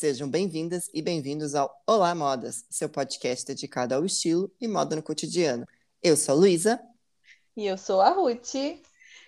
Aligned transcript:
Sejam 0.00 0.30
bem-vindas 0.30 0.88
e 0.94 1.02
bem-vindos 1.02 1.54
ao 1.54 1.70
Olá 1.86 2.14
Modas, 2.14 2.64
seu 2.70 2.88
podcast 2.88 3.44
dedicado 3.44 3.94
ao 3.94 4.02
estilo 4.02 4.50
e 4.58 4.66
moda 4.66 4.96
no 4.96 5.02
cotidiano. 5.02 5.68
Eu 6.02 6.16
sou 6.16 6.34
a 6.34 6.38
Luísa. 6.38 6.80
E 7.54 7.66
eu 7.66 7.76
sou 7.76 8.00
a 8.00 8.08
Ruth. 8.08 8.54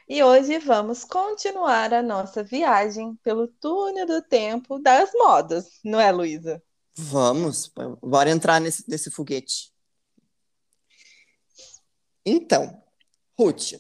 E 0.09 0.23
hoje 0.23 0.59
vamos 0.61 1.05
continuar 1.05 1.93
a 1.93 2.03
nossa 2.03 2.43
viagem 2.43 3.15
pelo 3.17 3.49
túnel 3.49 4.07
do 4.07 4.23
tempo 4.23 4.79
das 4.79 5.13
modas, 5.13 5.79
não 5.85 6.01
é, 6.01 6.11
Luísa? 6.11 6.63
Vamos, 6.97 7.71
bora 8.01 8.31
entrar 8.31 8.59
nesse, 8.59 8.83
nesse 8.89 9.11
foguete. 9.11 9.71
Então, 12.25 12.83
Ruth, 13.39 13.75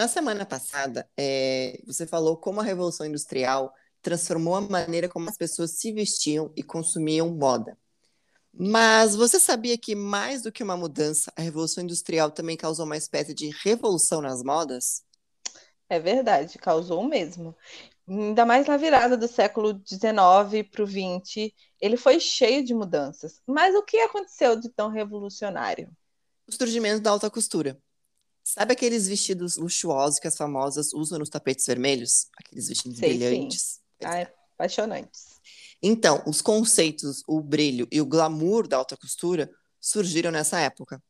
na 0.00 0.08
semana 0.08 0.46
passada, 0.46 1.06
é, 1.14 1.78
você 1.86 2.06
falou 2.06 2.38
como 2.38 2.62
a 2.62 2.64
Revolução 2.64 3.04
Industrial 3.04 3.70
transformou 4.02 4.56
a 4.56 4.60
maneira 4.60 5.08
como 5.08 5.28
as 5.28 5.36
pessoas 5.36 5.72
se 5.78 5.92
vestiam 5.92 6.52
e 6.56 6.62
consumiam 6.62 7.30
moda. 7.30 7.76
Mas 8.52 9.16
você 9.16 9.40
sabia 9.40 9.78
que, 9.78 9.94
mais 9.94 10.42
do 10.42 10.52
que 10.52 10.62
uma 10.62 10.76
mudança, 10.76 11.32
a 11.36 11.42
Revolução 11.42 11.84
Industrial 11.84 12.30
também 12.30 12.56
causou 12.56 12.86
uma 12.86 12.96
espécie 12.96 13.34
de 13.34 13.50
revolução 13.64 14.20
nas 14.22 14.42
modas? 14.42 15.04
É 15.88 15.98
verdade, 15.98 16.58
causou 16.58 17.02
mesmo. 17.04 17.56
Ainda 18.08 18.46
mais 18.46 18.66
na 18.66 18.76
virada 18.76 19.16
do 19.16 19.28
século 19.28 19.74
XIX 19.74 20.64
para 20.64 20.82
o 20.82 20.86
XX, 20.86 21.54
ele 21.80 21.96
foi 21.96 22.20
cheio 22.20 22.64
de 22.64 22.74
mudanças. 22.74 23.42
Mas 23.46 23.74
o 23.74 23.82
que 23.84 23.98
aconteceu 24.00 24.56
de 24.58 24.70
tão 24.70 24.90
revolucionário? 24.90 25.90
O 26.48 26.52
surgimento 26.52 27.00
da 27.02 27.10
alta 27.10 27.30
costura. 27.30 27.80
Sabe 28.44 28.72
aqueles 28.74 29.08
vestidos 29.08 29.56
luxuosos 29.58 30.20
que 30.20 30.28
as 30.28 30.36
famosas 30.36 30.92
usam 30.94 31.18
nos 31.18 31.30
tapetes 31.30 31.66
vermelhos? 31.66 32.28
Aqueles 32.38 32.68
vestidos 32.68 33.00
Sei, 33.00 33.02
brilhantes. 33.02 33.80
sim. 33.80 33.87
Ai, 34.04 34.28
apaixonantes. 34.54 35.40
Então, 35.82 36.22
os 36.26 36.42
conceitos, 36.42 37.22
o 37.26 37.40
brilho 37.40 37.86
e 37.90 38.00
o 38.00 38.06
glamour 38.06 38.66
da 38.66 38.76
alta 38.76 38.96
costura 38.96 39.50
surgiram 39.80 40.30
nessa 40.30 40.58
época. 40.60 41.02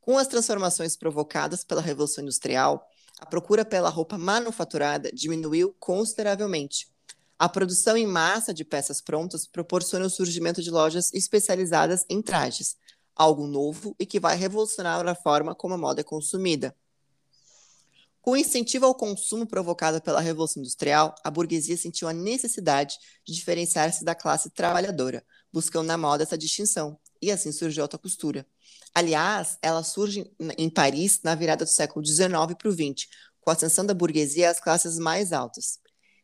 Com 0.00 0.18
as 0.18 0.26
transformações 0.26 0.96
provocadas 0.96 1.64
pela 1.64 1.80
Revolução 1.80 2.22
Industrial, 2.22 2.86
a 3.18 3.26
procura 3.26 3.64
pela 3.64 3.88
roupa 3.88 4.16
manufaturada 4.16 5.10
diminuiu 5.12 5.74
consideravelmente. 5.78 6.88
A 7.38 7.48
produção 7.48 7.96
em 7.96 8.06
massa 8.06 8.52
de 8.52 8.64
peças 8.64 9.00
prontas 9.00 9.46
proporciona 9.46 10.06
o 10.06 10.10
surgimento 10.10 10.62
de 10.62 10.70
lojas 10.70 11.12
especializadas 11.14 12.04
em 12.08 12.20
trajes, 12.20 12.76
algo 13.16 13.46
novo 13.46 13.94
e 13.98 14.04
que 14.04 14.20
vai 14.20 14.36
revolucionar 14.36 15.06
a 15.06 15.14
forma 15.14 15.54
como 15.54 15.74
a 15.74 15.78
moda 15.78 16.00
é 16.00 16.04
consumida. 16.04 16.74
Com 18.20 18.32
o 18.32 18.36
incentivo 18.36 18.84
ao 18.84 18.94
consumo 18.94 19.46
provocado 19.46 20.00
pela 20.02 20.20
Revolução 20.20 20.60
Industrial, 20.60 21.14
a 21.24 21.30
burguesia 21.30 21.76
sentiu 21.76 22.06
a 22.06 22.12
necessidade 22.12 22.96
de 23.24 23.32
diferenciar-se 23.32 24.04
da 24.04 24.14
classe 24.14 24.50
trabalhadora, 24.50 25.24
buscando 25.50 25.86
na 25.86 25.96
moda 25.96 26.22
essa 26.22 26.36
distinção, 26.36 26.98
e 27.20 27.30
assim 27.30 27.50
surgiu 27.50 27.82
a 27.82 27.84
alta 27.84 27.96
costura. 27.96 28.46
Aliás, 28.94 29.56
ela 29.62 29.82
surge 29.82 30.30
em 30.58 30.68
Paris 30.68 31.20
na 31.22 31.34
virada 31.34 31.64
do 31.64 31.70
século 31.70 32.04
XIX 32.04 32.28
para 32.58 32.68
o 32.68 32.72
XX, 32.72 33.08
com 33.40 33.50
a 33.50 33.54
ascensão 33.54 33.86
da 33.86 33.94
burguesia 33.94 34.50
às 34.50 34.60
classes 34.60 34.98
mais 34.98 35.32
altas. 35.32 35.78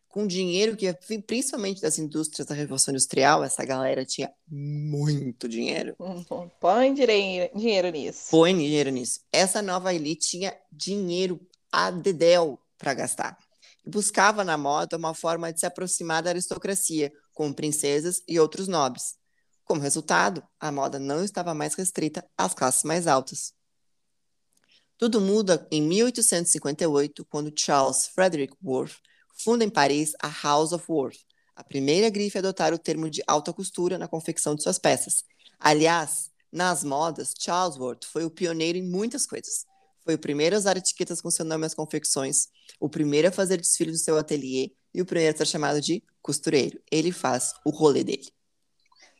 Com 0.08 0.26
dinheiro 0.26 0.76
que, 0.76 0.90
principalmente 1.26 1.80
das 1.80 1.98
indústrias 1.98 2.46
da 2.46 2.54
Revolução 2.54 2.92
Industrial, 2.92 3.44
essa 3.44 3.64
galera 3.64 4.04
tinha 4.04 4.30
muito 4.48 5.46
dinheiro. 5.46 5.94
Uhum. 5.98 6.50
Põe 6.58 6.94
dinheiro, 6.94 7.50
dinheiro 7.54 7.90
nisso. 7.90 8.30
Põe 8.30 8.56
dinheiro 8.56 8.90
nisso. 8.90 9.20
Essa 9.30 9.60
nova 9.60 9.92
elite 9.94 10.28
tinha 10.30 10.56
dinheiro 10.72 11.38
a 11.72 11.90
dedéu 11.90 12.58
para 12.78 12.94
gastar. 12.94 13.38
E 13.84 13.90
buscava 13.90 14.44
na 14.44 14.56
moda 14.56 14.96
uma 14.96 15.14
forma 15.14 15.52
de 15.52 15.60
se 15.60 15.66
aproximar 15.66 16.22
da 16.22 16.30
aristocracia, 16.30 17.12
como 17.32 17.54
princesas 17.54 18.22
e 18.26 18.40
outros 18.40 18.66
nobres. 18.66 19.14
Como 19.64 19.80
resultado, 19.80 20.42
a 20.60 20.70
moda 20.70 20.98
não 20.98 21.24
estava 21.24 21.52
mais 21.52 21.74
restrita 21.74 22.24
às 22.36 22.54
classes 22.54 22.84
mais 22.84 23.06
altas. 23.06 23.52
Tudo 24.96 25.20
muda 25.20 25.66
em 25.70 25.82
1858, 25.82 27.24
quando 27.26 27.52
Charles 27.54 28.06
Frederick 28.06 28.54
Worth 28.64 28.96
funda 29.36 29.64
em 29.64 29.68
Paris 29.68 30.14
a 30.22 30.28
House 30.28 30.72
of 30.72 30.84
Worth, 30.88 31.18
a 31.54 31.62
primeira 31.62 32.08
grife 32.08 32.38
a 32.38 32.40
adotar 32.40 32.72
o 32.72 32.78
termo 32.78 33.10
de 33.10 33.22
alta 33.26 33.52
costura 33.52 33.98
na 33.98 34.08
confecção 34.08 34.54
de 34.54 34.62
suas 34.62 34.78
peças. 34.78 35.24
Aliás, 35.58 36.30
nas 36.50 36.82
modas, 36.82 37.34
Charles 37.38 37.76
Worth 37.76 38.04
foi 38.04 38.24
o 38.24 38.30
pioneiro 38.30 38.78
em 38.78 38.82
muitas 38.82 39.26
coisas. 39.26 39.66
Foi 40.06 40.14
o 40.14 40.18
primeiro 40.18 40.56
a 40.56 40.58
usar 40.58 40.78
etiquetas 40.78 41.20
com 41.20 41.30
seu 41.30 41.44
nome 41.44 41.66
às 41.66 41.74
confecções, 41.74 42.48
o 42.80 42.88
primeiro 42.88 43.28
a 43.28 43.32
fazer 43.32 43.58
desfile 43.58 43.90
do 43.92 43.98
seu 43.98 44.16
ateliê 44.16 44.70
e 44.94 45.02
o 45.02 45.06
primeiro 45.06 45.34
a 45.34 45.38
ser 45.38 45.46
chamado 45.46 45.80
de 45.82 46.02
costureiro. 46.22 46.80
Ele 46.90 47.12
faz 47.12 47.52
o 47.66 47.70
rolê 47.70 48.04
dele. 48.04 48.26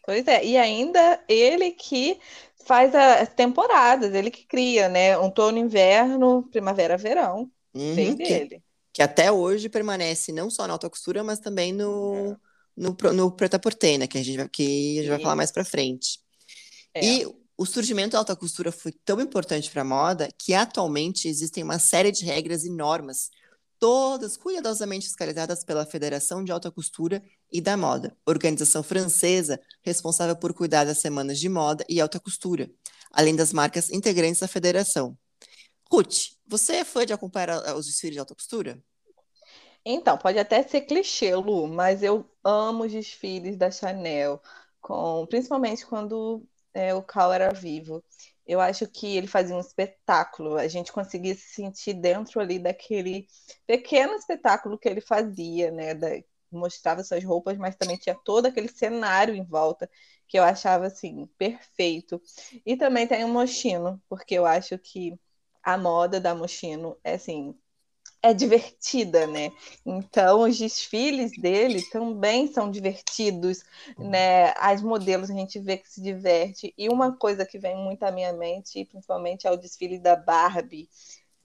Pois 0.04 0.26
é, 0.28 0.44
e 0.44 0.56
ainda 0.56 1.20
ele 1.28 1.72
que 1.72 2.19
faz 2.64 2.94
as 2.94 3.28
temporadas, 3.34 4.14
ele 4.14 4.30
que 4.30 4.46
cria, 4.46 4.88
né? 4.88 5.19
Um 5.19 5.25
outono, 5.25 5.58
inverno, 5.58 6.44
primavera, 6.50 6.96
verão. 6.96 7.50
Uhum, 7.75 7.94
Vem 7.94 8.16
que, 8.16 8.22
dele. 8.25 8.62
que 8.92 9.02
até 9.02 9.30
hoje 9.32 9.69
permanece 9.69 10.32
não 10.32 10.48
só 10.48 10.66
na 10.66 10.72
alta 10.75 10.88
costura, 10.88 11.25
mas 11.25 11.41
também 11.41 11.72
no, 11.72 12.36
no, 12.76 12.94
pro- 12.94 13.12
no 13.12 13.30
preta-porter, 13.32 13.98
né? 13.98 14.06
Que 14.06 14.19
a 14.19 14.22
gente 14.22 14.36
vai, 14.36 14.48
que 14.48 14.98
a 14.98 15.02
gente 15.02 15.10
vai 15.10 15.20
falar 15.20 15.36
mais 15.36 15.50
pra 15.50 15.64
frente. 15.64 16.20
É. 16.94 17.04
E 17.04 17.26
o 17.56 17.65
surgimento 17.65 18.12
da 18.12 18.19
alta 18.19 18.37
costura 18.37 18.71
foi 18.71 18.93
tão 19.05 19.21
importante 19.21 19.71
para 19.71 19.83
a 19.83 19.84
moda 19.84 20.28
que 20.39 20.53
atualmente 20.55 21.28
existem 21.28 21.65
uma 21.65 21.78
série 21.78 22.12
de 22.12 22.25
regras 22.25 22.65
e 22.65 22.71
normas, 22.71 23.31
todas 23.78 24.37
cuidadosamente 24.37 25.06
fiscalizadas 25.06 25.65
pela 25.65 25.87
Federação 25.87 26.44
de 26.44 26.53
Alta 26.53 26.71
Costura 26.71 27.22
e 27.50 27.61
da 27.61 27.77
Moda, 27.77 28.17
organização 28.27 28.83
francesa 28.83 29.61
responsável 29.83 30.37
por 30.37 30.53
cuidar 30.53 30.84
das 30.84 30.99
semanas 30.99 31.39
de 31.39 31.49
moda 31.49 31.84
e 31.89 32.00
alta 32.00 32.21
costura, 32.21 32.71
além 33.11 33.34
das 33.37 33.53
marcas 33.53 33.91
integrantes 33.91 34.41
da 34.41 34.49
federação. 34.49 35.17
Ruth, 35.91 36.33
você 36.47 36.77
é 36.77 36.84
fã 36.84 37.06
de 37.06 37.12
acompanhar 37.12 37.50
a- 37.50 37.77
os 37.77 37.87
desfiles 37.87 38.15
de 38.15 38.21
alta 38.21 38.34
costura? 38.34 38.83
Então, 39.84 40.19
pode 40.19 40.38
até 40.38 40.62
ser 40.62 40.83
clichê, 40.83 41.34
Lu, 41.37 41.67
mas 41.69 42.03
eu 42.03 42.28
amo 42.43 42.84
os 42.84 42.93
desfiles 42.93 43.56
da 43.56 43.71
Chanel, 43.71 44.43
com, 44.81 45.27
principalmente 45.27 45.87
quando 45.87 46.44
é, 46.76 46.94
o 46.94 47.03
Cal 47.03 47.32
era 47.32 47.53
vivo. 47.53 48.03
Eu 48.47 48.60
acho 48.60 48.87
que 48.88 49.16
ele 49.16 49.26
fazia 49.26 49.56
um 49.56 49.60
espetáculo, 49.60 50.56
a 50.56 50.69
gente 50.69 50.92
conseguia 50.92 51.34
se 51.34 51.42
sentir 51.54 51.94
dentro 51.94 52.41
ali 52.41 52.59
daquele 52.59 53.26
pequeno 53.66 54.14
espetáculo 54.14 54.78
que 54.78 54.88
ele 54.88 55.00
fazia, 55.00 55.70
né? 55.70 55.94
da- 55.94 56.09
mostrava 56.50 57.03
suas 57.03 57.25
roupas, 57.25 57.59
mas 57.59 57.76
também 57.76 57.97
tinha 57.97 58.14
todo 58.25 58.47
aquele 58.47 58.69
cenário 58.69 59.34
em 59.34 59.44
volta 59.44 59.91
que 60.28 60.38
eu 60.38 60.44
achava 60.44 60.87
assim 60.87 61.26
perfeito. 61.38 62.20
E 62.64 62.76
também 62.76 63.06
tem 63.06 63.25
o 63.25 63.28
Moschino, 63.28 64.00
porque 64.08 64.34
eu 64.34 64.47
acho 64.47 64.78
que 64.78 65.19
a 65.62 65.76
moda 65.76 66.20
da 66.20 66.34
Moschino 66.34 66.97
é 67.04 67.14
assim 67.14 67.54
é 68.22 68.34
divertida, 68.34 69.27
né? 69.27 69.50
Então, 69.84 70.43
os 70.43 70.59
desfiles 70.59 71.32
dele 71.41 71.82
também 71.91 72.53
são 72.53 72.71
divertidos, 72.71 73.62
né? 73.99 74.53
As 74.56 74.82
modelos 74.82 75.31
a 75.31 75.34
gente 75.34 75.59
vê 75.60 75.77
que 75.77 75.91
se 75.91 76.03
diverte. 76.03 76.75
E 76.76 76.88
uma 76.88 77.16
coisa 77.16 77.47
que 77.47 77.59
vem 77.59 77.76
muito 77.76 78.03
à 78.03 78.10
minha 78.10 78.32
mente, 78.32 78.84
principalmente, 78.84 79.47
é 79.47 79.50
o 79.50 79.56
desfile 79.56 79.99
da 79.99 80.16
Barbie. 80.16 80.88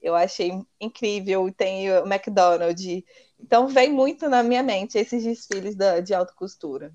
Eu 0.00 0.14
achei 0.14 0.52
incrível. 0.80 1.52
Tem 1.52 1.90
o 1.90 2.06
McDonald's. 2.06 3.04
Então, 3.38 3.68
vem 3.68 3.92
muito 3.92 4.28
na 4.28 4.42
minha 4.42 4.62
mente 4.62 4.98
esses 4.98 5.22
desfiles 5.22 5.76
da, 5.76 6.00
de 6.00 6.12
alta 6.14 6.32
costura. 6.34 6.92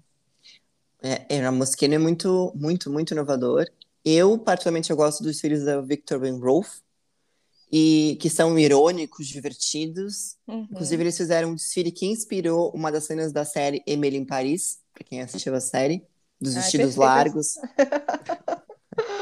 É, 1.02 1.38
é, 1.38 1.46
a 1.46 1.52
Moschino 1.52 1.94
é 1.94 1.98
muito, 1.98 2.52
muito, 2.56 2.90
muito 2.90 3.14
inovador. 3.14 3.66
Eu, 4.04 4.38
particularmente, 4.38 4.90
eu 4.90 4.98
gosto 4.98 5.24
dos 5.24 5.40
filhos 5.40 5.64
da 5.64 5.82
Victor 5.82 6.20
Van 6.20 6.40
Rolf, 6.40 6.80
e 7.72 8.18
que 8.22 8.30
são 8.30 8.58
irônicos, 8.58 9.28
divertidos. 9.28 10.36
Uhum. 10.48 10.68
Inclusive, 10.72 11.04
eles 11.04 11.18
fizeram 11.18 11.50
um 11.50 11.56
desfile 11.56 11.92
que 11.92 12.06
inspirou 12.06 12.72
uma 12.74 12.92
das 12.92 13.04
cenas 13.06 13.32
da 13.32 13.44
série 13.46 13.84
Emily 13.86 14.18
em 14.18 14.26
Paris, 14.26 14.80
para 14.94 15.04
quem 15.04 15.22
assistiu 15.22 15.54
a 15.54 15.60
série, 15.60 16.06
dos 16.40 16.56
Ai, 16.56 16.62
vestidos 16.62 16.96
perfeito. 16.96 17.06
largos. 17.06 17.54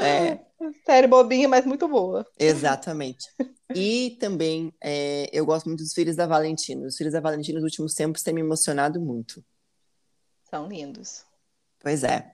É, 0.01 0.39
Série 0.85 1.07
bobinha, 1.07 1.47
mas 1.49 1.65
muito 1.65 1.87
boa. 1.87 2.25
exatamente. 2.39 3.27
E 3.75 4.11
também 4.19 4.73
é, 4.81 5.29
eu 5.33 5.45
gosto 5.45 5.65
muito 5.65 5.83
dos 5.83 5.93
filhos 5.93 6.15
da 6.15 6.25
Valentina. 6.25 6.87
Os 6.87 6.95
filhos 6.95 7.13
da 7.13 7.19
Valentina, 7.19 7.59
nos 7.59 7.65
últimos 7.65 7.93
tempos, 7.93 8.23
têm 8.23 8.33
me 8.33 8.41
emocionado 8.41 8.99
muito. 9.01 9.43
São 10.49 10.67
lindos. 10.67 11.23
Pois 11.79 12.03
é. 12.03 12.31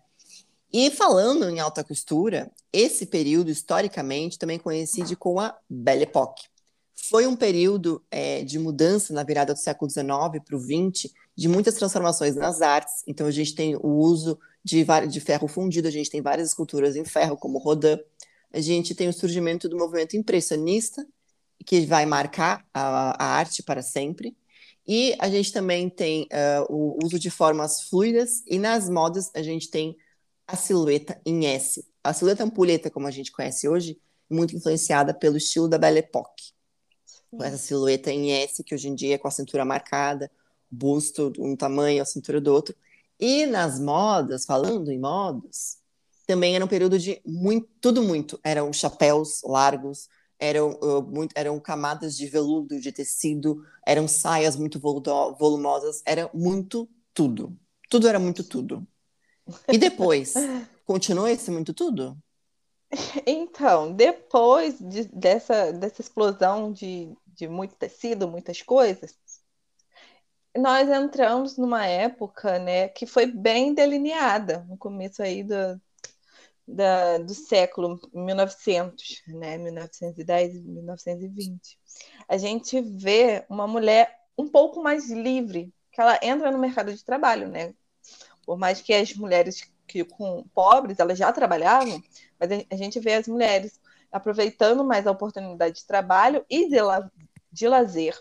E 0.73 0.89
falando 0.89 1.49
em 1.49 1.59
alta 1.59 1.83
costura, 1.83 2.49
esse 2.71 3.05
período, 3.05 3.51
historicamente, 3.51 4.39
também 4.39 4.57
coincide 4.57 5.15
com 5.15 5.39
a 5.39 5.57
Belle 5.69 6.03
Époque. 6.03 6.45
Foi 7.09 7.27
um 7.27 7.35
período 7.35 8.01
é, 8.09 8.43
de 8.43 8.57
mudança 8.57 9.13
na 9.13 9.23
virada 9.23 9.53
do 9.53 9.59
século 9.59 9.89
XIX 9.89 10.07
para 10.45 10.55
o 10.55 10.59
XX, 10.59 11.11
de 11.35 11.47
muitas 11.49 11.75
transformações 11.75 12.35
nas 12.35 12.61
artes. 12.61 13.03
Então, 13.05 13.27
a 13.27 13.31
gente 13.31 13.53
tem 13.53 13.75
o 13.75 13.87
uso 13.87 14.39
de, 14.63 14.85
de 15.09 15.19
ferro 15.19 15.47
fundido, 15.47 15.87
a 15.87 15.91
gente 15.91 16.09
tem 16.09 16.21
várias 16.21 16.49
esculturas 16.49 16.95
em 16.95 17.03
ferro, 17.03 17.35
como 17.35 17.57
Rodin. 17.57 17.99
A 18.53 18.61
gente 18.61 18.95
tem 18.95 19.09
o 19.09 19.13
surgimento 19.13 19.67
do 19.67 19.77
movimento 19.77 20.15
impressionista, 20.15 21.05
que 21.65 21.85
vai 21.85 22.05
marcar 22.05 22.65
a, 22.73 23.23
a 23.23 23.27
arte 23.37 23.61
para 23.61 23.81
sempre. 23.81 24.35
E 24.87 25.15
a 25.19 25.29
gente 25.29 25.51
também 25.51 25.89
tem 25.89 26.23
uh, 26.23 26.65
o 26.69 26.97
uso 27.03 27.19
de 27.19 27.29
formas 27.29 27.83
fluidas, 27.83 28.43
e 28.47 28.57
nas 28.57 28.89
modas 28.89 29.31
a 29.35 29.41
gente 29.41 29.69
tem 29.69 29.95
a 30.51 30.55
silhueta 30.55 31.19
em 31.25 31.45
S. 31.45 31.85
A 32.03 32.13
silhueta 32.13 32.43
ampulheta, 32.43 32.89
como 32.89 33.07
a 33.07 33.11
gente 33.11 33.31
conhece 33.31 33.67
hoje, 33.67 33.99
muito 34.29 34.55
influenciada 34.55 35.13
pelo 35.13 35.37
estilo 35.37 35.67
da 35.67 35.77
Belle 35.77 35.99
Époque. 35.99 36.51
Com 37.29 37.43
essa 37.43 37.57
silhueta 37.57 38.11
em 38.11 38.31
S, 38.31 38.63
que 38.63 38.75
hoje 38.75 38.89
em 38.89 38.95
dia 38.95 39.15
é 39.15 39.17
com 39.17 39.27
a 39.27 39.31
cintura 39.31 39.63
marcada, 39.63 40.29
busto 40.69 41.31
um 41.39 41.55
tamanho, 41.55 42.01
a 42.01 42.05
cintura 42.05 42.41
do 42.41 42.53
outro. 42.53 42.75
E 43.19 43.45
nas 43.45 43.79
modas, 43.79 44.45
falando 44.45 44.91
em 44.91 44.99
modas, 44.99 45.77
também 46.27 46.55
era 46.55 46.65
um 46.65 46.67
período 46.67 46.99
de 46.99 47.21
muito, 47.25 47.69
tudo 47.79 48.01
muito. 48.01 48.39
Eram 48.43 48.73
chapéus 48.73 49.41
largos, 49.43 50.09
eram, 50.39 50.71
uh, 50.81 51.01
muito, 51.01 51.33
eram 51.35 51.59
camadas 51.59 52.17
de 52.17 52.27
veludo, 52.27 52.79
de 52.79 52.91
tecido, 52.91 53.63
eram 53.85 54.07
saias 54.07 54.55
muito 54.55 54.79
volumosas, 54.79 56.01
era 56.05 56.29
muito 56.33 56.89
tudo. 57.13 57.57
Tudo 57.89 58.07
era 58.07 58.19
muito 58.19 58.43
tudo. 58.43 58.87
E 59.71 59.77
depois, 59.77 60.33
continua 60.85 61.31
esse 61.31 61.49
muito 61.51 61.73
tudo? 61.73 62.17
Então, 63.25 63.93
depois 63.93 64.77
de, 64.79 65.05
dessa, 65.05 65.71
dessa 65.71 66.01
explosão 66.01 66.71
de, 66.71 67.15
de 67.25 67.47
muito 67.47 67.75
tecido, 67.75 68.27
muitas 68.27 68.61
coisas, 68.61 69.15
nós 70.57 70.89
entramos 70.89 71.57
numa 71.57 71.85
época 71.85 72.59
né, 72.59 72.89
que 72.89 73.05
foi 73.05 73.25
bem 73.25 73.73
delineada, 73.73 74.65
no 74.67 74.77
começo 74.77 75.23
aí 75.23 75.43
do, 75.43 75.81
da, 76.67 77.17
do 77.19 77.33
século 77.33 77.99
1900, 78.13 79.21
né, 79.27 79.57
1910 79.57 80.55
e 80.55 80.61
1920. 80.61 81.79
A 82.27 82.37
gente 82.37 82.81
vê 82.81 83.45
uma 83.49 83.67
mulher 83.67 84.13
um 84.37 84.47
pouco 84.47 84.81
mais 84.81 85.09
livre, 85.09 85.73
que 85.91 86.01
ela 86.01 86.19
entra 86.21 86.51
no 86.51 86.57
mercado 86.57 86.93
de 86.93 87.03
trabalho, 87.03 87.47
né? 87.47 87.73
Por 88.45 88.57
mais 88.57 88.81
que 88.81 88.93
as 88.93 89.13
mulheres 89.13 89.71
que 89.87 90.03
com 90.03 90.43
pobres 90.53 90.99
elas 90.99 91.17
já 91.17 91.31
trabalhavam, 91.31 92.01
mas 92.39 92.49
a 92.71 92.75
gente 92.75 92.99
vê 92.99 93.15
as 93.15 93.27
mulheres 93.27 93.79
aproveitando 94.11 94.83
mais 94.83 95.05
a 95.05 95.11
oportunidade 95.11 95.77
de 95.77 95.85
trabalho 95.85 96.45
e 96.49 96.69
de, 96.69 96.81
la 96.81 97.09
de 97.51 97.67
lazer. 97.67 98.17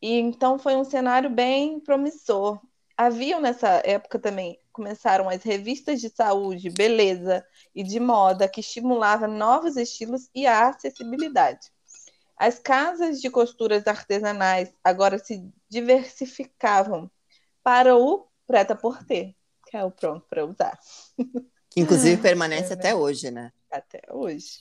E 0.00 0.18
então 0.18 0.58
foi 0.58 0.74
um 0.74 0.84
cenário 0.84 1.30
bem 1.30 1.78
promissor. 1.80 2.60
Haviam 2.96 3.40
nessa 3.40 3.82
época 3.84 4.18
também 4.18 4.58
começaram 4.72 5.28
as 5.28 5.42
revistas 5.42 6.00
de 6.00 6.08
saúde, 6.08 6.70
beleza 6.70 7.44
e 7.74 7.82
de 7.82 8.00
moda 8.00 8.48
que 8.48 8.60
estimulavam 8.60 9.28
novos 9.28 9.76
estilos 9.76 10.28
e 10.34 10.46
a 10.46 10.68
acessibilidade. 10.68 11.70
As 12.36 12.58
casas 12.58 13.20
de 13.20 13.30
costuras 13.30 13.86
artesanais 13.86 14.74
agora 14.82 15.18
se 15.18 15.48
diversificavam 15.68 17.10
para 17.62 17.96
o 17.96 18.26
preta-porter, 18.46 19.34
que 19.72 19.76
é 19.78 19.82
o 19.82 19.90
pronto 19.90 20.26
para 20.28 20.44
usar. 20.44 20.78
Que 21.70 21.80
inclusive 21.80 22.20
permanece 22.20 22.74
é, 22.74 22.76
até 22.76 22.94
hoje, 22.94 23.30
né? 23.30 23.50
Até 23.70 24.02
hoje. 24.10 24.58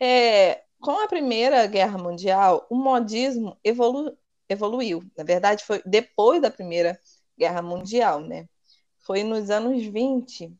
É, 0.00 0.64
com 0.80 0.98
a 0.98 1.06
Primeira 1.06 1.64
Guerra 1.68 1.96
Mundial, 1.96 2.66
o 2.68 2.74
modismo 2.74 3.56
evolu 3.62 4.18
evoluiu. 4.48 5.04
Na 5.16 5.22
verdade, 5.22 5.64
foi 5.64 5.80
depois 5.86 6.42
da 6.42 6.50
Primeira 6.50 6.98
Guerra 7.38 7.62
Mundial, 7.62 8.20
né? 8.20 8.48
Foi 8.98 9.22
nos 9.22 9.50
anos 9.50 9.84
20 9.84 10.52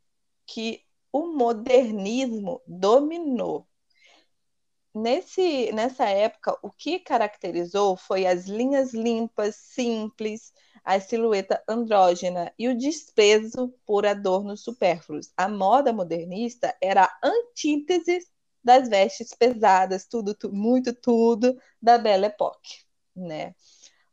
que 0.47 0.81
o 1.13 1.27
modernismo 1.27 2.63
dominou. 2.65 3.67
Nesse, 4.95 5.73
nessa 5.73 6.05
época, 6.05 6.57
o 6.63 6.71
que 6.71 7.01
caracterizou 7.01 7.97
foi 7.97 8.25
as 8.25 8.47
linhas 8.47 8.95
limpas, 8.95 9.57
simples, 9.57 10.53
a 10.85 10.99
silhueta 11.01 11.63
andrógena 11.69 12.53
e 12.59 12.69
o 12.69 12.77
desprezo 12.77 13.73
por 13.87 14.05
adornos 14.05 14.63
supérfluos. 14.63 15.33
A 15.37 15.49
moda 15.49 15.93
modernista 15.93 16.77
era 16.81 17.05
a 17.05 17.19
antítese 17.23 18.27
das 18.63 18.89
vestes 18.89 19.35
pesadas, 19.35 20.07
tudo, 20.07 20.35
tudo 20.35 20.55
muito 20.55 20.95
tudo 20.95 21.57
da 21.81 21.99
Belle 21.99 22.27
Époque, 22.27 22.85
né? 23.15 23.55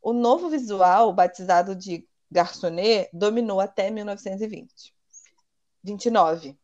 O 0.02 0.12
novo 0.12 0.48
visual, 0.48 1.12
batizado 1.12 1.74
de 1.76 2.08
garçonnet, 2.30 3.10
dominou 3.12 3.60
até 3.60 3.90
1920. 3.90 4.94
29. 5.82 6.58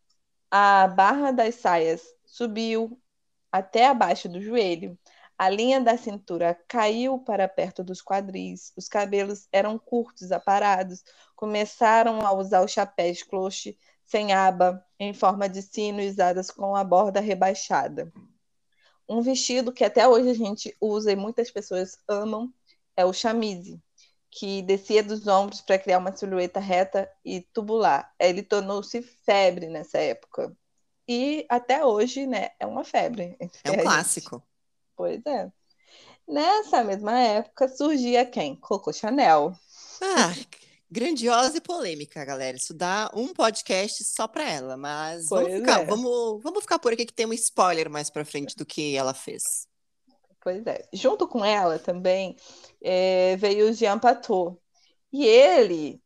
A 0.50 0.88
barra 0.88 1.32
das 1.32 1.56
saias 1.56 2.03
subiu 2.25 3.00
até 3.50 3.87
abaixo 3.87 4.29
do 4.29 4.41
joelho. 4.41 4.99
A 5.38 5.50
linha 5.50 5.80
da 5.80 5.98
cintura 5.98 6.58
caiu 6.66 7.18
para 7.18 7.46
perto 7.46 7.84
dos 7.84 8.00
quadris. 8.00 8.72
Os 8.76 8.88
cabelos 8.88 9.46
eram 9.52 9.78
curtos, 9.78 10.32
aparados. 10.32 11.04
Começaram 11.34 12.26
a 12.26 12.32
usar 12.32 12.64
os 12.64 12.70
chapéus 12.70 13.22
cloche 13.22 13.76
sem 14.04 14.32
aba, 14.32 14.84
em 14.98 15.12
forma 15.12 15.48
de 15.48 15.60
sino, 15.60 16.02
usadas 16.02 16.50
com 16.50 16.74
a 16.74 16.82
borda 16.82 17.20
rebaixada. 17.20 18.10
Um 19.08 19.20
vestido 19.20 19.72
que 19.72 19.84
até 19.84 20.08
hoje 20.08 20.30
a 20.30 20.34
gente 20.34 20.76
usa 20.80 21.12
e 21.12 21.16
muitas 21.16 21.50
pessoas 21.50 21.98
amam 22.08 22.52
é 22.96 23.04
o 23.04 23.12
chamise, 23.12 23.80
que 24.30 24.62
descia 24.62 25.02
dos 25.02 25.26
ombros 25.26 25.60
para 25.60 25.78
criar 25.78 25.98
uma 25.98 26.16
silhueta 26.16 26.60
reta 26.60 27.10
e 27.24 27.40
tubular. 27.40 28.12
Ele 28.18 28.42
tornou-se 28.42 29.02
febre 29.02 29.66
nessa 29.68 29.98
época. 29.98 30.56
E 31.06 31.46
até 31.48 31.84
hoje, 31.84 32.26
né, 32.26 32.50
é 32.58 32.66
uma 32.66 32.84
febre. 32.84 33.36
É 33.62 33.70
um 33.70 33.76
clássico. 33.76 34.42
Pois 34.96 35.20
é. 35.26 35.50
Nessa 36.26 36.82
mesma 36.82 37.20
época 37.20 37.69
surgia 37.69 38.25
quem? 38.26 38.56
Coco 38.56 38.93
Chanel. 38.93 39.52
Ah, 40.02 40.34
grandiosa 40.90 41.58
e 41.58 41.60
polêmica, 41.60 42.25
galera. 42.25 42.56
Isso 42.56 42.75
dá 42.75 43.10
um 43.14 43.32
podcast 43.32 44.02
só 44.02 44.26
para 44.26 44.50
ela, 44.50 44.76
mas 44.76 45.28
vamos 45.28 45.52
ficar, 45.52 45.82
é. 45.82 45.84
vamos, 45.84 46.43
vamos 46.43 46.62
ficar 46.62 46.78
por 46.78 46.93
aqui 46.93 47.06
que 47.06 47.12
tem 47.12 47.26
um 47.26 47.32
spoiler 47.32 47.88
mais 47.88 48.10
para 48.10 48.25
frente 48.25 48.56
do 48.56 48.66
que 48.66 48.96
ela 48.96 49.14
fez. 49.14 49.43
Pois 50.40 50.66
é. 50.66 50.88
Junto 50.93 51.26
com 51.28 51.44
ela 51.44 51.78
também 51.78 52.37
é, 52.82 53.37
veio 53.37 53.69
o 53.69 53.72
Jean 53.72 53.98
Patou. 53.98 54.60
E 55.12 55.25
ele, 55.25 56.00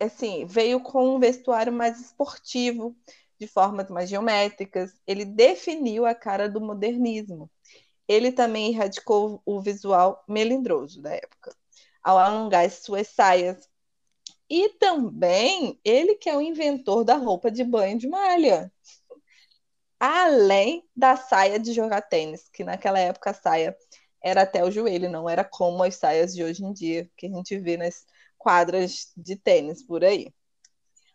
assim, 0.00 0.44
veio 0.46 0.80
com 0.80 1.16
um 1.16 1.18
vestuário 1.18 1.72
mais 1.72 2.00
esportivo, 2.00 2.96
de 3.38 3.46
formas 3.46 3.90
mais 3.90 4.08
geométricas. 4.08 4.92
Ele 5.06 5.24
definiu 5.24 6.06
a 6.06 6.14
cara 6.14 6.48
do 6.48 6.60
modernismo. 6.60 7.50
Ele 8.08 8.32
também 8.32 8.72
erradicou 8.72 9.42
o 9.44 9.60
visual 9.60 10.22
melindroso 10.28 11.00
da 11.00 11.14
época, 11.14 11.54
ao 12.02 12.18
alongar 12.18 12.70
suas 12.70 13.08
saias 13.08 13.68
e 14.54 14.68
também 14.70 15.80
ele 15.82 16.14
que 16.16 16.28
é 16.28 16.36
o 16.36 16.40
inventor 16.42 17.04
da 17.04 17.16
roupa 17.16 17.50
de 17.50 17.64
banho 17.64 17.96
de 17.96 18.06
malha. 18.06 18.70
Além 19.98 20.86
da 20.94 21.16
saia 21.16 21.58
de 21.58 21.72
jogar 21.72 22.02
tênis, 22.02 22.50
que 22.52 22.62
naquela 22.62 22.98
época 22.98 23.30
a 23.30 23.34
saia 23.34 23.74
era 24.22 24.42
até 24.42 24.62
o 24.62 24.70
joelho, 24.70 25.08
não 25.08 25.26
era 25.26 25.42
como 25.42 25.82
as 25.82 25.94
saias 25.96 26.34
de 26.34 26.44
hoje 26.44 26.62
em 26.64 26.70
dia, 26.70 27.10
que 27.16 27.26
a 27.26 27.30
gente 27.30 27.58
vê 27.58 27.78
nas 27.78 28.04
quadras 28.36 29.10
de 29.16 29.36
tênis 29.36 29.82
por 29.82 30.04
aí. 30.04 30.34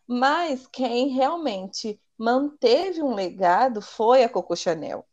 Mas 0.04 0.66
quem 0.66 1.08
realmente 1.10 2.00
manteve 2.18 3.02
um 3.02 3.14
legado 3.14 3.80
foi 3.80 4.24
a 4.24 4.28
Coco 4.28 4.56
Chanel, 4.56 5.06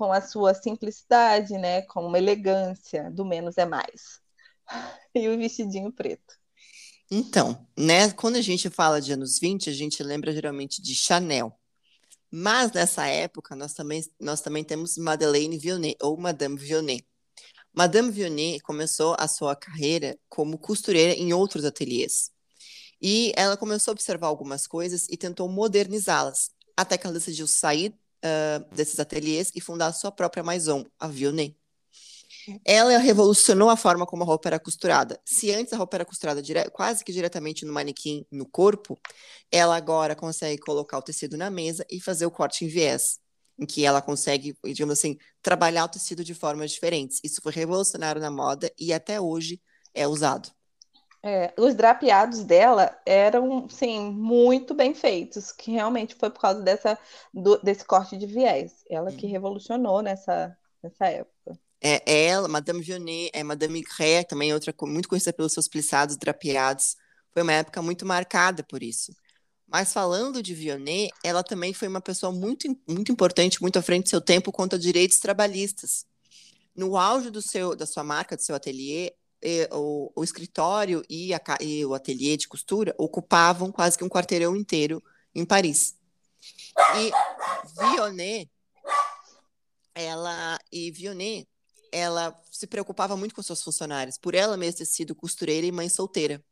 com 0.00 0.14
a 0.14 0.22
sua 0.22 0.54
simplicidade, 0.54 1.58
né, 1.58 1.82
com 1.82 2.06
uma 2.06 2.16
elegância 2.16 3.10
do 3.10 3.22
menos 3.22 3.58
é 3.58 3.66
mais. 3.66 4.18
E 5.14 5.28
o 5.28 5.36
vestidinho 5.36 5.92
preto. 5.92 6.38
Então, 7.10 7.66
né, 7.76 8.10
quando 8.12 8.36
a 8.36 8.40
gente 8.40 8.70
fala 8.70 8.98
de 8.98 9.12
anos 9.12 9.38
20, 9.38 9.68
a 9.68 9.72
gente 9.74 10.02
lembra 10.02 10.32
geralmente 10.32 10.80
de 10.80 10.94
Chanel. 10.94 11.52
Mas 12.30 12.72
nessa 12.72 13.06
época, 13.08 13.54
nós 13.54 13.74
também, 13.74 14.02
nós 14.18 14.40
também 14.40 14.64
temos 14.64 14.96
Madeleine 14.96 15.58
Vionnet, 15.58 15.98
ou 16.00 16.16
Madame 16.16 16.56
Vionnet. 16.56 17.04
Madame 17.74 18.10
Vionnet 18.10 18.60
começou 18.60 19.14
a 19.18 19.28
sua 19.28 19.54
carreira 19.54 20.16
como 20.30 20.56
costureira 20.56 21.12
em 21.12 21.34
outros 21.34 21.64
ateliês. 21.64 22.30
E 23.02 23.34
ela 23.36 23.56
começou 23.56 23.92
a 23.92 23.94
observar 23.94 24.28
algumas 24.28 24.66
coisas 24.66 25.06
e 25.10 25.16
tentou 25.16 25.46
modernizá-las, 25.46 26.52
até 26.74 26.96
que 26.96 27.06
ela 27.06 27.14
decidiu 27.18 27.46
sair 27.46 27.99
uh, 28.24 28.74
desses 28.74 28.98
ateliês 29.00 29.50
e 29.54 29.60
fundar 29.60 29.88
a 29.88 29.92
sua 29.92 30.12
própria 30.12 30.42
maison, 30.42 30.84
a 30.98 31.08
Vionnet. 31.08 31.56
Ela 32.64 32.96
revolucionou 32.98 33.68
a 33.68 33.76
forma 33.76 34.06
como 34.06 34.22
a 34.22 34.26
roupa 34.26 34.48
era 34.48 34.58
costurada. 34.58 35.20
Se 35.24 35.52
antes 35.52 35.72
a 35.72 35.76
roupa 35.76 35.96
era 35.96 36.04
costurada 36.04 36.42
quase 36.70 37.04
que 37.04 37.12
diretamente 37.12 37.64
no 37.64 37.72
manequim, 37.72 38.24
no 38.30 38.46
corpo, 38.46 38.98
ela 39.50 39.76
agora 39.76 40.16
consegue 40.16 40.60
colocar 40.60 40.98
o 40.98 41.02
tecido 41.02 41.36
na 41.36 41.50
mesa 41.50 41.84
e 41.90 42.00
fazer 42.00 42.26
o 42.26 42.30
corte 42.30 42.64
em 42.64 42.68
viés, 42.68 43.18
em 43.58 43.66
que 43.66 43.84
ela 43.84 44.00
consegue, 44.00 44.56
digamos 44.64 44.98
assim, 44.98 45.18
trabalhar 45.42 45.84
o 45.84 45.88
tecido 45.88 46.24
de 46.24 46.34
formas 46.34 46.70
diferentes. 46.70 47.20
Isso 47.22 47.40
foi 47.42 47.52
revolucionário 47.52 48.20
na 48.20 48.30
moda 48.30 48.72
e 48.78 48.92
até 48.92 49.20
hoje 49.20 49.60
é 49.94 50.06
usado. 50.08 50.50
É, 51.22 51.52
os 51.58 51.74
drapeados 51.74 52.44
dela 52.44 52.98
eram, 53.04 53.68
sim, 53.68 54.10
muito 54.10 54.74
bem 54.74 54.94
feitos, 54.94 55.52
que 55.52 55.70
realmente 55.70 56.14
foi 56.14 56.30
por 56.30 56.40
causa 56.40 56.62
dessa, 56.62 56.98
do, 57.32 57.58
desse 57.58 57.84
corte 57.84 58.16
de 58.16 58.26
viés. 58.26 58.84
Ela 58.88 59.12
que 59.12 59.26
revolucionou 59.26 60.00
nessa, 60.00 60.56
nessa 60.82 61.06
época. 61.06 61.58
É, 61.82 62.26
ela, 62.26 62.48
Madame 62.48 62.82
Vionnet, 62.82 63.30
é 63.32 63.42
Madame 63.42 63.82
Cré, 63.82 64.22
também 64.22 64.52
outra 64.52 64.74
muito 64.82 65.08
conhecida 65.08 65.32
pelos 65.32 65.52
seus 65.52 65.68
plissados 65.68 66.16
drapeados. 66.16 66.96
Foi 67.32 67.42
uma 67.42 67.52
época 67.52 67.80
muito 67.82 68.06
marcada 68.06 68.62
por 68.62 68.82
isso. 68.82 69.12
Mas 69.66 69.92
falando 69.92 70.42
de 70.42 70.52
Vionnet, 70.52 71.12
ela 71.22 71.44
também 71.44 71.72
foi 71.72 71.86
uma 71.86 72.00
pessoa 72.00 72.32
muito, 72.32 72.66
muito 72.88 73.12
importante, 73.12 73.62
muito 73.62 73.78
à 73.78 73.82
frente 73.82 74.04
do 74.04 74.10
seu 74.10 74.20
tempo 74.20 74.50
quanto 74.50 74.74
a 74.74 74.78
direitos 74.78 75.18
trabalhistas. 75.18 76.04
No 76.74 76.96
auge 76.96 77.30
do 77.30 77.40
seu, 77.40 77.76
da 77.76 77.86
sua 77.86 78.02
marca, 78.02 78.36
do 78.36 78.42
seu 78.42 78.54
ateliê, 78.54 79.12
o, 79.72 80.12
o, 80.14 80.24
escritório 80.24 81.02
e, 81.08 81.32
a, 81.32 81.40
e 81.60 81.84
o 81.84 81.94
ateliê 81.94 82.36
de 82.36 82.48
costura 82.48 82.94
ocupavam 82.98 83.72
quase 83.72 83.96
que 83.96 84.04
um 84.04 84.08
quarteirão 84.08 84.54
inteiro 84.54 85.02
em 85.34 85.44
Paris. 85.44 85.96
E 86.96 87.12
Vionnet, 87.78 88.50
ela 89.94 90.58
e 90.70 90.90
Vionnet, 90.90 91.48
ela 91.92 92.38
se 92.50 92.66
preocupava 92.66 93.16
muito 93.16 93.34
com 93.34 93.42
seus 93.42 93.62
funcionários, 93.62 94.18
por 94.18 94.34
ela 94.34 94.56
mesma 94.56 94.78
ter 94.78 94.84
sido 94.84 95.14
costureira 95.14 95.66
e 95.66 95.72
mãe 95.72 95.88
solteira. 95.88 96.42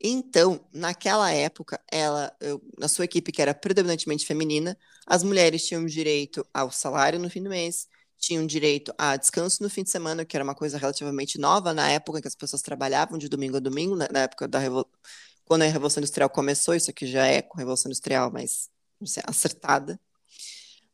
Então, 0.00 0.66
naquela 0.72 1.32
época, 1.32 1.80
ela, 1.90 2.34
eu, 2.40 2.60
na 2.78 2.88
sua 2.88 3.06
equipe, 3.06 3.32
que 3.32 3.40
era 3.40 3.54
predominantemente 3.54 4.26
feminina, 4.26 4.76
as 5.06 5.22
mulheres 5.22 5.66
tinham 5.66 5.86
direito 5.86 6.46
ao 6.52 6.70
salário 6.70 7.18
no 7.18 7.30
fim 7.30 7.42
do 7.42 7.48
mês, 7.48 7.88
tinham 8.24 8.46
direito 8.46 8.92
a 8.98 9.16
descanso 9.16 9.62
no 9.62 9.70
fim 9.70 9.82
de 9.82 9.90
semana, 9.90 10.24
que 10.24 10.36
era 10.36 10.44
uma 10.44 10.54
coisa 10.54 10.78
relativamente 10.78 11.38
nova 11.38 11.74
na 11.74 11.90
época 11.90 12.20
que 12.20 12.28
as 12.28 12.34
pessoas 12.34 12.62
trabalhavam 12.62 13.18
de 13.18 13.28
domingo 13.28 13.56
a 13.56 13.60
domingo, 13.60 13.96
na, 13.96 14.08
na 14.10 14.20
época 14.20 14.48
da 14.48 14.58
Revol... 14.58 14.88
quando 15.44 15.62
a 15.62 15.66
Revolução 15.66 16.00
Industrial 16.00 16.30
começou, 16.30 16.74
isso 16.74 16.90
aqui 16.90 17.06
já 17.06 17.26
é 17.26 17.42
com 17.42 17.58
a 17.58 17.60
Revolução 17.60 17.90
Industrial, 17.90 18.30
mas 18.32 18.68
sei, 19.04 19.22
acertada. 19.26 20.00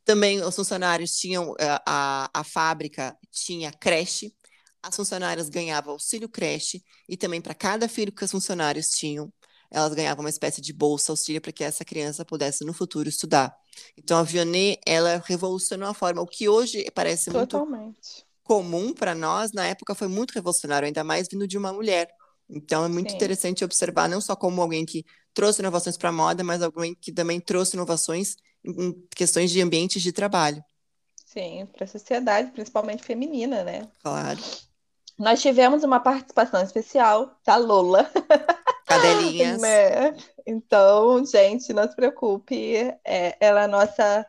Também 0.05 0.43
os 0.43 0.57
funcionários 0.57 1.17
tinham, 1.19 1.55
a, 1.61 1.83
a, 1.87 2.41
a 2.41 2.45
fábrica 2.45 3.17
tinha 3.31 3.73
creche, 3.73 4.35
as 4.83 4.97
funcionárias 4.97 5.49
ganhavam 5.49 5.93
auxílio 5.93 6.29
creche 6.29 6.83
e 7.09 7.17
também 7.17 7.41
para 7.41 7.55
cada 7.55 7.89
filho 7.89 8.13
que 8.13 8.25
os 8.25 8.31
funcionários 8.31 8.89
tinham, 8.91 9.33
elas 9.71 9.95
ganhavam 9.95 10.25
uma 10.25 10.31
espécie 10.31 10.61
de 10.61 10.73
bolsa 10.73 11.13
auxílio 11.13 11.41
para 11.41 11.53
que 11.53 11.63
essa 11.63 11.85
criança 11.85 12.25
pudesse 12.25 12.65
no 12.65 12.73
futuro 12.73 13.09
estudar. 13.09 13.55
Então 13.97 14.19
a 14.19 14.23
Vionnet, 14.23 14.81
ela 14.87 15.23
revolucionou 15.25 15.89
a 15.89 15.95
forma, 15.95 16.21
o 16.21 16.27
que 16.27 16.49
hoje 16.49 16.85
parece 16.95 17.31
Totalmente. 17.31 17.97
muito 17.97 18.27
comum 18.43 18.93
para 18.93 19.15
nós, 19.15 19.53
na 19.53 19.65
época 19.67 19.95
foi 19.95 20.09
muito 20.09 20.33
revolucionário, 20.33 20.87
ainda 20.87 21.05
mais 21.05 21.29
vindo 21.31 21.47
de 21.47 21.57
uma 21.57 21.73
mulher. 21.73 22.11
Então 22.49 22.85
é 22.85 22.89
muito 22.89 23.11
Sim. 23.11 23.17
interessante 23.17 23.65
observar 23.65 24.09
não 24.09 24.21
só 24.21 24.35
como 24.35 24.61
alguém 24.61 24.85
que 24.85 25.05
trouxe 25.33 25.61
inovações 25.61 25.97
para 25.97 26.09
a 26.09 26.13
moda, 26.13 26.43
mas 26.43 26.61
alguém 26.61 26.95
que 26.95 27.13
também 27.13 27.41
trouxe 27.41 27.77
inovações 27.77 28.35
em 28.65 28.93
questões 29.15 29.51
de 29.51 29.61
ambientes 29.61 30.03
de 30.03 30.13
trabalho. 30.13 30.63
Sim, 31.25 31.65
para 31.73 31.85
a 31.85 31.87
sociedade, 31.87 32.51
principalmente 32.51 33.05
feminina, 33.05 33.63
né? 33.63 33.89
Claro. 34.03 34.41
Nós 35.21 35.43
tivemos 35.43 35.85
uma 35.85 36.01
participação 36.01 36.63
especial 36.63 37.39
da 37.45 37.57
Lola. 37.57 38.11
Cadelinhas. 38.89 39.61
né? 39.61 40.17
Então, 40.47 41.23
gente, 41.27 41.75
não 41.75 41.87
se 41.87 41.95
preocupe. 41.95 42.75
É, 43.05 43.37
ela 43.39 43.61
é 43.61 43.65
a 43.65 43.69
nossa 43.69 44.27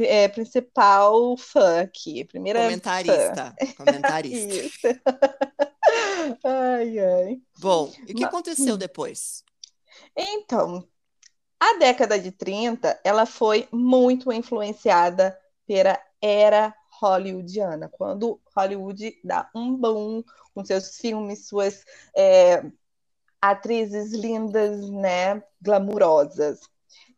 é, 0.00 0.26
principal 0.28 1.36
fã 1.36 1.82
aqui. 1.82 2.24
Primeira 2.24 2.62
comentarista. 2.62 3.54
Fã. 3.60 3.84
Comentarista. 3.84 5.02
ai, 6.42 6.98
ai. 6.98 7.38
Bom, 7.58 7.92
e 8.08 8.12
o 8.12 8.14
que 8.14 8.22
Mas... 8.22 8.24
aconteceu 8.24 8.78
depois? 8.78 9.44
Então, 10.16 10.82
a 11.60 11.76
década 11.76 12.18
de 12.18 12.32
30, 12.32 12.98
ela 13.04 13.26
foi 13.26 13.68
muito 13.70 14.32
influenciada 14.32 15.38
pela 15.66 16.00
era 16.22 16.74
hollywoodiana, 17.00 17.88
quando 17.88 18.40
Hollywood 18.54 19.18
dá 19.22 19.50
um 19.54 19.76
boom 19.76 20.22
com 20.54 20.64
seus 20.64 20.96
filmes, 20.96 21.46
suas 21.46 21.84
é, 22.16 22.64
atrizes 23.40 24.12
lindas, 24.12 24.88
né, 24.90 25.42
glamurosas. 25.60 26.60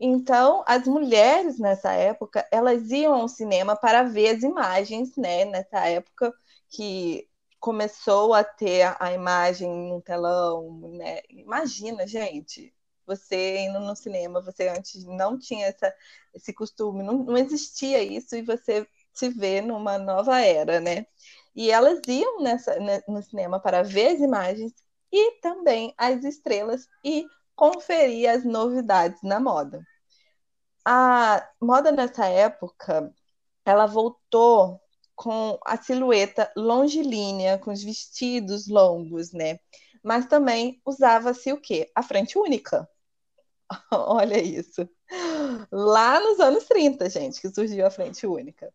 Então, 0.01 0.65
as 0.67 0.87
mulheres 0.87 1.59
nessa 1.59 1.93
época, 1.93 2.47
elas 2.51 2.91
iam 2.91 3.15
ao 3.15 3.29
cinema 3.29 3.77
para 3.77 4.03
ver 4.03 4.37
as 4.37 4.43
imagens, 4.43 5.17
né, 5.17 5.45
nessa 5.45 5.89
época 5.89 6.35
que 6.69 7.29
começou 7.61 8.35
a 8.35 8.45
ter 8.45 8.97
a 9.01 9.13
imagem 9.13 9.69
no 9.89 10.01
telão, 10.01 10.81
né? 10.97 11.21
Imagina, 11.29 12.07
gente, 12.07 12.73
você 13.07 13.61
indo 13.61 13.81
no 13.81 13.97
cinema, 13.97 14.41
você 14.41 14.69
antes 14.69 15.05
não 15.05 15.39
tinha 15.39 15.67
essa, 15.67 15.93
esse 16.35 16.53
costume, 16.53 17.03
não, 17.03 17.25
não 17.25 17.37
existia 17.37 18.03
isso, 18.03 18.37
e 18.37 18.43
você 18.43 18.87
se 19.19 19.29
vê 19.29 19.61
numa 19.61 19.99
nova 19.99 20.41
era, 20.41 20.81
né? 20.81 21.07
E 21.55 21.71
elas 21.71 22.01
iam 22.07 22.41
nessa, 22.41 22.77
no 23.09 23.23
cinema 23.23 23.61
para 23.61 23.83
ver 23.83 24.09
as 24.15 24.21
imagens 24.21 24.73
e 25.13 25.41
também 25.41 25.95
as 25.99 26.25
estrelas 26.25 26.87
e 27.05 27.27
conferir 27.57 28.31
as 28.31 28.45
novidades 28.45 29.21
na 29.23 29.41
moda. 29.41 29.85
A 30.85 31.47
moda 31.61 31.93
nessa 31.93 32.27
época, 32.27 33.13
ela 33.65 33.87
voltou 33.87 34.81
com 35.17 35.59
a 35.67 35.77
silhueta 35.77 36.51
longilínea, 36.57 37.59
com 37.59 37.73
os 37.73 37.83
vestidos 37.83 38.69
longos, 38.69 39.33
né? 39.33 39.59
Mas 40.03 40.27
também 40.27 40.81
usava-se 40.87 41.53
o 41.53 41.61
quê? 41.61 41.91
A 41.95 42.03
frente 42.03 42.39
única. 42.39 42.89
Olha 43.93 44.41
isso. 44.41 44.89
Lá 45.73 46.21
nos 46.21 46.41
anos 46.41 46.65
30, 46.65 47.11
gente, 47.11 47.41
que 47.41 47.53
surgiu 47.53 47.87
a 47.87 47.91
frente 47.91 48.27
única 48.27 48.73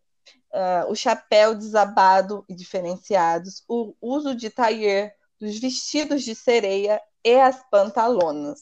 uh, 0.54 0.90
o 0.90 0.94
chapéu 0.94 1.54
desabado 1.54 2.44
e 2.48 2.54
diferenciados, 2.54 3.62
o 3.68 3.94
uso 4.00 4.34
de 4.34 4.48
tailleur, 4.48 5.10
dos 5.40 5.58
vestidos 5.58 6.22
de 6.22 6.34
sereia 6.34 7.00
e 7.24 7.34
as 7.34 7.58
pantalonas. 7.70 8.60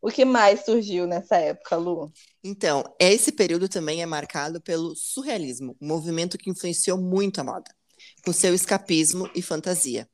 O 0.00 0.10
que 0.10 0.24
mais 0.24 0.64
surgiu 0.64 1.06
nessa 1.06 1.36
época, 1.36 1.76
Lu? 1.76 2.10
Então, 2.42 2.82
esse 2.98 3.30
período 3.30 3.68
também 3.68 4.02
é 4.02 4.06
marcado 4.06 4.60
pelo 4.60 4.96
surrealismo, 4.96 5.76
um 5.80 5.86
movimento 5.86 6.38
que 6.38 6.50
influenciou 6.50 6.98
muito 6.98 7.40
a 7.40 7.44
moda, 7.44 7.70
com 8.24 8.32
seu 8.32 8.54
escapismo 8.54 9.30
e 9.34 9.42
fantasia. 9.42 10.08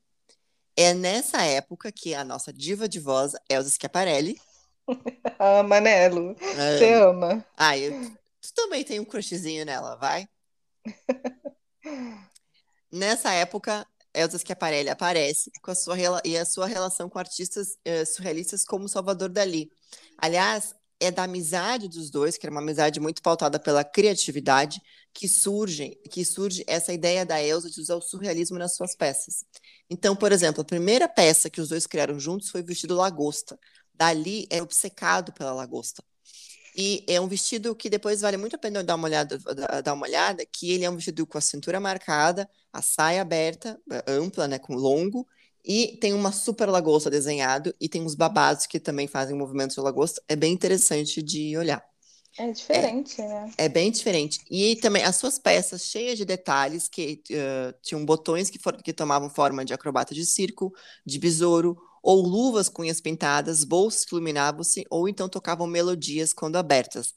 É 0.77 0.93
nessa 0.93 1.43
época 1.43 1.93
que 1.93 2.15
a 2.15 2.25
nossa 2.25 2.53
diva 2.53 2.89
de 2.89 2.99
voz, 2.99 3.33
Elsa 3.49 3.71
Schiaparelli... 3.71 4.41
ama, 5.39 5.81
né, 5.81 6.09
Lu? 6.09 6.35
Você 6.35 6.95
ama. 6.95 7.45
Ah, 7.57 7.79
eu... 7.79 8.11
tu 8.41 8.53
também 8.55 8.83
tem 8.83 8.99
um 8.99 9.05
crushzinho 9.05 9.65
nela, 9.65 9.97
vai? 9.97 10.27
Nessa 12.91 13.33
época, 13.33 13.87
Elsa 14.15 14.39
Schiaparelli 14.39 14.91
aparece 14.91 15.51
com 15.63 15.71
a 15.71 15.75
sua 15.75 15.97
e 16.25 16.37
a 16.37 16.45
sua 16.45 16.67
relação 16.67 17.09
com 17.09 17.19
artistas 17.19 17.79
uh, 17.87 18.07
surrealistas 18.07 18.65
como 18.65 18.89
Salvador 18.89 19.29
Dali. 19.31 19.71
Aliás, 20.19 20.75
é 21.01 21.11
da 21.11 21.25
amizade 21.25 21.89
dos 21.89 22.11
dois, 22.11 22.37
que 22.37 22.47
era 22.47 22.53
uma 22.53 22.61
amizade 22.61 23.01
muito 23.01 23.23
pautada 23.23 23.59
pela 23.59 23.83
criatividade, 23.83 24.81
que 25.13 25.29
surge, 25.29 25.99
que 26.11 26.25
surge 26.25 26.65
essa 26.67 26.93
ideia 26.93 27.27
da 27.27 27.43
Elsa 27.43 27.69
de 27.69 27.81
usar 27.81 27.97
o 27.97 28.01
surrealismo 28.01 28.59
nas 28.59 28.77
suas 28.77 28.95
peças. 28.95 29.45
Então, 29.91 30.15
por 30.15 30.31
exemplo, 30.31 30.63
a 30.63 30.65
primeira 30.65 31.09
peça 31.09 31.51
que 31.51 31.61
os 31.61 31.69
dois 31.71 31.87
criaram 31.87 32.21
juntos 32.21 32.51
foi 32.51 32.61
o 32.61 32.65
vestido 32.65 32.95
Lagosta. 32.95 33.59
Dali 33.95 34.47
é 34.51 34.63
obcecado 34.63 35.33
pela 35.33 35.53
lagosta. 35.53 36.03
E 36.77 37.05
é 37.07 37.21
um 37.21 37.29
vestido 37.29 37.75
que 37.75 37.91
depois 37.91 38.21
vale 38.23 38.37
muito 38.37 38.57
a 38.57 38.59
pena 38.59 38.83
dar 38.83 38.95
uma 38.95 39.07
olhada, 39.07 39.39
dar 39.85 39.93
uma 39.93 40.07
olhada, 40.07 40.45
que 40.47 40.71
ele 40.71 40.85
é 40.85 40.91
um 40.91 40.97
vestido 40.97 41.27
com 41.27 41.37
a 41.37 41.41
cintura 41.41 41.79
marcada, 41.79 42.49
a 42.73 42.81
saia 42.81 43.21
aberta, 43.21 43.79
ampla, 44.07 44.49
né, 44.49 44.59
com 44.59 44.75
longo, 44.75 45.27
e 45.65 45.99
tem 46.01 46.13
uma 46.13 46.33
super 46.33 46.69
lagosta 46.69 47.11
desenhado 47.11 47.75
e 47.81 47.89
tem 47.89 48.03
uns 48.03 48.15
babados 48.15 48.67
que 48.67 48.81
também 48.81 49.07
fazem 49.07 49.37
movimentos 49.37 49.77
de 49.77 49.81
lagosta. 49.81 50.23
É 50.29 50.35
bem 50.35 50.53
interessante 50.53 51.23
de 51.23 51.57
olhar. 51.57 51.85
É 52.39 52.51
diferente, 52.51 53.21
é, 53.21 53.29
né? 53.29 53.51
É 53.59 53.69
bem 53.69 53.91
diferente. 53.91 54.41
E 54.51 54.77
também 54.77 55.05
as 55.05 55.17
suas 55.17 55.39
peças 55.39 55.85
cheias 55.85 56.17
de 56.17 56.25
detalhes 56.25 56.89
que 56.89 57.23
uh, 57.31 57.75
tinham 57.83 58.05
botões 58.05 58.49
que, 58.49 58.59
for, 58.59 58.83
que 58.83 58.93
tomavam 58.93 59.29
forma 59.29 59.65
de 59.65 59.75
acrobata 59.75 60.15
de 60.15 60.25
circo, 60.25 60.73
de 61.05 61.19
besouro, 61.19 61.77
ou 62.03 62.21
luvas 62.21 62.69
com 62.69 62.83
unhas 62.83 63.01
pintadas, 63.01 63.63
bolsas 63.63 64.05
que 64.05 64.15
iluminavam-se, 64.15 64.85
ou 64.91 65.09
então 65.09 65.29
tocavam 65.29 65.67
melodias 65.67 66.35
quando 66.35 66.57
abertas. 66.57 67.15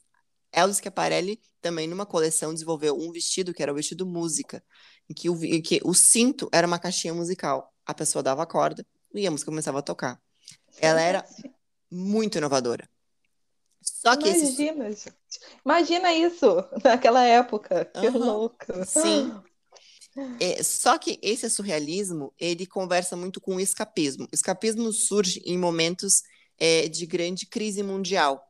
Elvis 0.52 0.78
Schiaparelli 0.78 1.40
também, 1.60 1.88
numa 1.88 2.06
coleção, 2.06 2.54
desenvolveu 2.54 2.96
um 2.96 3.10
vestido 3.10 3.52
que 3.52 3.62
era 3.62 3.72
o 3.72 3.74
vestido 3.74 4.06
música, 4.06 4.62
em 5.10 5.14
que 5.14 5.28
o, 5.28 5.44
em 5.44 5.60
que 5.60 5.80
o 5.84 5.92
cinto 5.92 6.48
era 6.52 6.66
uma 6.66 6.78
caixinha 6.78 7.12
musical. 7.12 7.72
A 7.84 7.92
pessoa 7.92 8.22
dava 8.22 8.42
a 8.42 8.46
corda 8.46 8.86
e 9.12 9.26
a 9.26 9.30
música 9.30 9.50
começava 9.50 9.80
a 9.80 9.82
tocar. 9.82 10.20
Ela 10.78 11.00
era 11.00 11.26
muito 11.90 12.38
inovadora. 12.38 12.88
Só 13.82 14.16
que 14.16 14.28
Imagina, 14.28 14.88
esse... 14.88 15.12
Imagina 15.64 16.12
isso 16.12 16.46
naquela 16.82 17.24
época. 17.24 17.84
Que 17.84 18.08
uhum. 18.08 18.18
louco. 18.18 18.84
Sim. 18.84 19.34
É, 20.40 20.62
só 20.62 20.98
que 20.98 21.18
esse 21.22 21.48
surrealismo, 21.50 22.32
ele 22.38 22.66
conversa 22.66 23.16
muito 23.16 23.40
com 23.40 23.56
o 23.56 23.60
escapismo. 23.60 24.24
O 24.24 24.34
escapismo 24.34 24.92
surge 24.92 25.42
em 25.44 25.58
momentos 25.58 26.22
é, 26.58 26.88
de 26.88 27.04
grande 27.06 27.46
crise 27.46 27.82
mundial, 27.82 28.42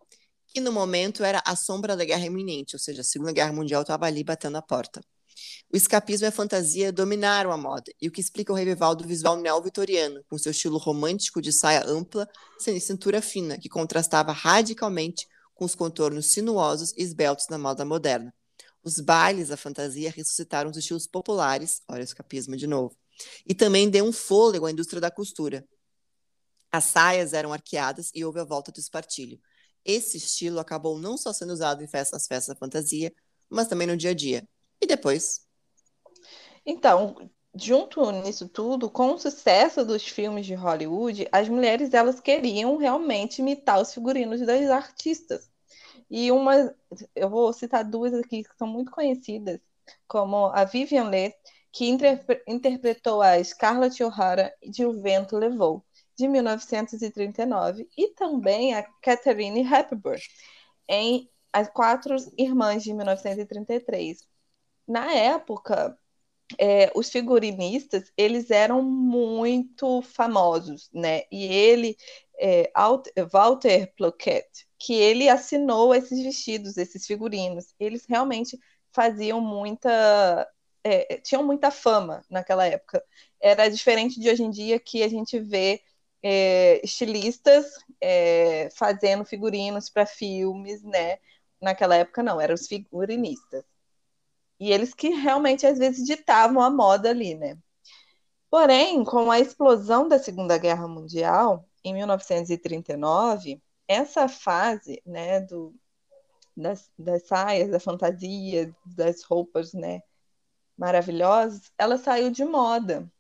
que 0.47 0.61
no 0.61 0.73
momento 0.73 1.25
era 1.25 1.43
a 1.45 1.57
sombra 1.57 1.97
da 1.97 2.05
guerra 2.05 2.27
iminente, 2.27 2.77
ou 2.77 2.81
seja, 2.81 3.01
a 3.01 3.05
Segunda 3.05 3.33
Guerra 3.33 3.53
Mundial 3.53 3.83
estava 3.83 4.07
ali 4.07 4.23
batendo 4.23 4.57
a 4.57 4.63
porta. 4.63 5.01
O 5.73 5.77
escapismo 5.77 6.27
e 6.27 6.29
a 6.29 6.33
fantasia 6.33 6.93
dominaram 6.93 7.51
a 7.51 7.57
moda, 7.57 7.93
e 8.01 8.09
o 8.09 8.13
que 8.13 8.21
explica 8.21 8.53
o 8.53 8.57
revival 8.57 8.95
do 8.95 9.07
visual 9.07 9.37
neo-vitoriano, 9.37 10.23
com 10.31 10.39
seu 10.39 10.53
estilo 10.53 10.79
romântico 10.79 11.43
de 11.43 11.53
saia 11.53 11.85
ampla 11.85 12.29
sem 12.59 12.79
cintura 12.79 13.21
fina, 13.21 13.59
que 13.59 13.69
contrastava 13.69 14.33
radicalmente 14.33 15.27
com 15.55 15.65
os 15.65 15.75
contornos 15.75 16.27
sinuosos 16.27 16.93
e 16.93 17.03
esbeltos 17.03 17.47
da 17.49 17.59
moda 17.59 17.85
moderna. 17.85 18.33
Os 18.87 19.01
bailes 19.01 19.49
da 19.49 19.57
fantasia 19.57 20.13
ressuscitaram 20.13 20.71
os 20.71 20.77
estilos 20.77 21.09
populares, 21.09 21.83
olha 21.89 22.03
o 22.03 22.05
escapismo 22.05 22.57
de 22.57 22.69
novo, 22.69 22.97
e 23.45 23.53
também 23.53 23.91
deu 23.91 24.05
um 24.05 24.13
fôlego 24.13 24.65
à 24.65 24.71
indústria 24.71 25.01
da 25.01 25.11
costura. 25.11 25.67
As 26.71 26.85
saias 26.85 27.33
eram 27.33 27.53
arqueadas 27.53 28.13
e 28.15 28.25
houve 28.25 28.39
a 28.39 28.45
volta 28.45 28.71
do 28.71 28.79
espartilho. 28.79 29.41
Esse 29.85 30.19
estilo 30.19 30.61
acabou 30.61 31.01
não 31.01 31.19
só 31.19 31.33
sendo 31.33 31.53
usado 31.53 31.83
em 31.83 31.89
festas, 31.89 32.29
festas 32.29 32.55
da 32.55 32.59
fantasia, 32.59 33.13
mas 33.51 33.67
também 33.67 33.89
no 33.89 33.97
dia 33.97 34.11
a 34.11 34.15
dia. 34.15 34.49
E 34.81 34.87
depois 34.87 35.45
então, 36.65 37.29
junto 37.57 38.09
nisso 38.13 38.49
tudo, 38.49 38.89
com 38.89 39.15
o 39.15 39.19
sucesso 39.19 39.85
dos 39.85 40.07
filmes 40.07 40.47
de 40.47 40.55
Hollywood, 40.55 41.29
as 41.33 41.49
mulheres 41.49 41.93
elas 41.93 42.21
queriam 42.21 42.77
realmente 42.77 43.41
imitar 43.41 43.81
os 43.81 43.93
figurinos 43.93 44.41
das 44.41 44.71
artistas. 44.71 45.51
E 46.11 46.31
uma, 46.31 46.75
eu 47.15 47.29
vou 47.29 47.53
citar 47.53 47.85
duas 47.85 48.15
aqui 48.15 48.43
que 48.45 48.57
são 48.57 48.67
muito 48.67 48.91
conhecidas, 48.93 49.61
como 50.09 50.47
a 50.47 50.65
Vivian 50.65 51.09
Leigh, 51.09 51.35
que 51.73 51.89
interpre 51.89 52.43
interpretou 52.47 53.21
a 53.23 53.43
Scarlett 53.43 54.03
O'Hara 54.03 54.55
de 54.63 54.85
O 54.87 55.01
Vento 55.03 55.37
Levou, 55.37 55.85
de 56.17 56.27
1939, 56.29 57.89
e 57.97 58.09
também 58.15 58.75
a 58.75 58.83
Catherine 59.03 59.61
Hepburn, 59.61 60.21
em 60.89 61.31
As 61.53 61.69
Quatro 61.69 62.17
Irmãs, 62.39 62.83
de 62.83 62.95
1933. 62.95 64.27
Na 64.89 65.13
época, 65.13 65.99
é, 66.59 66.93
os 66.95 67.11
figurinistas 67.11 68.13
eles 68.17 68.51
eram 68.51 68.83
muito 68.83 70.03
famosos, 70.03 70.89
né? 70.93 71.23
E 71.31 71.45
ele, 71.47 71.97
é, 72.39 72.71
Walter 73.33 73.93
Ploquet, 73.97 74.47
que 74.79 74.95
ele 74.95 75.29
assinou 75.29 75.95
esses 75.95 76.23
vestidos, 76.23 76.77
esses 76.77 77.07
figurinos, 77.07 77.75
eles 77.79 78.05
realmente 78.07 78.59
faziam 78.93 79.41
muita, 79.41 80.49
é, 80.85 81.19
tinham 81.19 81.45
muita 81.45 81.71
fama 81.71 82.25
naquela 82.31 82.67
época. 82.67 83.03
Era 83.41 83.69
diferente 83.69 84.21
de 84.21 84.31
hoje 84.31 84.43
em 84.43 84.51
dia 84.51 84.79
que 84.81 85.03
a 85.03 85.09
gente 85.09 85.39
vê 85.39 85.83
é, 86.23 86.81
estilistas 86.85 87.67
é, 88.01 88.69
fazendo 88.75 89.25
figurinos 89.25 89.89
para 89.91 90.07
filmes, 90.07 90.83
né? 90.83 91.19
Naquela 91.61 91.97
época 91.97 92.23
não, 92.23 92.41
eram 92.41 92.55
os 92.55 92.67
figurinistas. 92.67 93.65
E 94.59 94.73
eles 94.73 94.95
que 94.95 95.09
realmente 95.11 95.67
às 95.67 95.79
vezes 95.79 96.05
ditavam 96.07 96.63
a 96.63 96.71
moda 96.71 97.11
ali, 97.11 97.35
né? 97.35 97.59
Porém, 98.51 99.05
com 99.05 99.31
a 99.31 99.39
explosão 99.41 100.09
da 100.09 100.19
Segunda 100.19 100.57
Guerra 100.59 100.89
Mundial, 100.89 101.69
em 101.85 101.95
1939, 101.95 103.61
essa 103.89 104.29
fase, 104.29 105.03
né, 105.05 105.41
do, 105.41 105.75
das, 106.57 106.91
das 106.99 107.27
saias, 107.27 107.71
da 107.71 107.81
fantasia, 107.81 108.75
das 108.85 109.23
roupas, 109.23 109.73
né, 109.73 110.03
maravilhosas, 110.77 111.71
ela 111.79 111.99
saiu 111.99 112.31
de 112.31 112.45
moda, 112.45 113.11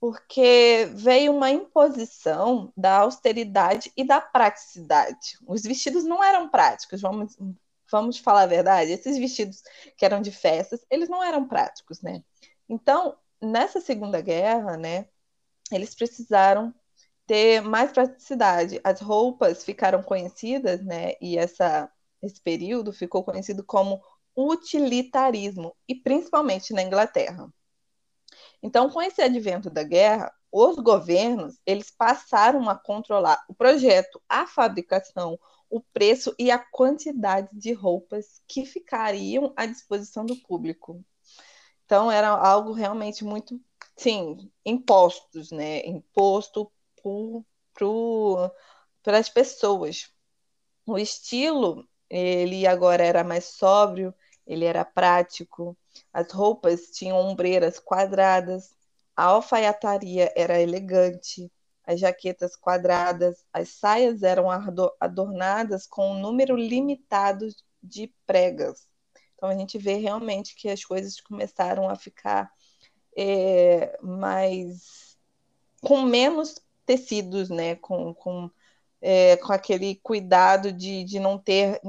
porque 0.00 0.88
veio 0.94 1.32
uma 1.32 1.50
imposição 1.50 2.72
da 2.76 2.98
austeridade 2.98 3.92
e 3.96 4.04
da 4.04 4.20
praticidade. 4.20 5.38
Os 5.46 5.62
vestidos 5.62 6.04
não 6.04 6.22
eram 6.22 6.48
práticos, 6.48 7.00
vamos, 7.00 7.36
vamos 7.90 8.18
falar 8.18 8.42
a 8.42 8.46
verdade, 8.46 8.90
esses 8.90 9.16
vestidos 9.18 9.62
que 9.96 10.04
eram 10.04 10.20
de 10.20 10.32
festas, 10.32 10.84
eles 10.90 11.08
não 11.08 11.22
eram 11.22 11.46
práticos, 11.46 12.02
né? 12.02 12.24
Então, 12.68 13.16
nessa 13.40 13.80
Segunda 13.80 14.20
Guerra, 14.20 14.76
né, 14.76 15.06
eles 15.70 15.94
precisaram 15.94 16.74
ter 17.26 17.60
mais 17.62 17.92
praticidade. 17.92 18.80
As 18.84 19.00
roupas 19.00 19.64
ficaram 19.64 20.02
conhecidas, 20.02 20.84
né, 20.84 21.14
e 21.20 21.38
essa, 21.38 21.90
esse 22.22 22.40
período 22.40 22.92
ficou 22.92 23.24
conhecido 23.24 23.64
como 23.64 24.00
utilitarismo, 24.36 25.76
e 25.86 25.94
principalmente 25.94 26.72
na 26.72 26.82
Inglaterra. 26.82 27.52
Então, 28.62 28.88
com 28.88 29.02
esse 29.02 29.20
advento 29.20 29.68
da 29.68 29.82
guerra, 29.82 30.32
os 30.50 30.76
governos 30.76 31.58
eles 31.66 31.90
passaram 31.90 32.68
a 32.68 32.76
controlar 32.76 33.42
o 33.48 33.54
projeto, 33.54 34.20
a 34.28 34.46
fabricação, 34.46 35.38
o 35.68 35.80
preço 35.80 36.34
e 36.38 36.50
a 36.50 36.58
quantidade 36.58 37.48
de 37.52 37.72
roupas 37.72 38.42
que 38.46 38.66
ficariam 38.66 39.52
à 39.56 39.64
disposição 39.64 40.24
do 40.24 40.36
público. 40.36 41.02
Então 41.86 42.10
era 42.10 42.28
algo 42.28 42.72
realmente 42.72 43.24
muito, 43.24 43.58
sim, 43.96 44.50
impostos, 44.64 45.50
né? 45.50 45.80
Imposto 45.86 46.70
para 49.02 49.18
as 49.18 49.28
pessoas. 49.28 50.10
O 50.86 50.98
estilo, 50.98 51.88
ele 52.08 52.66
agora 52.66 53.04
era 53.04 53.24
mais 53.24 53.44
sóbrio, 53.44 54.14
ele 54.46 54.64
era 54.64 54.84
prático, 54.84 55.76
as 56.12 56.30
roupas 56.32 56.90
tinham 56.92 57.16
ombreiras 57.16 57.78
quadradas, 57.78 58.74
a 59.16 59.24
alfaiataria 59.24 60.32
era 60.36 60.60
elegante, 60.60 61.50
as 61.84 62.00
jaquetas 62.00 62.56
quadradas, 62.56 63.44
as 63.52 63.68
saias 63.70 64.22
eram 64.22 64.48
adornadas 65.00 65.86
com 65.86 66.12
um 66.12 66.20
número 66.20 66.56
limitado 66.56 67.48
de 67.82 68.12
pregas. 68.26 68.88
Então 69.34 69.48
a 69.48 69.54
gente 69.54 69.76
vê 69.78 69.94
realmente 69.94 70.54
que 70.54 70.68
as 70.68 70.84
coisas 70.84 71.20
começaram 71.20 71.88
a 71.88 71.96
ficar 71.96 72.50
é, 73.16 73.98
mais 74.00 75.18
com 75.80 76.02
menos 76.02 76.60
tecidos, 76.96 77.48
né? 77.48 77.76
Com, 77.76 78.14
com, 78.14 78.50
é, 79.00 79.36
com 79.36 79.52
aquele 79.52 79.96
cuidado 79.96 80.72
de, 80.72 81.04
de 81.04 81.18
não 81.18 81.38
ter 81.38 81.80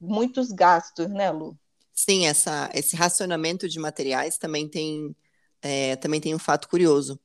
muitos 0.00 0.50
gastos, 0.52 1.08
né, 1.08 1.30
Lu? 1.30 1.56
Sim, 1.92 2.26
essa, 2.26 2.70
esse 2.74 2.96
racionamento 2.96 3.68
de 3.68 3.78
materiais 3.78 4.38
também 4.38 4.68
tem, 4.68 5.14
é, 5.60 5.96
também 5.96 6.20
tem 6.20 6.34
um 6.34 6.38
fato 6.38 6.68
curioso 6.68 7.20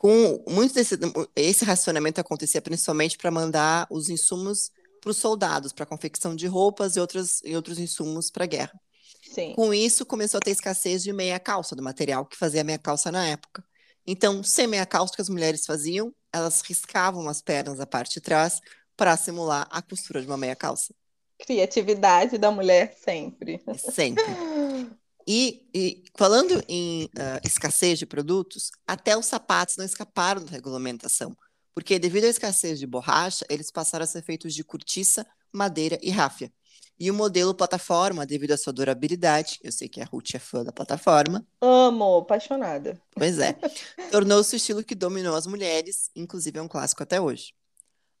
com 0.00 0.42
muito 0.48 0.72
desse 0.72 0.98
esse 1.36 1.62
racionamento 1.62 2.18
acontecia 2.18 2.62
principalmente 2.62 3.18
para 3.18 3.30
mandar 3.30 3.86
os 3.90 4.08
insumos 4.08 4.70
para 4.98 5.10
os 5.10 5.18
soldados, 5.18 5.74
para 5.74 5.84
a 5.84 5.86
confecção 5.86 6.34
de 6.34 6.46
roupas 6.46 6.96
e, 6.96 7.00
outros 7.00 7.42
e 7.44 7.54
outros 7.54 7.78
insumos 7.78 8.30
para 8.30 8.44
a 8.44 8.46
guerra. 8.46 8.80
Sim. 9.22 9.52
Com 9.54 9.74
isso, 9.74 10.06
começou 10.06 10.38
a 10.38 10.40
ter 10.40 10.52
escassez 10.52 11.02
de 11.02 11.12
meia 11.12 11.38
calça, 11.38 11.76
do 11.76 11.82
material 11.82 12.24
que 12.24 12.36
fazia 12.36 12.64
meia 12.64 12.78
calça 12.78 13.12
na 13.12 13.26
época. 13.26 13.62
Então, 14.06 14.42
sem 14.42 14.66
meia 14.66 14.86
calça, 14.86 15.12
o 15.12 15.16
que 15.16 15.22
as 15.22 15.28
mulheres 15.28 15.66
faziam? 15.66 16.14
Elas 16.32 16.60
riscavam 16.62 17.28
as 17.28 17.42
pernas 17.42 17.78
da 17.78 17.86
parte 17.86 18.14
de 18.14 18.20
trás 18.20 18.60
para 18.96 19.16
simular 19.16 19.66
a 19.70 19.80
costura 19.80 20.20
de 20.20 20.26
uma 20.26 20.36
meia 20.36 20.54
calça. 20.54 20.94
Criatividade 21.38 22.36
da 22.36 22.50
mulher 22.50 22.94
sempre. 23.02 23.60
Sempre. 23.78 24.24
E, 25.28 25.68
e 25.72 26.02
falando 26.16 26.64
em 26.66 27.04
uh, 27.04 27.46
escassez 27.46 28.00
de 28.00 28.06
produtos, 28.06 28.72
até 28.84 29.16
os 29.16 29.26
sapatos 29.26 29.76
não 29.76 29.84
escaparam 29.84 30.44
da 30.44 30.50
regulamentação, 30.50 31.36
porque 31.72 32.00
devido 32.00 32.24
à 32.24 32.28
escassez 32.28 32.80
de 32.80 32.86
borracha, 32.86 33.44
eles 33.48 33.70
passaram 33.70 34.02
a 34.02 34.06
ser 34.08 34.24
feitos 34.24 34.54
de 34.54 34.64
cortiça, 34.64 35.24
madeira 35.52 35.98
e 36.02 36.10
ráfia. 36.10 36.52
E 37.00 37.10
o 37.10 37.14
modelo 37.14 37.54
plataforma, 37.54 38.26
devido 38.26 38.52
à 38.52 38.58
sua 38.58 38.74
durabilidade, 38.74 39.58
eu 39.62 39.72
sei 39.72 39.88
que 39.88 40.02
a 40.02 40.04
Ruth 40.04 40.34
é 40.34 40.38
fã 40.38 40.62
da 40.62 40.70
plataforma. 40.70 41.46
Amo, 41.58 42.18
apaixonada. 42.18 43.00
Pois 43.14 43.38
é. 43.38 43.54
Tornou-se 44.12 44.54
o 44.54 44.58
estilo 44.58 44.84
que 44.84 44.94
dominou 44.94 45.34
as 45.34 45.46
mulheres, 45.46 46.10
inclusive 46.14 46.58
é 46.58 46.62
um 46.62 46.68
clássico 46.68 47.02
até 47.02 47.18
hoje. 47.18 47.54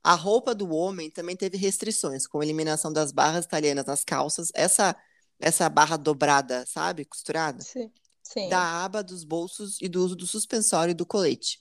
A 0.02 0.14
roupa 0.14 0.54
do 0.54 0.70
homem 0.70 1.10
também 1.10 1.36
teve 1.36 1.58
restrições, 1.58 2.26
com 2.26 2.40
a 2.40 2.44
eliminação 2.44 2.90
das 2.90 3.12
barras 3.12 3.44
italianas 3.44 3.84
nas 3.84 4.02
calças. 4.02 4.50
Essa 4.54 4.96
essa 5.38 5.68
barra 5.68 5.96
dobrada, 5.96 6.64
sabe? 6.66 7.04
Costurada. 7.04 7.62
Sim. 7.62 7.90
Sim. 8.22 8.48
Da 8.48 8.84
aba 8.84 9.02
dos 9.02 9.24
bolsos 9.24 9.78
e 9.80 9.88
do 9.88 10.04
uso 10.04 10.14
do 10.14 10.26
suspensório 10.26 10.92
e 10.92 10.94
do 10.94 11.04
colete. 11.04 11.60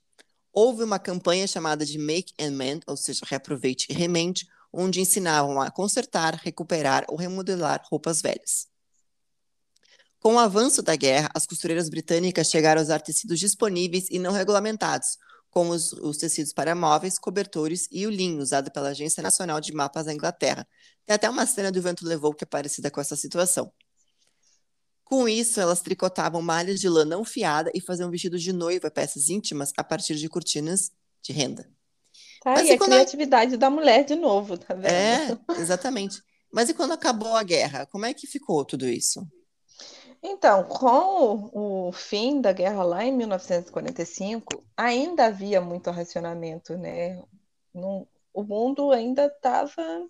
Houve 0.51 0.83
uma 0.83 0.99
campanha 0.99 1.47
chamada 1.47 1.85
de 1.85 1.97
Make 1.97 2.33
and 2.39 2.51
Mend, 2.51 2.81
ou 2.87 2.97
seja, 2.97 3.21
reaproveite 3.25 3.87
e 3.89 3.93
remende, 3.93 4.47
onde 4.71 5.01
ensinavam 5.01 5.61
a 5.61 5.71
consertar, 5.71 6.35
recuperar 6.35 7.05
ou 7.07 7.15
remodelar 7.15 7.81
roupas 7.89 8.21
velhas. 8.21 8.67
Com 10.19 10.35
o 10.35 10.39
avanço 10.39 10.81
da 10.81 10.95
guerra, 10.95 11.29
as 11.33 11.45
costureiras 11.45 11.89
britânicas 11.89 12.49
chegaram 12.49 12.81
a 12.81 12.83
usar 12.83 12.99
tecidos 12.99 13.39
disponíveis 13.39 14.07
e 14.09 14.19
não 14.19 14.33
regulamentados, 14.33 15.17
como 15.49 15.71
os, 15.71 15.93
os, 15.93 16.17
tecidos 16.17 16.51
para 16.51 16.75
móveis, 16.75 17.17
cobertores 17.17 17.87
e 17.91 18.05
o 18.05 18.09
linho, 18.09 18.41
usado 18.41 18.69
pela 18.71 18.89
Agência 18.89 19.23
Nacional 19.23 19.61
de 19.61 19.73
Mapas 19.73 20.05
da 20.05 20.13
Inglaterra. 20.13 20.67
Tem 21.05 21.15
até 21.15 21.29
uma 21.29 21.45
cena 21.45 21.71
do 21.71 21.81
Vento 21.81 22.05
Levou 22.05 22.33
que 22.33 22.43
é 22.43 22.47
parecida 22.47 22.91
com 22.91 22.99
essa 22.99 23.15
situação. 23.15 23.71
Com 25.09 25.27
isso, 25.27 25.59
elas 25.59 25.81
tricotavam 25.81 26.39
malhas 26.39 26.79
de 26.79 26.87
lã 26.87 27.03
não 27.03 27.25
fiada 27.25 27.71
e 27.73 27.81
faziam 27.81 28.11
vestidos 28.11 28.43
de 28.43 28.53
noiva, 28.53 28.91
peças 28.91 29.27
íntimas, 29.27 29.73
a 29.75 29.83
partir 29.83 30.13
de 30.13 30.29
cortinas 30.29 30.91
de 31.23 31.33
renda. 31.33 31.67
Tá 32.43 32.51
Mas 32.51 32.69
aí 32.69 32.73
a 32.73 32.77
criatividade 32.77 33.57
da 33.57 33.71
mulher 33.71 34.05
de 34.05 34.15
novo, 34.15 34.55
tá 34.55 34.75
vendo? 34.75 34.85
É, 34.85 35.59
exatamente. 35.59 36.21
Mas 36.53 36.69
e 36.69 36.75
quando 36.75 36.91
acabou 36.91 37.35
a 37.35 37.41
guerra, 37.41 37.87
como 37.87 38.05
é 38.05 38.13
que 38.13 38.27
ficou 38.27 38.63
tudo 38.63 38.87
isso? 38.87 39.27
Então, 40.21 40.65
com 40.65 41.49
o, 41.87 41.91
fim 41.91 42.39
da 42.39 42.53
guerra 42.53 42.83
lá 42.83 43.03
em 43.03 43.11
1945, 43.11 44.63
ainda 44.77 45.25
havia 45.25 45.59
muito 45.59 45.89
racionamento, 45.89 46.77
né? 46.77 47.19
O 47.73 48.43
mundo 48.43 48.91
ainda 48.91 49.25
estava 49.25 50.07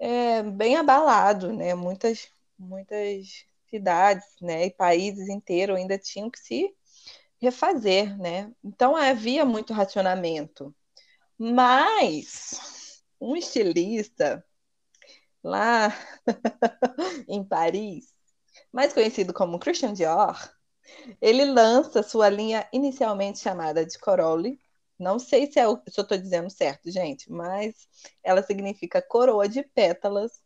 é, 0.00 0.42
bem 0.42 0.74
abalado, 0.74 1.52
né? 1.52 1.76
Muitas, 1.76 2.26
muitas 2.58 3.48
cidades, 3.70 4.26
né, 4.40 4.66
e 4.66 4.70
países 4.70 5.28
inteiros 5.28 5.76
ainda 5.76 5.98
tinham 5.98 6.30
que 6.30 6.38
se 6.38 6.74
refazer, 7.40 8.16
né? 8.18 8.52
Então 8.62 8.94
havia 8.96 9.44
muito 9.44 9.72
racionamento. 9.72 10.74
Mas 11.38 13.02
um 13.20 13.36
estilista 13.36 14.44
lá 15.42 15.88
em 17.28 17.42
Paris, 17.42 18.12
mais 18.72 18.92
conhecido 18.92 19.32
como 19.32 19.58
Christian 19.58 19.94
Dior, 19.94 20.36
ele 21.20 21.44
lança 21.44 22.02
sua 22.02 22.28
linha 22.28 22.68
inicialmente 22.72 23.38
chamada 23.38 23.84
de 23.86 23.98
Corolle. 23.98 24.60
Não 24.98 25.18
sei 25.18 25.50
se, 25.50 25.58
é 25.58 25.66
o, 25.66 25.76
se 25.88 25.98
eu 25.98 26.02
estou 26.02 26.18
dizendo 26.18 26.50
certo, 26.50 26.90
gente, 26.90 27.30
mas 27.32 27.88
ela 28.22 28.42
significa 28.42 29.00
coroa 29.00 29.48
de 29.48 29.62
pétalas, 29.62 30.39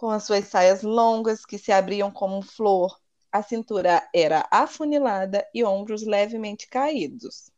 com 0.00 0.08
as 0.08 0.24
suas 0.24 0.46
saias 0.46 0.80
longas 0.80 1.44
que 1.44 1.58
se 1.58 1.70
abriam 1.70 2.10
como 2.10 2.40
flor. 2.40 2.98
A 3.30 3.42
cintura 3.42 4.08
era 4.14 4.48
afunilada 4.50 5.46
e 5.52 5.62
ombros 5.62 6.02
levemente 6.06 6.66
caídos. 6.68 7.50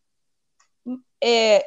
É, 1.23 1.65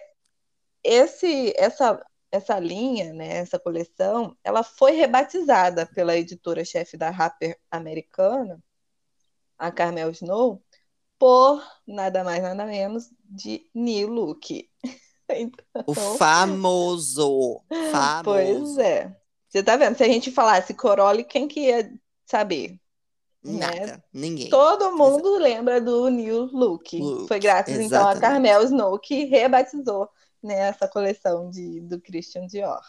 esse, 0.84 1.54
essa, 1.56 2.06
essa 2.30 2.60
linha, 2.60 3.14
né, 3.14 3.38
essa 3.38 3.58
coleção, 3.58 4.38
ela 4.44 4.64
foi 4.64 4.92
rebatizada 4.92 5.86
pela 5.86 6.18
editora-chefe 6.18 6.98
da 6.98 7.08
Harper 7.08 7.58
americana, 7.72 8.62
a 9.58 9.72
Carmel 9.72 10.12
Snow, 10.12 10.62
por 11.18 11.64
nada 11.88 12.22
mais 12.22 12.44
nada 12.44 12.66
menos 12.66 13.10
de 13.24 13.66
New 13.74 14.10
Look. 14.10 14.70
Então... 15.28 15.84
O 15.88 15.96
famoso, 15.96 17.60
famoso. 17.92 18.24
Pois 18.24 18.78
é. 18.78 19.25
Você 19.56 19.64
tá 19.64 19.78
vendo? 19.78 19.96
Se 19.96 20.04
a 20.04 20.08
gente 20.08 20.32
falasse 20.32 20.74
Corole, 20.74 21.24
quem 21.24 21.48
que 21.48 21.62
ia 21.62 21.90
saber? 22.26 22.78
Nada, 23.42 23.86
né? 23.86 24.04
ninguém. 24.12 24.50
Todo 24.50 24.98
mundo 24.98 25.30
Exato. 25.30 25.44
lembra 25.44 25.80
do 25.80 26.10
New 26.10 26.48
Look. 26.48 27.00
Look. 27.00 27.28
Foi 27.30 27.40
graças 27.40 27.74
Exatamente. 27.74 27.88
então 27.88 28.08
a 28.10 28.20
Carmel 28.20 28.64
Snow 28.64 29.00
que 29.00 29.24
rebatizou 29.24 30.10
né, 30.44 30.56
essa 30.56 30.90
coleção 30.90 31.50
de, 31.50 31.80
do 31.80 32.02
Christian 32.02 32.48
Dior. 32.48 32.82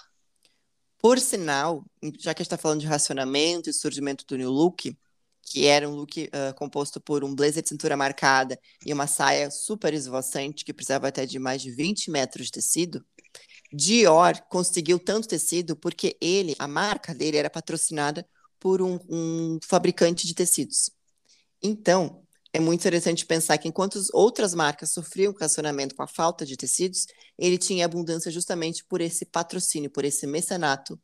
Por 0.98 1.20
sinal, 1.20 1.84
já 2.18 2.34
que 2.34 2.42
a 2.42 2.42
gente 2.42 2.46
está 2.46 2.56
falando 2.56 2.80
de 2.80 2.86
racionamento 2.86 3.70
e 3.70 3.72
surgimento 3.72 4.24
do 4.26 4.36
New 4.36 4.50
Look, 4.50 4.96
que 5.42 5.66
era 5.66 5.88
um 5.88 5.94
look 5.94 6.24
uh, 6.24 6.52
composto 6.56 7.00
por 7.00 7.22
um 7.22 7.32
blazer 7.32 7.62
de 7.62 7.68
cintura 7.68 7.96
marcada 7.96 8.58
e 8.84 8.92
uma 8.92 9.06
saia 9.06 9.52
super 9.52 9.94
esvoaçante, 9.94 10.64
que 10.64 10.74
precisava 10.74 11.06
até 11.06 11.24
de 11.24 11.38
mais 11.38 11.62
de 11.62 11.70
20 11.70 12.10
metros 12.10 12.46
de 12.46 12.52
tecido, 12.52 13.06
Dior 13.72 14.40
conseguiu 14.48 14.98
tanto 14.98 15.28
tecido 15.28 15.76
porque 15.76 16.16
ele, 16.20 16.54
a 16.58 16.68
marca 16.68 17.14
dele, 17.14 17.36
era 17.36 17.50
patrocinada 17.50 18.26
por 18.58 18.80
um, 18.80 18.98
um 19.08 19.58
fabricante 19.62 20.26
de 20.26 20.34
tecidos. 20.34 20.90
Então, 21.62 22.22
é 22.52 22.60
muito 22.60 22.80
interessante 22.80 23.26
pensar 23.26 23.58
que 23.58 23.68
enquanto 23.68 24.00
outras 24.12 24.54
marcas 24.54 24.90
sofriam 24.90 25.34
racionamento 25.38 25.94
com 25.94 26.02
a 26.02 26.06
falta 26.06 26.46
de 26.46 26.56
tecidos, 26.56 27.06
ele 27.38 27.58
tinha 27.58 27.84
abundância 27.84 28.30
justamente 28.30 28.84
por 28.84 29.00
esse 29.00 29.26
patrocínio, 29.26 29.90
por 29.90 30.04
esse 30.04 30.26
mecenato 30.26 30.98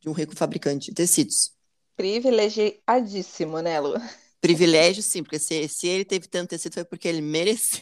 de 0.00 0.08
um 0.08 0.12
rico 0.12 0.36
fabricante 0.36 0.90
de 0.90 0.94
tecidos. 0.94 1.52
Privilegiadíssimo, 1.96 3.60
né, 3.60 3.80
Lu? 3.80 3.94
Privilégio, 4.40 5.02
sim, 5.02 5.22
porque 5.22 5.38
se, 5.38 5.66
se 5.68 5.88
ele 5.88 6.04
teve 6.04 6.28
tanto 6.28 6.50
tecido 6.50 6.74
foi 6.74 6.84
porque 6.84 7.08
ele 7.08 7.22
mereceu. 7.22 7.80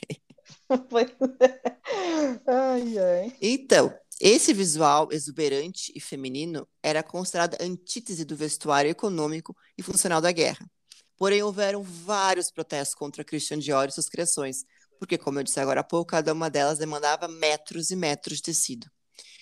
Ai, 2.46 2.98
ai. 2.98 3.32
Então, 3.40 3.92
esse 4.20 4.52
visual 4.54 5.08
exuberante 5.12 5.92
e 5.94 6.00
feminino 6.00 6.66
era 6.82 7.02
considerado 7.02 7.56
antítese 7.60 8.24
do 8.24 8.34
vestuário 8.34 8.90
econômico 8.90 9.54
e 9.76 9.82
funcional 9.82 10.20
da 10.20 10.32
guerra. 10.32 10.70
Porém, 11.16 11.42
houveram 11.42 11.82
vários 11.82 12.50
protestos 12.50 12.94
contra 12.94 13.24
Christian 13.24 13.58
Dior 13.58 13.88
e 13.88 13.92
suas 13.92 14.08
criações, 14.08 14.64
porque, 14.98 15.18
como 15.18 15.38
eu 15.38 15.42
disse 15.42 15.60
agora 15.60 15.80
há 15.80 15.84
pouco, 15.84 16.10
cada 16.10 16.32
uma 16.32 16.48
delas 16.48 16.78
demandava 16.78 17.28
metros 17.28 17.90
e 17.90 17.96
metros 17.96 18.38
de 18.38 18.44
tecido. 18.44 18.90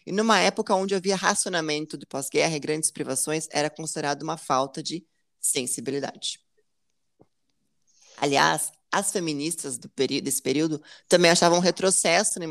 E 0.06 0.12
numa 0.12 0.40
época 0.40 0.74
onde 0.74 0.94
havia 0.94 1.16
racionamento 1.16 1.96
de 1.96 2.06
pós-guerra 2.06 2.56
e 2.56 2.60
grandes 2.60 2.90
privações, 2.90 3.48
era 3.50 3.70
considerado 3.70 4.22
uma 4.22 4.36
falta 4.36 4.82
de 4.82 5.04
sensibilidade. 5.40 6.40
Aliás, 8.16 8.70
as 8.98 9.10
feministas 9.10 9.76
desse 9.76 10.40
período 10.40 10.80
também 11.08 11.30
achavam 11.30 11.58
um 11.58 11.60
retrocesso 11.60 12.38
na 12.38 12.46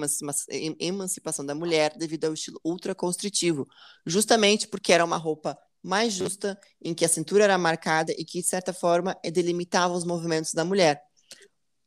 emancipação 0.77 1.45
da 1.45 1.55
mulher 1.55 1.95
devido 1.97 2.25
ao 2.25 2.33
estilo 2.33 2.59
ultraconstritivo, 2.63 3.65
justamente 4.05 4.67
porque 4.67 4.91
era 4.91 5.05
uma 5.05 5.15
roupa 5.15 5.57
mais 5.81 6.13
justa, 6.13 6.59
em 6.81 6.93
que 6.93 7.05
a 7.05 7.09
cintura 7.09 7.45
era 7.45 7.57
marcada 7.57 8.13
e 8.17 8.25
que, 8.25 8.41
de 8.41 8.47
certa 8.47 8.73
forma, 8.73 9.17
delimitava 9.31 9.93
os 9.93 10.03
movimentos 10.03 10.53
da 10.53 10.65
mulher. 10.65 11.01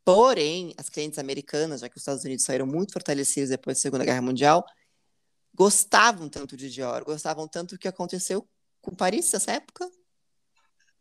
Porém, 0.05 0.75
as 0.79 0.89
clientes 0.89 1.19
americanas, 1.19 1.81
já 1.81 1.89
que 1.89 1.97
os 1.97 2.03
Estados 2.03 2.25
Unidos 2.25 2.45
saíram 2.45 2.67
muito 2.67 2.93
fortalecidos 2.93 3.51
depois 3.51 3.77
da 3.77 3.83
Segunda 3.83 4.05
Guerra 4.05 4.23
Mundial, 4.23 4.65
gostavam 5.55 6.29
tanto 6.29 6.57
de 6.57 6.71
Dior, 6.71 7.05
gostavam 7.05 7.47
tanto 7.49 7.75
do 7.75 7.79
que 7.79 7.89
aconteceu 7.89 8.49
com 8.81 8.95
Paris 8.95 9.31
nessa 9.33 9.53
época. 9.53 9.91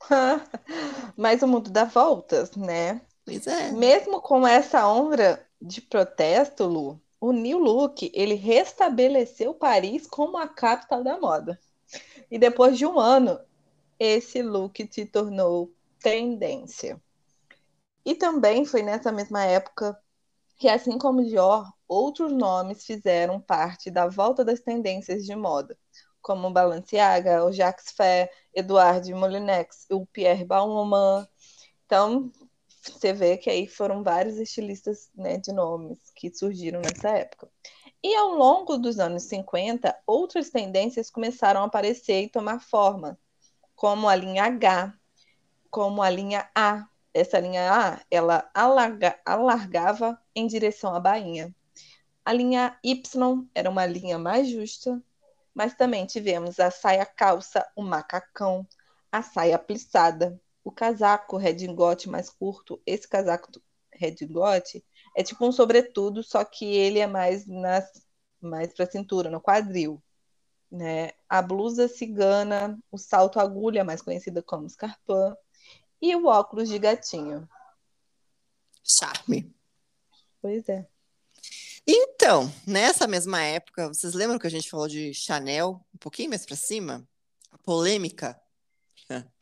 Mas 1.16 1.42
o 1.42 1.48
mundo 1.48 1.70
dá 1.70 1.86
voltas, 1.86 2.52
né? 2.56 3.02
Pois 3.26 3.48
é. 3.48 3.72
Mesmo 3.72 4.22
com 4.22 4.48
essa 4.48 4.88
onda 4.88 5.44
de 5.60 5.82
protesto, 5.82 6.66
Lu, 6.66 7.02
o 7.20 7.32
New 7.32 7.58
Look 7.58 8.12
ele 8.14 8.36
restabeleceu 8.36 9.54
Paris 9.54 10.06
como 10.06 10.38
a 10.38 10.48
capital 10.48 11.04
da 11.04 11.20
moda. 11.20 11.60
E 12.30 12.38
depois 12.38 12.78
de 12.78 12.86
um 12.86 13.00
ano, 13.00 13.40
esse 14.00 14.42
look 14.42 14.88
se 14.92 15.06
tornou 15.06 15.72
tendência. 16.00 17.02
E 18.06 18.14
também 18.14 18.66
foi 18.66 18.84
nessa 18.84 19.12
mesma 19.12 19.44
época 19.44 20.00
que, 20.58 20.70
assim 20.70 20.98
como 20.98 21.24
Dior, 21.26 21.72
outros 21.88 22.32
nomes 22.32 22.86
fizeram 22.86 23.42
parte 23.42 23.90
da 23.90 24.08
volta 24.08 24.46
das 24.46 24.60
tendências 24.60 25.26
de 25.26 25.36
moda, 25.36 25.78
como 26.22 26.52
Balenciaga, 26.52 27.44
o 27.44 27.52
Jacques 27.52 27.92
Fair, 27.92 28.30
Edouard 28.54 29.12
Molinex, 29.14 29.86
o 29.90 30.06
Pierre 30.06 30.46
Balmain. 30.46 31.26
Então, 31.86 32.32
você 32.92 33.14
vê 33.14 33.38
que 33.38 33.50
aí 33.50 33.68
foram 33.68 34.04
vários 34.04 34.38
estilistas 34.38 35.10
né, 35.16 35.38
de 35.38 35.52
nomes 35.52 36.00
que 36.16 36.34
surgiram 36.34 36.82
nessa 36.82 37.10
época. 37.10 37.50
E 38.04 38.16
ao 38.16 38.36
longo 38.36 38.78
dos 38.78 39.00
anos 39.00 39.24
50, 39.24 39.98
outras 40.06 40.50
tendências 40.50 41.10
começaram 41.10 41.62
a 41.62 41.66
aparecer 41.66 42.24
e 42.24 42.30
tomar 42.30 42.60
forma, 42.60 43.18
como 43.76 44.08
a 44.08 44.16
linha 44.16 44.44
H, 44.44 44.94
como 45.70 46.02
a 46.02 46.10
linha 46.10 46.50
A. 46.54 46.88
Essa 47.14 47.40
linha 47.40 47.72
A, 47.72 48.02
ela 48.12 48.50
alarga, 48.54 49.20
alargava 49.26 50.20
em 50.36 50.48
direção 50.48 50.94
à 50.94 51.00
bainha. 51.00 51.56
A 52.24 52.34
linha 52.34 52.78
Y 52.84 53.48
era 53.54 53.70
uma 53.70 53.86
linha 53.86 54.20
mais 54.20 54.50
justa, 54.50 55.02
mas 55.54 55.74
também 55.74 56.06
tivemos 56.06 56.60
a 56.60 56.70
saia 56.70 57.06
calça, 57.06 57.66
o 57.76 57.82
macacão, 57.82 58.68
a 59.12 59.22
saia 59.22 59.58
plissada, 59.58 60.40
o 60.66 60.72
casaco 60.72 61.38
redingote 61.38 62.10
mais 62.10 62.28
curto, 62.28 62.82
esse 62.88 63.08
casaco 63.08 63.52
redingote 63.94 64.84
é 65.16 65.24
tipo 65.24 65.46
um 65.46 65.52
sobretudo, 65.52 66.24
só 66.24 66.44
que 66.44 66.66
ele 66.66 66.98
é 66.98 67.06
mais 67.08 67.46
nas 67.46 68.04
mais 68.42 68.74
para 68.74 68.86
a 68.86 68.92
cintura, 68.92 69.30
no 69.30 69.42
quadril, 69.42 70.04
né? 70.70 71.12
A 71.30 71.42
blusa 71.42 71.88
cigana, 71.88 72.78
o 72.92 72.98
salto 72.98 73.40
agulha, 73.40 73.84
mais 73.84 74.02
conhecida 74.02 74.42
como 74.42 74.68
escarpão, 74.68 75.36
e 76.02 76.16
o 76.16 76.26
óculos 76.26 76.68
de 76.68 76.78
gatinho. 76.78 77.48
Charme. 78.84 79.56
Pois 80.42 80.68
é. 80.70 80.88
Então, 81.88 82.52
nessa 82.68 83.08
mesma 83.08 83.42
época, 83.42 83.88
vocês 83.88 84.14
lembram 84.14 84.38
que 84.38 84.48
a 84.48 84.52
gente 84.52 84.70
falou 84.70 84.88
de 84.88 85.14
Chanel 85.14 85.84
um 85.94 85.98
pouquinho 85.98 86.30
mais 86.30 86.46
para 86.46 86.56
cima? 86.56 87.08
A 87.52 87.58
polêmica 87.58 88.40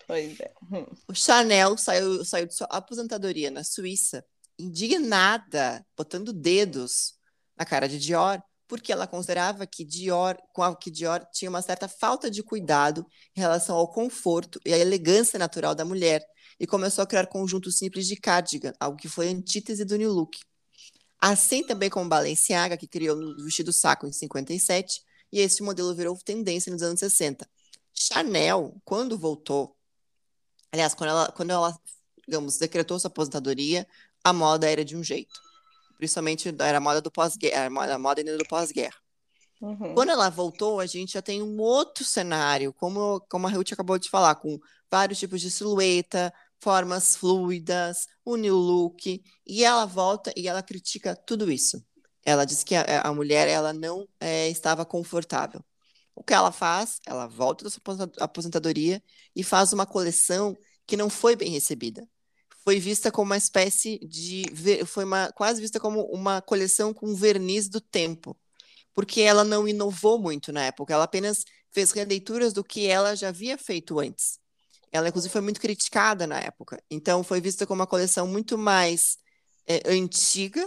Pois 0.07 0.39
é. 0.39 0.53
Hum. 0.71 0.85
O 1.07 1.13
Chanel 1.13 1.77
saiu, 1.77 2.23
saiu 2.25 2.47
de 2.47 2.55
sua 2.55 2.67
aposentadoria 2.67 3.49
na 3.49 3.63
Suíça, 3.63 4.25
indignada, 4.57 5.85
botando 5.97 6.33
dedos 6.33 7.13
na 7.57 7.65
cara 7.65 7.87
de 7.87 7.99
Dior, 7.99 8.41
porque 8.67 8.91
ela 8.91 9.07
considerava 9.07 9.67
que 9.67 9.83
Dior, 9.83 10.37
que 10.79 10.89
Dior 10.89 11.25
tinha 11.31 11.49
uma 11.49 11.61
certa 11.61 11.87
falta 11.87 12.29
de 12.29 12.41
cuidado 12.41 13.05
em 13.35 13.39
relação 13.39 13.75
ao 13.75 13.91
conforto 13.91 14.59
e 14.65 14.73
à 14.73 14.77
elegância 14.77 15.37
natural 15.37 15.75
da 15.75 15.85
mulher, 15.85 16.25
e 16.59 16.67
começou 16.67 17.03
a 17.03 17.07
criar 17.07 17.27
conjuntos 17.27 17.77
simples 17.77 18.07
de 18.07 18.15
cardigan, 18.15 18.73
algo 18.79 18.97
que 18.97 19.09
foi 19.09 19.27
antítese 19.27 19.85
do 19.85 19.97
New 19.97 20.11
Look. 20.11 20.37
Assim 21.19 21.63
também 21.63 21.89
como 21.89 22.09
Balenciaga, 22.09 22.77
que 22.77 22.87
criou 22.87 23.17
o 23.17 23.43
vestido 23.43 23.71
saco 23.71 24.07
em 24.07 24.11
57, 24.11 25.01
e 25.31 25.39
esse 25.39 25.63
modelo 25.63 25.95
virou 25.95 26.17
tendência 26.17 26.71
nos 26.71 26.81
anos 26.81 26.99
60. 26.99 27.47
Chanel, 27.93 28.75
quando 28.83 29.17
voltou 29.17 29.75
Aliás, 30.73 30.95
quando 30.95 31.11
ela, 31.11 31.31
quando 31.31 31.51
ela 31.51 31.79
digamos, 32.27 32.57
decretou 32.57 32.99
sua 32.99 33.07
aposentadoria, 33.07 33.87
a 34.23 34.33
moda 34.33 34.69
era 34.69 34.83
de 34.83 34.97
um 34.97 35.03
jeito. 35.03 35.39
Principalmente 35.97 36.49
era 36.59 36.77
a 36.77 36.81
moda 36.81 36.99
do 36.99 37.11
pós-guerra, 37.11 37.65
a 37.65 37.99
moda 37.99 38.21
ainda 38.21 38.37
do 38.37 38.47
pós-guerra. 38.47 38.95
Uhum. 39.61 39.93
Quando 39.93 40.09
ela 40.09 40.29
voltou, 40.29 40.79
a 40.79 40.85
gente 40.85 41.13
já 41.13 41.21
tem 41.21 41.41
um 41.41 41.61
outro 41.61 42.03
cenário, 42.03 42.73
como, 42.73 43.21
como 43.29 43.47
a 43.47 43.49
Ruth 43.49 43.71
acabou 43.71 43.97
de 43.97 44.09
falar, 44.09 44.35
com 44.35 44.59
vários 44.91 45.19
tipos 45.19 45.39
de 45.41 45.49
silhueta, 45.49 46.33
formas 46.59 47.15
fluidas, 47.15 48.07
o 48.25 48.35
new 48.35 48.55
look, 48.55 49.23
e 49.45 49.63
ela 49.63 49.85
volta 49.85 50.33
e 50.35 50.47
ela 50.47 50.63
critica 50.63 51.15
tudo 51.15 51.51
isso. 51.51 51.85
Ela 52.25 52.45
diz 52.45 52.63
que 52.63 52.75
a, 52.75 53.01
a 53.01 53.13
mulher 53.13 53.47
ela 53.47 53.73
não 53.73 54.07
é, 54.19 54.49
estava 54.49 54.85
confortável. 54.85 55.63
O 56.15 56.23
que 56.23 56.33
ela 56.33 56.51
faz? 56.51 56.99
Ela 57.05 57.27
volta 57.27 57.63
da 57.63 57.69
sua 57.69 57.81
aposentadoria 58.19 59.01
e 59.35 59.43
faz 59.43 59.73
uma 59.73 59.85
coleção 59.85 60.55
que 60.85 60.97
não 60.97 61.09
foi 61.09 61.35
bem 61.35 61.51
recebida. 61.51 62.07
Foi 62.63 62.79
vista 62.79 63.11
como 63.11 63.29
uma 63.29 63.37
espécie 63.37 63.99
de. 63.99 64.43
Foi 64.85 65.03
uma, 65.03 65.31
quase 65.33 65.61
vista 65.61 65.79
como 65.79 66.03
uma 66.05 66.41
coleção 66.41 66.93
com 66.93 67.13
verniz 67.13 67.67
do 67.67 67.81
tempo 67.81 68.37
porque 68.93 69.21
ela 69.21 69.43
não 69.43 69.67
inovou 69.67 70.19
muito 70.19 70.51
na 70.51 70.63
época, 70.65 70.93
ela 70.93 71.03
apenas 71.03 71.43
fez 71.71 71.91
releituras 71.91 72.53
do 72.53 72.63
que 72.63 72.87
ela 72.87 73.15
já 73.15 73.29
havia 73.29 73.57
feito 73.57 73.99
antes. 73.99 74.39
Ela, 74.91 75.09
inclusive, 75.09 75.31
foi 75.31 75.41
muito 75.41 75.59
criticada 75.59 76.27
na 76.27 76.39
época, 76.39 76.81
então 76.89 77.23
foi 77.23 77.41
vista 77.41 77.65
como 77.65 77.81
uma 77.81 77.87
coleção 77.87 78.27
muito 78.27 78.57
mais 78.57 79.17
é, 79.65 79.81
antiga 79.91 80.65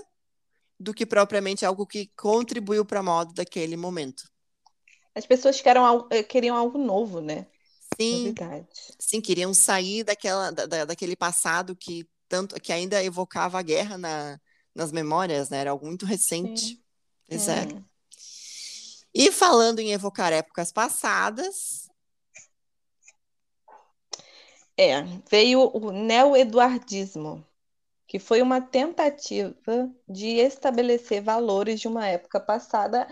do 0.79 0.93
que 0.93 1.07
propriamente 1.07 1.65
algo 1.65 1.87
que 1.87 2.11
contribuiu 2.17 2.85
para 2.85 3.01
a 3.01 3.03
moda 3.03 3.33
daquele 3.33 3.77
momento. 3.77 4.25
As 5.16 5.24
pessoas 5.24 5.59
queriam, 5.62 6.07
eh, 6.11 6.22
queriam 6.22 6.55
algo 6.55 6.76
novo, 6.76 7.22
né? 7.22 7.46
Sim, 7.98 8.35
sim, 8.98 9.18
queriam 9.18 9.55
sair 9.55 10.05
daquela, 10.05 10.50
da, 10.50 10.85
daquele 10.85 11.16
passado 11.16 11.74
que 11.74 12.07
tanto 12.29 12.61
que 12.61 12.70
ainda 12.70 13.02
evocava 13.02 13.59
a 13.59 13.62
guerra 13.62 13.96
na, 13.96 14.38
nas 14.74 14.92
memórias, 14.92 15.48
né? 15.48 15.61
Era 15.61 15.70
algo 15.70 15.87
muito 15.87 16.05
recente. 16.05 16.66
Sim. 16.66 16.83
Pois 17.26 17.48
é. 17.48 17.62
Hum. 17.62 17.83
E 19.14 19.33
falando 19.33 19.79
em 19.79 19.92
evocar 19.92 20.35
épocas 20.35 20.70
passadas. 20.70 21.88
É, 24.76 25.02
veio 25.31 25.70
o 25.74 25.90
neo-eduardismo, 25.92 27.42
que 28.07 28.18
foi 28.18 28.42
uma 28.42 28.61
tentativa 28.61 29.90
de 30.07 30.33
estabelecer 30.33 31.22
valores 31.22 31.81
de 31.81 31.88
uma 31.88 32.07
época 32.07 32.38
passada 32.38 33.09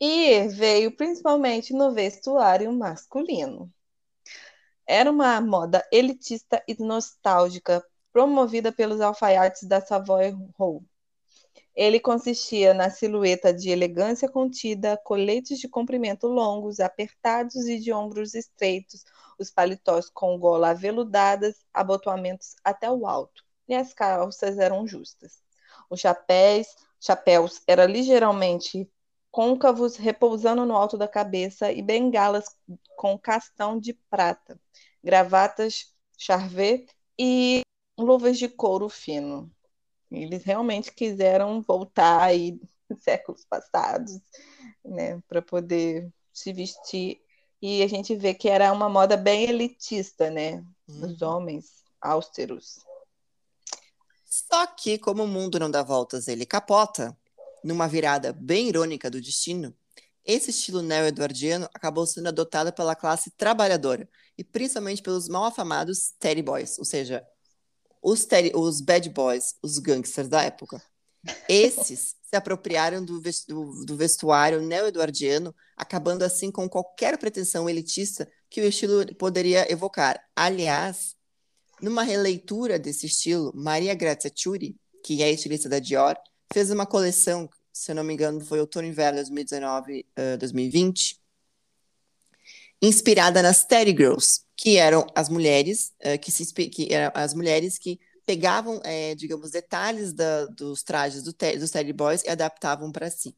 e 0.00 0.48
veio 0.48 0.96
principalmente 0.96 1.72
no 1.72 1.92
vestuário 1.92 2.72
masculino. 2.72 3.72
Era 4.86 5.10
uma 5.10 5.40
moda 5.40 5.86
elitista 5.90 6.62
e 6.68 6.76
nostálgica 6.82 7.84
promovida 8.12 8.70
pelos 8.72 9.00
alfaiates 9.00 9.64
da 9.64 9.80
Savoy 9.80 10.34
Hall 10.58 10.84
ele 11.74 11.98
consistia 11.98 12.72
na 12.72 12.88
silhueta 12.88 13.52
de 13.52 13.70
elegância 13.70 14.28
contida, 14.28 14.96
coletes 14.96 15.58
de 15.58 15.68
comprimento 15.68 16.28
longos, 16.28 16.78
apertados 16.78 17.66
e 17.66 17.80
de 17.80 17.92
ombros 17.92 18.34
estreitos, 18.34 19.04
os 19.38 19.50
paletós 19.50 20.08
com 20.08 20.38
gola 20.38 20.70
aveludadas, 20.70 21.56
abotoamentos 21.72 22.54
até 22.62 22.88
o 22.88 23.06
alto, 23.06 23.44
e 23.66 23.74
as 23.74 23.92
calças 23.92 24.58
eram 24.58 24.86
justas. 24.86 25.42
Os 25.90 26.00
chapéus, 26.00 26.68
chapéus 27.00 27.60
eram 27.66 27.86
ligeiramente 27.86 28.88
côncavos, 29.34 29.96
repousando 29.96 30.64
no 30.64 30.76
alto 30.76 30.96
da 30.96 31.08
cabeça, 31.08 31.72
e 31.72 31.82
bengalas 31.82 32.44
com 32.96 33.18
castão 33.18 33.80
de 33.80 33.92
prata, 34.08 34.56
gravatas, 35.02 35.92
charvet 36.16 36.86
e 37.18 37.62
luvas 37.98 38.38
de 38.38 38.48
couro 38.48 38.88
fino. 38.88 39.50
Eles 40.08 40.44
realmente 40.44 40.92
quiseram 40.92 41.60
voltar 41.60 42.22
aí 42.22 42.60
séculos 43.00 43.44
passados, 43.44 44.20
né, 44.84 45.20
para 45.26 45.42
poder 45.42 46.08
se 46.32 46.52
vestir. 46.52 47.20
E 47.60 47.82
a 47.82 47.88
gente 47.88 48.14
vê 48.14 48.34
que 48.34 48.48
era 48.48 48.72
uma 48.72 48.88
moda 48.88 49.16
bem 49.16 49.48
elitista, 49.50 50.30
né, 50.30 50.64
dos 50.86 51.20
uhum. 51.20 51.28
homens 51.28 51.82
austeros. 52.00 52.78
Só 54.24 54.64
que, 54.64 54.96
como 54.96 55.24
o 55.24 55.28
mundo 55.28 55.58
não 55.58 55.68
dá 55.68 55.82
voltas, 55.82 56.28
ele 56.28 56.46
capota, 56.46 57.18
numa 57.64 57.88
virada 57.88 58.32
bem 58.32 58.68
irônica 58.68 59.10
do 59.10 59.20
destino, 59.20 59.74
esse 60.24 60.50
estilo 60.50 60.82
neo-eduardiano 60.82 61.68
acabou 61.74 62.06
sendo 62.06 62.28
adotado 62.28 62.72
pela 62.72 62.94
classe 62.94 63.30
trabalhadora, 63.36 64.08
e 64.38 64.44
principalmente 64.44 65.02
pelos 65.02 65.28
mal 65.28 65.44
afamados 65.44 66.14
Teddy 66.18 66.42
Boys, 66.42 66.78
ou 66.78 66.84
seja, 66.84 67.26
os, 68.02 68.26
os 68.54 68.80
bad 68.80 69.08
boys, 69.10 69.54
os 69.62 69.78
gangsters 69.78 70.28
da 70.28 70.42
época. 70.42 70.82
Esses 71.48 72.16
se 72.22 72.36
apropriaram 72.36 73.02
do 73.02 73.96
vestuário 73.96 74.60
neo-eduardiano, 74.60 75.54
acabando 75.74 76.22
assim 76.22 76.50
com 76.50 76.68
qualquer 76.68 77.16
pretensão 77.16 77.68
elitista 77.68 78.30
que 78.50 78.60
o 78.60 78.64
estilo 78.64 79.06
poderia 79.16 79.70
evocar. 79.72 80.22
Aliás, 80.36 81.14
numa 81.80 82.02
releitura 82.02 82.78
desse 82.78 83.06
estilo, 83.06 83.52
Maria 83.54 83.94
Grazia 83.94 84.30
Chiuri, 84.34 84.76
que 85.02 85.22
é 85.22 85.30
estilista 85.30 85.68
da 85.68 85.78
Dior, 85.78 86.14
fez 86.52 86.70
uma 86.70 86.86
coleção, 86.86 87.48
se 87.72 87.90
eu 87.90 87.96
não 87.96 88.04
me 88.04 88.14
engano, 88.14 88.40
foi 88.40 88.60
outono 88.60 88.86
e 88.86 88.90
inverno 88.90 89.16
2019, 89.16 90.06
uh, 90.18 90.38
2020, 90.38 91.20
inspirada 92.80 93.42
nas 93.42 93.64
Teddy 93.64 93.92
Girls, 93.92 94.42
que 94.56 94.76
eram 94.76 95.06
as 95.14 95.28
mulheres 95.28 95.92
uh, 96.00 96.18
que 96.20 96.30
se 96.30 96.52
que 96.68 96.92
eram 96.92 97.12
as 97.14 97.34
mulheres 97.34 97.78
que 97.78 97.98
pegavam, 98.24 98.80
é, 98.84 99.14
digamos, 99.14 99.50
detalhes 99.50 100.12
da, 100.12 100.46
dos 100.46 100.82
trajes 100.82 101.22
do 101.22 101.32
te, 101.32 101.56
dos 101.58 101.70
Teddy 101.70 101.92
Boys 101.92 102.22
e 102.22 102.30
adaptavam 102.30 102.90
para 102.90 103.10
si. 103.10 103.36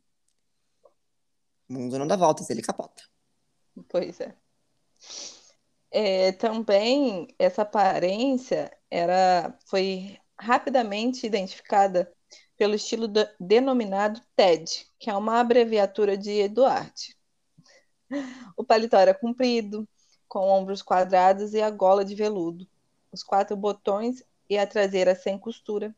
O 1.68 1.72
mundo 1.72 1.98
não 1.98 2.06
dá 2.06 2.16
voltas, 2.16 2.48
ele 2.50 2.62
capota. 2.62 3.02
Pois 3.88 4.20
é. 4.20 4.34
é. 5.90 6.32
Também 6.32 7.28
essa 7.38 7.62
aparência 7.62 8.70
era 8.90 9.58
foi 9.66 10.18
rapidamente 10.38 11.26
identificada 11.26 12.12
pelo 12.56 12.74
estilo 12.74 13.06
de, 13.06 13.28
denominado 13.38 14.20
TED, 14.34 14.86
que 14.98 15.10
é 15.10 15.14
uma 15.14 15.40
abreviatura 15.40 16.16
de 16.16 16.30
Eduard. 16.30 17.16
O 18.56 18.64
paletó 18.64 18.96
era 18.98 19.14
comprido, 19.14 19.86
com 20.28 20.48
ombros 20.48 20.82
quadrados 20.82 21.54
e 21.54 21.60
a 21.60 21.70
gola 21.70 22.04
de 22.04 22.14
veludo, 22.14 22.66
os 23.12 23.22
quatro 23.22 23.56
botões 23.56 24.22
e 24.48 24.58
a 24.58 24.66
traseira 24.66 25.14
sem 25.14 25.38
costura. 25.38 25.94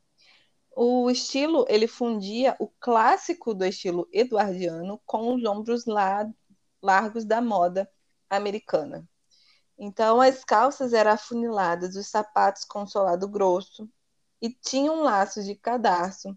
O 0.77 1.11
estilo 1.11 1.65
ele 1.69 1.87
fundia 1.87 2.57
o 2.59 2.69
clássico 2.69 3.53
do 3.55 3.65
estilo 3.65 4.09
eduardiano 4.13 5.01
com 5.05 5.35
os 5.35 5.45
ombros 5.45 5.85
largos 6.81 7.25
da 7.25 7.41
moda 7.41 7.91
americana. 8.31 9.09
Então 9.79 10.21
as 10.21 10.45
calças 10.45 10.93
eram 10.93 11.13
afuniladas, 11.13 11.97
os 11.97 12.09
sapatos 12.09 12.65
com 12.65 12.87
solado 12.87 13.29
grosso 13.29 13.89
e 14.41 14.51
tinham 14.51 15.01
um 15.01 15.03
laço 15.03 15.43
de 15.43 15.55
cadarço 15.55 16.37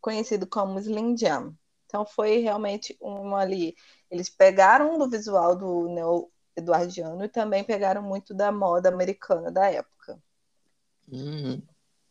conhecido 0.00 0.46
como 0.46 0.78
slim 0.78 1.16
jam. 1.16 1.56
Então 1.86 2.04
foi 2.04 2.38
realmente 2.38 2.96
um 3.00 3.34
ali. 3.34 3.74
Eles 4.10 4.28
pegaram 4.28 4.98
do 4.98 5.08
visual 5.08 5.56
do 5.56 5.88
neo 5.88 6.30
eduardiano 6.56 7.24
e 7.24 7.28
também 7.28 7.64
pegaram 7.64 8.02
muito 8.02 8.34
da 8.34 8.52
moda 8.52 8.88
americana 8.88 9.50
da 9.50 9.70
época. 9.70 10.20
Uhum. 11.10 11.62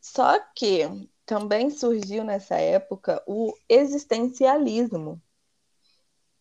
Só 0.02 0.40
que 0.56 1.10
também 1.26 1.70
surgiu 1.70 2.24
nessa 2.24 2.56
época 2.56 3.22
o 3.28 3.54
existencialismo. 3.68 5.22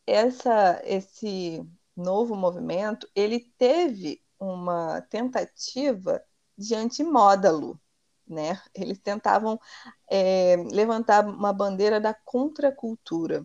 Essa, 0.06 0.80
esse 0.84 1.68
novo 1.96 2.36
movimento, 2.36 3.08
ele 3.14 3.40
teve 3.58 4.22
uma 4.38 5.00
tentativa 5.02 6.22
de 6.56 6.74
antimódalo, 6.74 7.80
né? 8.26 8.60
Eles 8.74 8.98
tentavam 8.98 9.58
é, 10.10 10.56
levantar 10.72 11.26
uma 11.26 11.52
bandeira 11.52 12.00
da 12.00 12.12
contracultura. 12.12 13.44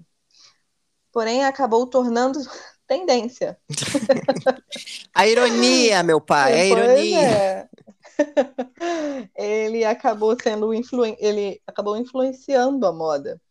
Porém, 1.11 1.43
acabou 1.43 1.85
tornando 1.85 2.39
tendência. 2.87 3.57
a 5.13 5.27
ironia, 5.27 6.03
meu 6.03 6.19
pai, 6.19 6.53
a 6.53 6.65
ironia. 6.65 7.19
É. 7.21 7.69
ele 9.35 9.83
acabou 9.83 10.37
sendo 10.39 10.73
influen 10.73 11.15
ele 11.19 11.61
acabou 11.65 11.97
influenciando 11.97 12.85
a 12.85 12.93
moda. 12.93 13.41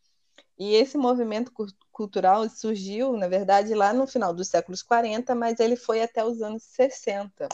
E 0.59 0.75
esse 0.75 0.99
movimento 0.99 1.51
cultural 1.91 2.49
surgiu, 2.51 3.17
na 3.17 3.27
verdade, 3.29 3.75
lá 3.75 3.95
no 3.95 4.07
final 4.07 4.35
dos 4.35 4.49
séculos 4.49 4.83
40, 4.83 5.35
mas 5.35 5.59
ele 5.59 5.75
foi 5.75 6.03
até 6.03 6.23
os 6.23 6.43
anos 6.43 6.63
60. 6.65 7.49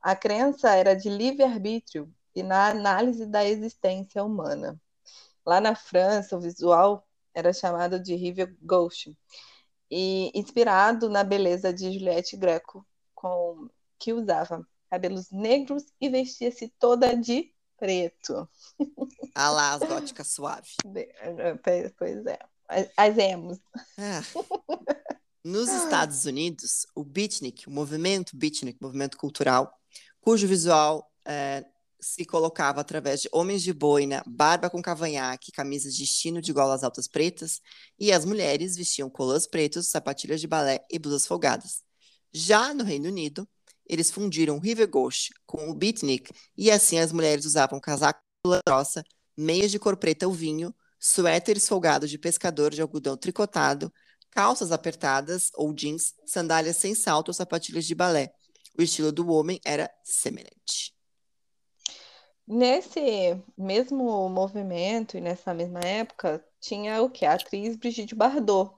A 0.00 0.16
crença 0.16 0.74
era 0.74 0.94
de 0.94 1.08
livre-arbítrio 1.08 2.12
e 2.34 2.42
na 2.42 2.68
análise 2.68 3.26
da 3.26 3.44
existência 3.44 4.22
humana. 4.22 4.80
Lá 5.44 5.60
na 5.60 5.74
França, 5.74 6.36
o 6.36 6.40
visual 6.40 7.06
era 7.34 7.52
chamado 7.52 7.98
de 7.98 8.14
rive 8.14 8.46
gauche, 8.60 9.16
e 9.90 10.30
inspirado 10.34 11.10
na 11.10 11.22
beleza 11.22 11.72
de 11.72 11.92
Juliette 11.92 12.36
Greco, 12.36 12.86
com, 13.14 13.68
que 13.98 14.12
usava 14.12 14.66
cabelos 14.90 15.30
negros 15.30 15.84
e 16.00 16.08
vestia-se 16.08 16.68
toda 16.78 17.14
de 17.14 17.52
preto. 17.76 18.48
Ah 19.34 19.50
lá, 19.50 19.72
as 19.72 19.80
góticas 19.80 20.28
suave. 20.28 20.68
Pois 21.98 22.26
é. 22.26 22.38
As 22.96 23.18
emos. 23.18 23.58
Ah. 23.98 24.22
Nos 25.44 25.68
Estados 25.68 26.24
Unidos, 26.24 26.86
o 26.94 27.02
beatnik, 27.02 27.68
o 27.68 27.70
movimento 27.70 28.36
beatnik, 28.36 28.78
movimento 28.80 29.18
cultural, 29.18 29.76
cujo 30.20 30.46
visual 30.46 31.10
é, 31.24 31.64
se 32.02 32.24
colocava 32.24 32.80
através 32.80 33.22
de 33.22 33.28
homens 33.32 33.62
de 33.62 33.72
boina, 33.72 34.24
barba 34.26 34.68
com 34.68 34.82
cavanhaque, 34.82 35.52
camisas 35.52 35.94
de 35.94 36.02
estino 36.02 36.42
de 36.42 36.52
golas 36.52 36.82
altas 36.82 37.06
pretas, 37.06 37.60
e 37.98 38.10
as 38.10 38.24
mulheres 38.24 38.76
vestiam 38.76 39.08
colãs 39.08 39.46
pretos, 39.46 39.88
sapatilhas 39.88 40.40
de 40.40 40.48
balé 40.48 40.84
e 40.90 40.98
blusas 40.98 41.26
folgadas. 41.26 41.82
Já 42.32 42.74
no 42.74 42.82
Reino 42.82 43.08
Unido, 43.08 43.48
eles 43.86 44.10
fundiram 44.10 44.56
o 44.56 44.60
River 44.60 44.88
Gauche 44.90 45.30
com 45.46 45.70
o 45.70 45.74
beatnik, 45.74 46.32
e 46.56 46.70
assim 46.70 46.98
as 46.98 47.12
mulheres 47.12 47.44
usavam 47.44 47.78
casaco 47.78 48.20
grossa, 48.66 49.04
meias 49.36 49.70
de 49.70 49.78
cor 49.78 49.96
preta 49.96 50.26
ou 50.26 50.32
vinho, 50.32 50.74
suéteres 50.98 51.68
folgados 51.68 52.10
de 52.10 52.18
pescador 52.18 52.72
de 52.72 52.82
algodão 52.82 53.16
tricotado, 53.16 53.92
calças 54.30 54.72
apertadas 54.72 55.50
ou 55.54 55.72
jeans, 55.72 56.14
sandálias 56.26 56.76
sem 56.76 56.94
salto 56.94 57.28
ou 57.28 57.34
sapatilhas 57.34 57.84
de 57.84 57.94
balé. 57.94 58.32
O 58.76 58.82
estilo 58.82 59.12
do 59.12 59.28
homem 59.28 59.60
era 59.64 59.90
semelhante. 60.02 60.92
Nesse 62.46 63.00
mesmo 63.56 64.28
movimento 64.28 65.16
e 65.16 65.20
nessa 65.20 65.54
mesma 65.54 65.80
época, 65.80 66.44
tinha 66.60 67.00
o 67.02 67.10
que? 67.10 67.24
A 67.24 67.34
atriz 67.34 67.76
Brigitte 67.76 68.14
Bardot. 68.14 68.74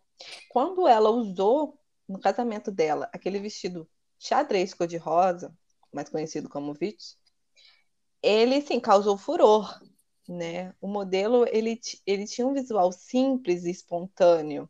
Quando 0.50 0.86
ela 0.86 1.10
usou, 1.10 1.78
no 2.08 2.20
casamento 2.20 2.70
dela, 2.70 3.08
aquele 3.12 3.38
vestido 3.40 3.88
xadrez 4.18 4.74
cor-de-rosa, 4.74 5.56
mais 5.92 6.08
conhecido 6.08 6.48
como 6.48 6.74
Vitch, 6.74 7.14
ele, 8.22 8.60
sim, 8.62 8.80
causou 8.80 9.18
furor, 9.18 9.78
né? 10.28 10.74
O 10.80 10.88
modelo, 10.88 11.46
ele, 11.48 11.78
ele 12.06 12.26
tinha 12.26 12.46
um 12.46 12.54
visual 12.54 12.90
simples 12.92 13.64
e 13.64 13.70
espontâneo, 13.70 14.68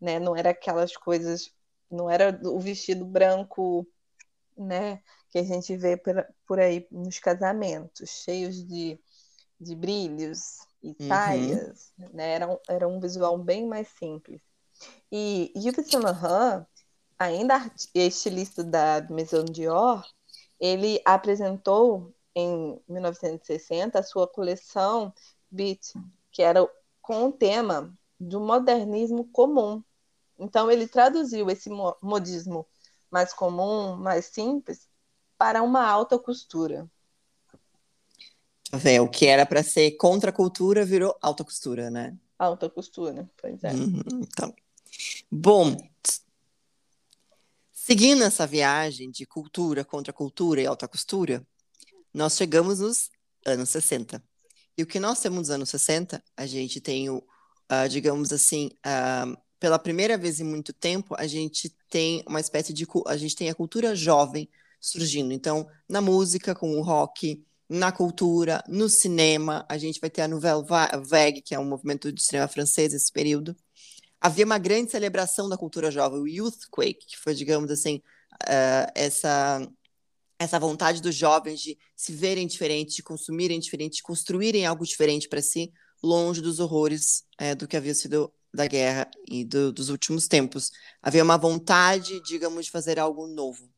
né? 0.00 0.18
Não 0.18 0.36
era 0.36 0.50
aquelas 0.50 0.96
coisas, 0.96 1.52
não 1.90 2.08
era 2.10 2.38
o 2.44 2.60
vestido 2.60 3.04
branco, 3.04 3.86
né? 4.56 5.02
Que 5.32 5.38
a 5.38 5.42
gente 5.42 5.74
vê 5.78 5.96
por, 5.96 6.14
por 6.46 6.60
aí 6.60 6.86
nos 6.90 7.18
casamentos, 7.18 8.22
cheios 8.22 8.62
de, 8.68 9.00
de 9.58 9.74
brilhos 9.74 10.58
e 10.82 10.88
uhum. 10.88 11.08
saias, 11.08 11.92
né? 12.12 12.34
Era 12.34 12.48
um, 12.48 12.58
era 12.68 12.86
um 12.86 13.00
visual 13.00 13.38
bem 13.38 13.66
mais 13.66 13.88
simples. 13.88 14.42
E 15.10 15.50
Yves 15.56 15.90
Saint 15.90 16.04
Laurent, 16.04 16.66
ainda 17.18 17.72
estilista 17.94 18.62
da 18.62 19.06
Maison 19.08 19.44
Dior, 19.44 20.06
ele 20.60 21.00
apresentou 21.02 22.14
em 22.34 22.78
1960 22.86 23.98
a 23.98 24.02
sua 24.02 24.28
coleção 24.28 25.14
Beat, 25.50 25.94
que 26.30 26.42
era 26.42 26.60
com 27.00 27.28
o 27.28 27.32
tema 27.32 27.96
do 28.20 28.38
modernismo 28.38 29.24
comum. 29.32 29.82
Então 30.38 30.70
ele 30.70 30.86
traduziu 30.86 31.48
esse 31.48 31.70
modismo 32.02 32.66
mais 33.10 33.32
comum, 33.32 33.96
mais 33.96 34.26
simples, 34.26 34.88
para 35.42 35.60
uma 35.60 35.84
alta 35.84 36.16
costura. 36.20 36.88
Vê, 38.72 39.00
o 39.00 39.08
que 39.08 39.26
era 39.26 39.44
para 39.44 39.60
ser 39.60 39.90
contra 39.96 40.30
a 40.30 40.32
cultura 40.32 40.84
virou 40.84 41.18
alta 41.20 41.42
costura, 41.42 41.90
né? 41.90 42.16
Alta 42.38 42.70
costura, 42.70 43.28
pois 43.36 43.64
é. 43.64 43.72
Uhum, 43.72 44.02
então. 44.20 44.54
Bom, 45.28 45.76
seguindo 47.72 48.22
essa 48.22 48.46
viagem 48.46 49.10
de 49.10 49.26
cultura 49.26 49.84
contra 49.84 50.12
cultura 50.12 50.62
e 50.62 50.66
alta 50.66 50.86
costura, 50.86 51.44
nós 52.14 52.36
chegamos 52.36 52.78
nos 52.78 53.10
anos 53.44 53.68
60. 53.70 54.22
E 54.78 54.84
o 54.84 54.86
que 54.86 55.00
nós 55.00 55.18
temos 55.18 55.38
nos 55.38 55.50
anos 55.50 55.70
60, 55.70 56.22
a 56.36 56.46
gente 56.46 56.80
tem 56.80 57.10
o, 57.10 57.16
uh, 57.16 57.88
digamos 57.88 58.32
assim, 58.32 58.70
uh, 58.86 59.36
pela 59.58 59.76
primeira 59.76 60.16
vez 60.16 60.38
em 60.38 60.44
muito 60.44 60.72
tempo, 60.72 61.16
a 61.18 61.26
gente 61.26 61.68
tem 61.90 62.22
uma 62.28 62.38
espécie 62.38 62.72
de. 62.72 62.86
A 63.08 63.16
gente 63.16 63.34
tem 63.34 63.50
a 63.50 63.54
cultura 63.56 63.96
jovem 63.96 64.48
surgindo. 64.82 65.32
Então, 65.32 65.66
na 65.88 66.00
música, 66.00 66.54
com 66.54 66.76
o 66.76 66.82
rock, 66.82 67.42
na 67.68 67.92
cultura, 67.92 68.62
no 68.68 68.88
cinema, 68.88 69.64
a 69.68 69.78
gente 69.78 70.00
vai 70.00 70.10
ter 70.10 70.22
a 70.22 70.28
Nouvelle 70.28 70.64
Vague, 70.64 71.40
que 71.40 71.54
é 71.54 71.58
um 71.58 71.64
movimento 71.64 72.12
de 72.12 72.20
cinema 72.20 72.48
francês 72.48 72.92
nesse 72.92 73.10
período. 73.12 73.56
Havia 74.20 74.44
uma 74.44 74.58
grande 74.58 74.90
celebração 74.90 75.48
da 75.48 75.56
cultura 75.56 75.90
jovem, 75.90 76.20
o 76.20 76.28
Youthquake, 76.28 77.06
que 77.06 77.18
foi, 77.18 77.34
digamos 77.34 77.70
assim, 77.70 78.02
uh, 78.42 78.92
essa 78.94 79.66
essa 80.38 80.58
vontade 80.58 81.00
dos 81.00 81.14
jovens 81.14 81.60
de 81.60 81.78
se 81.94 82.12
verem 82.12 82.48
diferentes, 82.48 82.96
de 82.96 83.02
consumirem 83.02 83.60
diferente, 83.60 83.98
de 83.98 84.02
construírem 84.02 84.66
algo 84.66 84.84
diferente 84.84 85.28
para 85.28 85.40
si, 85.40 85.72
longe 86.02 86.40
dos 86.40 86.58
horrores 86.58 87.24
é, 87.38 87.54
do 87.54 87.68
que 87.68 87.76
havia 87.76 87.94
sido 87.94 88.32
da 88.52 88.66
guerra 88.66 89.08
e 89.28 89.44
do, 89.44 89.72
dos 89.72 89.88
últimos 89.88 90.26
tempos. 90.26 90.72
Havia 91.00 91.22
uma 91.22 91.38
vontade, 91.38 92.20
digamos, 92.22 92.66
de 92.66 92.72
fazer 92.72 92.98
algo 92.98 93.28
novo. 93.28 93.71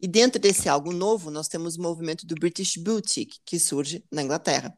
E 0.00 0.06
dentro 0.06 0.40
desse 0.40 0.68
algo 0.68 0.92
novo, 0.92 1.30
nós 1.30 1.48
temos 1.48 1.76
o 1.76 1.82
movimento 1.82 2.26
do 2.26 2.34
British 2.34 2.76
Boutique, 2.76 3.40
que 3.44 3.58
surge 3.58 4.04
na 4.10 4.22
Inglaterra. 4.22 4.76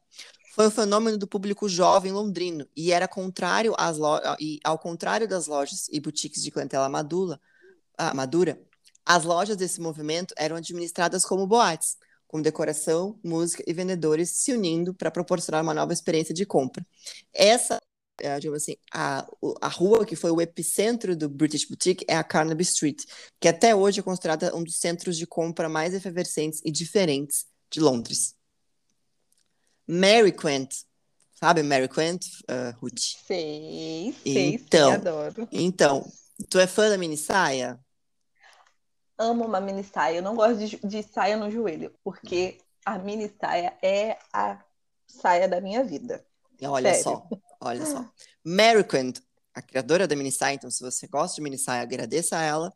Foi 0.55 0.67
um 0.67 0.71
fenômeno 0.71 1.17
do 1.17 1.27
público 1.27 1.69
jovem 1.69 2.11
londrino 2.11 2.67
e 2.77 2.91
era 2.91 3.07
contrário 3.07 3.75
às 3.79 3.99
e 4.41 4.59
ao 4.65 4.79
contrário 4.79 5.29
das 5.29 5.47
lojas 5.47 5.89
e 5.91 6.01
boutiques 6.01 6.43
de 6.43 6.51
clientela 6.51 6.89
madura, 6.89 7.41
ah, 7.97 8.13
madura, 8.15 8.61
as 9.05 9.25
lojas 9.25 9.57
desse 9.57 9.81
movimento 9.81 10.35
eram 10.37 10.57
administradas 10.57 11.25
como 11.25 11.47
boates, 11.47 11.97
com 12.27 12.41
decoração, 12.41 13.19
música 13.25 13.63
e 13.67 13.73
vendedores 13.73 14.31
se 14.31 14.53
unindo 14.53 14.95
para 14.95 15.11
proporcionar 15.11 15.63
uma 15.63 15.75
nova 15.75 15.93
experiência 15.93 16.35
de 16.35 16.47
compra. 16.47 16.87
Essa 17.33 17.81
é, 18.21 18.39
digamos 18.39 18.63
assim, 18.63 18.77
a, 18.93 19.27
a 19.61 19.69
rua 19.69 20.05
que 20.05 20.17
foi 20.17 20.31
o 20.31 20.41
epicentro 20.41 21.17
do 21.17 21.29
British 21.29 21.67
Boutique 21.67 22.05
é 22.09 22.17
a 22.17 22.25
Carnaby 22.25 22.63
Street, 22.63 23.05
que 23.41 23.49
até 23.49 23.75
hoje 23.75 24.01
é 24.01 24.03
considerada 24.03 24.55
um 24.55 24.63
dos 24.63 24.77
centros 24.77 25.17
de 25.17 25.27
compra 25.27 25.69
mais 25.69 25.95
efervescentes 25.95 26.61
e 26.65 26.71
diferentes 26.71 27.47
de 27.71 27.81
Londres. 27.81 28.35
Mary 29.87 30.33
Quant, 30.33 30.69
sabe 31.33 31.63
Mary 31.63 31.89
Quant, 31.89 32.21
uh, 32.49 32.79
Ruth? 32.81 33.01
Sei, 33.27 34.15
sei, 34.23 34.55
então, 34.55 34.93
adoro. 34.93 35.49
Então, 35.51 36.07
tu 36.49 36.59
é 36.59 36.67
fã 36.67 36.89
da 36.89 36.97
mini 36.97 37.17
saia? 37.17 37.79
Amo 39.19 39.45
uma 39.45 39.61
mini 39.61 39.85
saia, 39.85 40.19
eu 40.19 40.23
não 40.23 40.35
gosto 40.35 40.59
de, 40.59 40.77
de 40.77 41.03
saia 41.03 41.37
no 41.37 41.51
joelho, 41.51 41.93
porque 42.03 42.59
a 42.85 42.99
mini 42.99 43.31
saia 43.41 43.77
é 43.83 44.17
a 44.33 44.63
saia 45.07 45.49
da 45.49 45.61
minha 45.61 45.85
vida. 45.85 46.25
Olha 46.63 46.95
Sério. 46.95 47.03
só, 47.03 47.29
olha 47.61 47.85
só. 47.87 48.09
Mary 48.45 48.85
Quant, 48.85 49.21
a 49.55 49.63
criadora 49.63 50.07
da 50.07 50.17
minissaia, 50.17 50.55
então 50.55 50.71
se 50.71 50.83
você 50.83 51.07
gosta 51.07 51.37
de 51.37 51.43
minissaia, 51.43 51.83
agradeça 51.83 52.37
a 52.37 52.43
ela. 52.43 52.73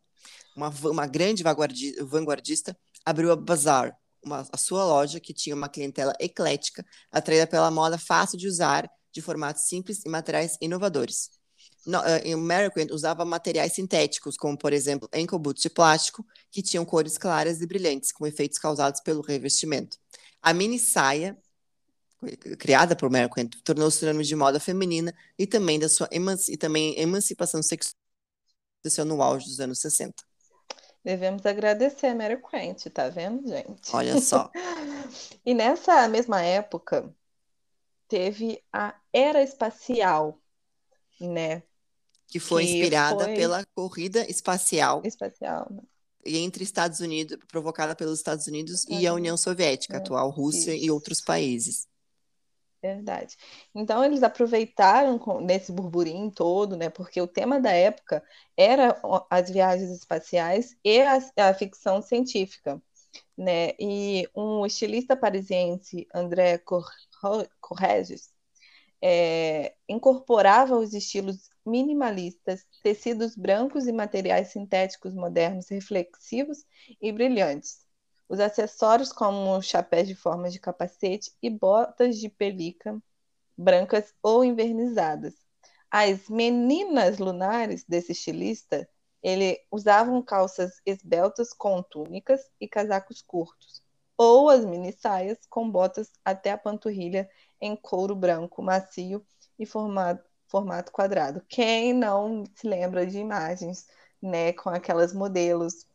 Uma, 0.55 0.69
uma 0.69 1.07
grande 1.07 1.43
vanguardista 1.43 2.77
abriu 3.05 3.31
a 3.31 3.35
Bazaar, 3.35 3.97
uma, 4.23 4.47
a 4.51 4.57
sua 4.57 4.83
loja 4.83 5.19
que 5.19 5.33
tinha 5.33 5.55
uma 5.55 5.69
clientela 5.69 6.13
eclética, 6.19 6.85
atraída 7.11 7.45
pela 7.45 7.69
moda 7.69 7.97
fácil 7.97 8.37
de 8.37 8.47
usar, 8.47 8.89
de 9.11 9.21
formatos 9.21 9.63
simples 9.63 10.03
e 10.05 10.09
materiais 10.09 10.57
inovadores. 10.59 11.29
No, 11.85 11.99
uh, 11.99 12.93
usava 12.93 13.23
materiais 13.23 13.73
sintéticos, 13.73 14.35
como, 14.35 14.57
por 14.57 14.73
exemplo, 14.73 15.07
ankle 15.13 15.37
boots 15.37 15.61
de 15.61 15.69
plástico, 15.69 16.25
que 16.51 16.63
tinham 16.63 16.83
cores 16.83 17.17
claras 17.17 17.61
e 17.61 17.67
brilhantes, 17.67 18.11
com 18.11 18.25
efeitos 18.25 18.57
causados 18.57 19.01
pelo 19.01 19.21
revestimento. 19.21 19.97
A 20.41 20.53
mini 20.53 20.79
saia 20.79 21.37
criada 22.57 22.95
por 22.95 23.09
Merkel, 23.09 23.49
tornou-se 23.63 23.99
sinônimo 23.99 24.23
de 24.23 24.35
moda 24.35 24.59
feminina 24.59 25.13
e 25.37 25.45
também 25.45 25.79
da 25.79 25.89
sua 25.89 26.09
e 26.47 26.57
também 26.57 26.99
emancipação 26.99 27.61
sexual 27.61 27.95
no 29.05 29.21
auge 29.21 29.47
dos 29.47 29.59
anos 29.59 29.79
60. 29.79 30.13
Devemos 31.03 31.45
agradecer 31.45 32.07
a 32.07 32.15
Mary 32.15 32.37
Quant, 32.37 32.89
tá 32.91 33.09
vendo, 33.09 33.47
gente? 33.47 33.93
Olha 33.93 34.19
só. 34.21 34.49
e 35.45 35.53
nessa 35.53 36.07
mesma 36.07 36.41
época, 36.41 37.13
teve 38.07 38.61
a 38.73 38.95
Era 39.13 39.43
Espacial, 39.43 40.39
né? 41.19 41.63
Que 42.27 42.39
foi 42.39 42.65
que 42.65 42.71
inspirada 42.71 43.25
foi... 43.25 43.35
pela 43.35 43.63
corrida 43.75 44.29
espacial. 44.29 45.01
Espacial, 45.05 45.67
né? 45.71 45.81
entre 46.25 46.63
Estados 46.63 46.99
Unidos, 46.99 47.37
provocada 47.47 47.95
pelos 47.95 48.17
Estados 48.17 48.47
Unidos 48.47 48.85
e 48.89 49.05
a 49.05 49.13
União 49.13 49.37
Soviética, 49.37 49.95
é, 49.95 49.97
atual 49.97 50.29
Rússia 50.29 50.73
isso. 50.73 50.85
e 50.85 50.91
outros 50.91 51.21
países. 51.21 51.87
Verdade. 52.85 53.35
Então 53.73 54.03
eles 54.03 54.21
aproveitaram 54.21 55.19
nesse 55.41 55.71
burburinho 55.71 56.29
todo, 56.31 56.77
né? 56.77 56.89
Porque 56.89 57.19
o 57.19 57.27
tema 57.27 57.59
da 57.59 57.71
época 57.71 58.23
era 58.55 58.95
as 59.29 59.49
viagens 59.49 59.89
espaciais 59.89 60.77
e 60.83 61.01
a, 61.01 61.17
a 61.49 61.53
ficção 61.55 61.99
científica, 62.01 62.79
né? 63.37 63.71
E 63.79 64.29
um 64.35 64.65
estilista 64.65 65.17
parisiense, 65.17 66.07
André 66.13 66.59
Corregis, 67.61 68.29
é, 69.01 69.75
incorporava 69.89 70.77
os 70.77 70.93
estilos 70.93 71.49
minimalistas, 71.65 72.65
tecidos 72.83 73.35
brancos 73.35 73.87
e 73.87 73.91
materiais 73.93 74.49
sintéticos 74.49 75.13
modernos, 75.15 75.69
reflexivos 75.69 76.65
e 77.01 77.11
brilhantes, 77.11 77.84
Os 78.27 78.39
acessórios, 78.39 79.11
como 79.11 79.61
chapéus 79.61 80.07
de 80.07 80.15
forma 80.15 80.49
de 80.49 80.59
capacete 80.59 81.31
e 81.41 81.49
botas 81.49 82.17
de 82.17 82.29
pelica 82.29 83.01
brancas 83.57 84.13
ou 84.21 84.43
envernizadas. 84.43 85.33
As 85.89 86.27
meninas 86.27 87.19
lunares 87.19 87.85
desse 87.87 88.11
estilista, 88.11 88.87
ele 89.23 89.59
usavam 89.71 90.21
calças 90.21 90.81
esbeltas 90.85 91.53
com 91.53 91.81
túnicas 91.81 92.41
e 92.59 92.67
casacos 92.67 93.21
curtos, 93.21 93.81
ou 94.17 94.49
as 94.49 94.65
mini 94.65 94.91
saias 94.91 95.39
com 95.49 95.69
botas 95.69 96.11
até 96.23 96.51
a 96.51 96.57
panturrilha 96.57 97.29
em 97.61 97.75
couro 97.75 98.15
branco 98.15 98.61
macio 98.61 99.25
e 99.57 99.65
formado, 99.65 100.21
formato 100.47 100.91
quadrado. 100.91 101.41
Quem 101.47 101.93
não 101.93 102.43
se 102.55 102.67
lembra 102.67 103.05
de 103.05 103.17
imagens, 103.17 103.87
né, 104.21 104.53
com 104.53 104.69
aquelas 104.69 105.13
modelos 105.13 105.85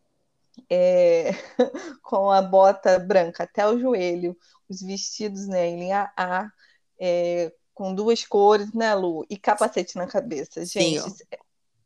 é, 0.69 1.31
com 2.03 2.31
a 2.31 2.43
bota 2.43 2.99
branca 2.99 3.45
até 3.45 3.67
o 3.67 3.79
joelho, 3.79 4.37
os 4.69 4.81
vestidos 4.81 5.47
né, 5.47 5.69
em 5.69 5.79
linha 5.79 6.13
A, 6.17 6.49
é, 6.99 7.53
com 7.75 7.95
duas 7.95 8.25
cores, 8.25 8.73
né, 8.73 8.95
Lu? 8.95 9.25
E 9.29 9.37
capacete 9.37 9.97
na 9.97 10.07
cabeça, 10.07 10.65
gente. 10.65 11.01
Sim, 11.01 11.25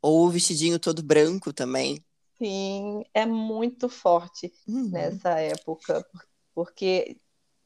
ou 0.03 0.27
o 0.27 0.31
vestidinho 0.31 0.79
todo 0.79 1.03
branco 1.03 1.53
também. 1.53 2.05
Sim, 2.37 3.05
é 3.15 3.25
muito 3.25 3.89
forte 3.89 4.53
uhum. 4.67 4.91
nessa 4.91 5.41
época, 5.41 6.05
porque 6.55 7.17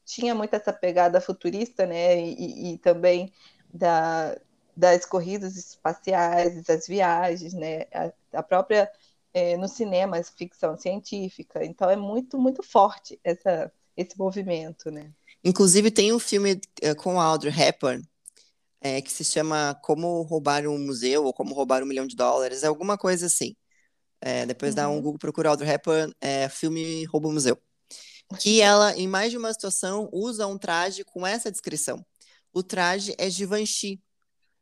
tinha 0.05 0.33
muito 0.33 0.55
essa 0.55 0.71
pegada 0.71 1.19
futurista, 1.19 1.85
né? 1.85 2.19
E, 2.21 2.73
e 2.73 2.77
também 2.77 3.33
da, 3.73 4.39
das 4.75 5.05
corridas 5.05 5.55
espaciais, 5.55 6.63
das 6.63 6.87
viagens, 6.87 7.53
né? 7.53 7.81
A, 7.93 8.39
a 8.39 8.43
própria 8.43 8.89
é, 9.33 9.57
no 9.57 9.67
cinema, 9.67 10.21
ficção 10.23 10.77
científica. 10.77 11.63
Então 11.63 11.89
é 11.89 11.95
muito, 11.95 12.37
muito 12.37 12.63
forte 12.63 13.19
essa, 13.23 13.71
esse 13.95 14.17
movimento, 14.17 14.89
né? 14.91 15.11
Inclusive 15.43 15.91
tem 15.91 16.11
um 16.11 16.19
filme 16.19 16.59
uh, 16.83 16.95
com 16.97 17.19
Audrey 17.19 17.53
Hepburn 17.53 18.03
é, 18.81 19.01
que 19.01 19.11
se 19.11 19.23
chama 19.23 19.75
Como 19.83 20.21
Roubar 20.21 20.65
um 20.67 20.77
Museu 20.77 21.25
ou 21.25 21.33
Como 21.33 21.53
Roubar 21.53 21.83
um 21.83 21.85
Milhão 21.85 22.07
de 22.07 22.15
Dólares, 22.15 22.63
é 22.63 22.67
alguma 22.67 22.97
coisa 22.97 23.25
assim. 23.25 23.55
É, 24.21 24.45
depois 24.45 24.71
uhum. 24.71 24.75
dá 24.75 24.89
um 24.89 24.95
uhum. 24.95 25.01
Google, 25.01 25.19
procura 25.19 25.49
Audrey 25.49 25.69
Hepburn, 25.69 26.13
é, 26.19 26.49
filme 26.49 27.05
Roubo 27.05 27.31
Museu. 27.31 27.57
Que 28.39 28.61
ela, 28.61 28.95
em 28.95 29.07
mais 29.07 29.31
de 29.31 29.37
uma 29.37 29.51
situação, 29.51 30.09
usa 30.13 30.45
um 30.45 30.57
traje 30.57 31.03
com 31.03 31.25
essa 31.25 31.51
descrição. 31.51 32.05
O 32.53 32.61
traje 32.61 33.13
é 33.17 33.29
Givenchy, 33.29 33.99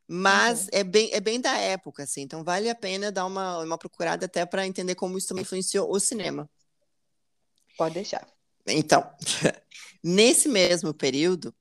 mas 0.08 0.62
uhum. 0.62 0.68
é, 0.72 0.84
bem, 0.84 1.10
é 1.12 1.20
bem 1.20 1.38
da 1.38 1.54
época, 1.58 2.04
assim, 2.04 2.22
então 2.22 2.42
vale 2.42 2.70
a 2.70 2.74
pena 2.74 3.12
dar 3.12 3.26
uma, 3.26 3.58
uma 3.58 3.76
procurada 3.76 4.24
até 4.24 4.46
para 4.46 4.66
entender 4.66 4.94
como 4.94 5.18
isso 5.18 5.28
também 5.28 5.42
influenciou 5.42 5.90
o 5.92 6.00
cinema. 6.00 6.48
Pode 7.76 7.94
deixar. 7.94 8.26
Então, 8.66 9.08
nesse 10.02 10.48
mesmo 10.48 10.94
período, 10.94 11.54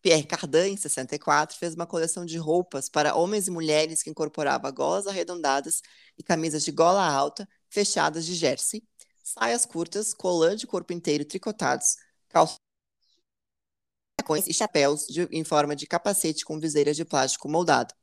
Pierre 0.00 0.24
Cardin, 0.24 0.72
em 0.72 0.76
64, 0.76 1.58
fez 1.58 1.74
uma 1.74 1.86
coleção 1.86 2.24
de 2.24 2.38
roupas 2.38 2.88
para 2.88 3.16
homens 3.16 3.48
e 3.48 3.50
mulheres 3.50 4.00
que 4.00 4.10
incorporava 4.10 4.70
golas 4.70 5.08
arredondadas 5.08 5.82
e 6.16 6.22
camisas 6.22 6.64
de 6.64 6.70
gola 6.70 7.04
alta 7.04 7.48
fechadas 7.68 8.24
de 8.24 8.34
jersey, 8.34 8.82
saias 9.22 9.66
curtas, 9.66 10.14
colã 10.14 10.54
de 10.54 10.66
corpo 10.66 10.92
inteiro 10.92 11.24
tricotados, 11.24 11.96
calças 12.28 12.67
e 14.46 14.52
chapéus 14.52 15.06
de, 15.06 15.28
em 15.30 15.44
forma 15.44 15.74
de 15.74 15.86
capacete 15.86 16.44
com 16.44 16.58
viseiras 16.58 16.96
de 16.96 17.04
plástico 17.04 17.48
moldado. 17.48 17.94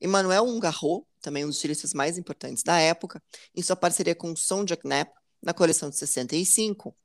Emmanuel 0.00 0.44
Ungarro, 0.44 1.06
também 1.20 1.44
um 1.44 1.48
dos 1.48 1.56
estilistas 1.56 1.92
mais 1.92 2.18
importantes 2.18 2.62
da 2.62 2.78
época, 2.78 3.22
em 3.54 3.62
sua 3.62 3.76
parceria 3.76 4.14
com 4.14 4.34
Sonja 4.34 4.76
Knapp, 4.76 5.12
na 5.42 5.52
coleção 5.52 5.90
de 5.90 5.96
65, 5.96 6.96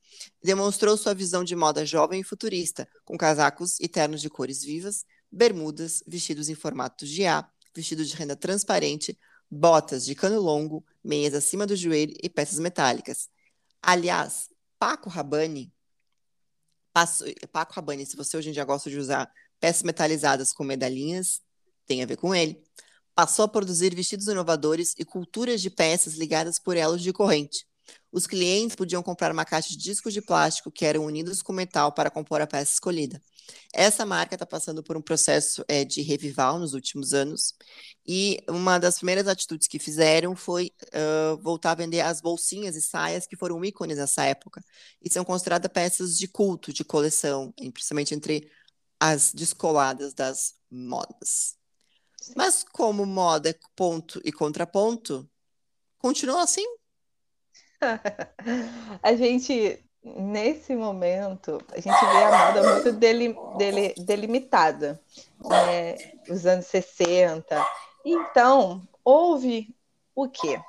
demonstrou 0.41 0.95
sua 0.97 1.13
visão 1.13 1.43
de 1.43 1.55
moda 1.55 1.85
jovem 1.85 2.21
e 2.21 2.23
futurista, 2.23 2.87
com 3.03 3.17
casacos 3.17 3.79
e 3.79 3.87
ternos 3.87 4.21
de 4.21 4.29
cores 4.29 4.63
vivas, 4.63 5.05
bermudas, 5.31 6.01
vestidos 6.07 6.47
em 6.49 6.55
formato 6.55 7.05
de 7.05 7.25
A, 7.25 7.47
vestido 7.75 8.03
de 8.03 8.15
renda 8.15 8.35
transparente, 8.35 9.17
botas 9.51 10.05
de 10.05 10.15
cano 10.15 10.39
longo, 10.39 10.85
meias 11.03 11.33
acima 11.33 11.67
do 11.67 11.75
joelho 11.75 12.13
e 12.23 12.29
peças 12.29 12.59
metálicas. 12.59 13.27
Aliás, 13.81 14.49
Paco 14.77 15.09
Rabanne 15.09 15.73
Passo, 16.93 17.23
Paco 17.51 17.73
Rabanne, 17.73 18.05
se 18.05 18.15
você 18.15 18.37
hoje 18.37 18.49
em 18.49 18.53
dia 18.53 18.65
gosta 18.65 18.89
de 18.89 18.97
usar 18.97 19.31
peças 19.59 19.83
metalizadas 19.83 20.51
com 20.51 20.63
medalhinhas, 20.63 21.41
tem 21.85 22.01
a 22.01 22.05
ver 22.05 22.17
com 22.17 22.33
ele. 22.33 22.61
Passou 23.13 23.45
a 23.45 23.47
produzir 23.47 23.93
vestidos 23.93 24.27
inovadores 24.27 24.95
e 24.97 25.03
culturas 25.03 25.61
de 25.61 25.69
peças 25.69 26.15
ligadas 26.15 26.57
por 26.57 26.77
elos 26.77 27.01
de 27.01 27.11
corrente. 27.11 27.67
Os 28.11 28.25
clientes 28.25 28.75
podiam 28.75 29.03
comprar 29.03 29.31
uma 29.31 29.45
caixa 29.45 29.69
de 29.69 29.77
discos 29.77 30.13
de 30.13 30.21
plástico 30.21 30.71
que 30.71 30.85
eram 30.85 31.05
unidos 31.05 31.41
com 31.41 31.51
metal 31.51 31.91
para 31.91 32.09
compor 32.09 32.41
a 32.41 32.47
peça 32.47 32.73
escolhida. 32.73 33.21
Essa 33.73 34.05
marca 34.05 34.35
está 34.35 34.45
passando 34.45 34.83
por 34.83 34.97
um 34.97 35.01
processo 35.01 35.63
é, 35.67 35.85
de 35.85 36.01
revival 36.01 36.59
nos 36.59 36.73
últimos 36.73 37.13
anos 37.13 37.53
e 38.07 38.39
uma 38.47 38.79
das 38.79 38.97
primeiras 38.97 39.27
atitudes 39.27 39.67
que 39.67 39.79
fizeram 39.79 40.35
foi 40.35 40.71
uh, 40.87 41.37
voltar 41.41 41.71
a 41.71 41.75
vender 41.75 42.01
as 42.01 42.21
bolsinhas 42.21 42.75
e 42.75 42.81
saias 42.81 43.27
que 43.27 43.35
foram 43.35 43.63
ícones 43.63 43.97
nessa 43.97 44.23
época 44.25 44.63
e 45.01 45.11
são 45.11 45.23
consideradas 45.23 45.71
peças 45.71 46.17
de 46.17 46.27
culto, 46.27 46.73
de 46.73 46.83
coleção, 46.83 47.53
principalmente 47.73 48.15
entre 48.15 48.49
as 48.99 49.33
descoladas 49.33 50.13
das 50.13 50.55
modas. 50.69 51.57
Mas 52.35 52.63
como 52.63 53.05
moda 53.05 53.49
é 53.49 53.55
ponto 53.75 54.21
e 54.23 54.31
contraponto, 54.31 55.29
continua 55.97 56.43
assim? 56.43 56.65
a 59.01 59.15
gente 59.15 59.83
nesse 60.03 60.75
momento, 60.75 61.61
a 61.71 61.79
gente 61.79 61.99
vê 61.99 62.23
a 62.23 62.47
moda 62.47 62.73
muito 62.73 62.91
deli, 62.93 63.35
deli, 63.57 63.93
delimitada, 63.97 64.99
né? 65.43 65.95
os 66.29 66.45
anos 66.45 66.65
60. 66.67 67.65
Então, 68.05 68.87
houve 69.03 69.75
o 70.15 70.27
quê? 70.29 70.59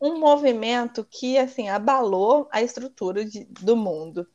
Um 0.00 0.18
movimento 0.18 1.06
que, 1.08 1.38
assim, 1.38 1.68
abalou 1.68 2.48
a 2.50 2.62
estrutura 2.62 3.24
de, 3.24 3.44
do 3.44 3.76
mundo, 3.76 4.26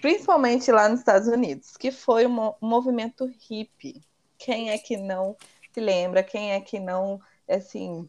principalmente 0.00 0.70
lá 0.70 0.88
nos 0.88 1.00
Estados 1.00 1.28
Unidos, 1.28 1.76
que 1.76 1.90
foi 1.90 2.26
um, 2.26 2.48
um 2.60 2.68
movimento 2.68 3.30
hippie. 3.48 4.02
Quem 4.36 4.70
é 4.70 4.78
que 4.78 4.96
não 4.96 5.36
se 5.72 5.80
lembra? 5.80 6.22
Quem 6.22 6.52
é 6.52 6.60
que 6.60 6.78
não, 6.78 7.20
assim, 7.48 8.08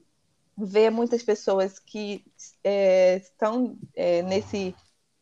vê 0.57 0.89
muitas 0.89 1.23
pessoas 1.23 1.79
que 1.79 2.25
é, 2.63 3.17
estão 3.17 3.77
é, 3.95 4.21
nesse 4.23 4.75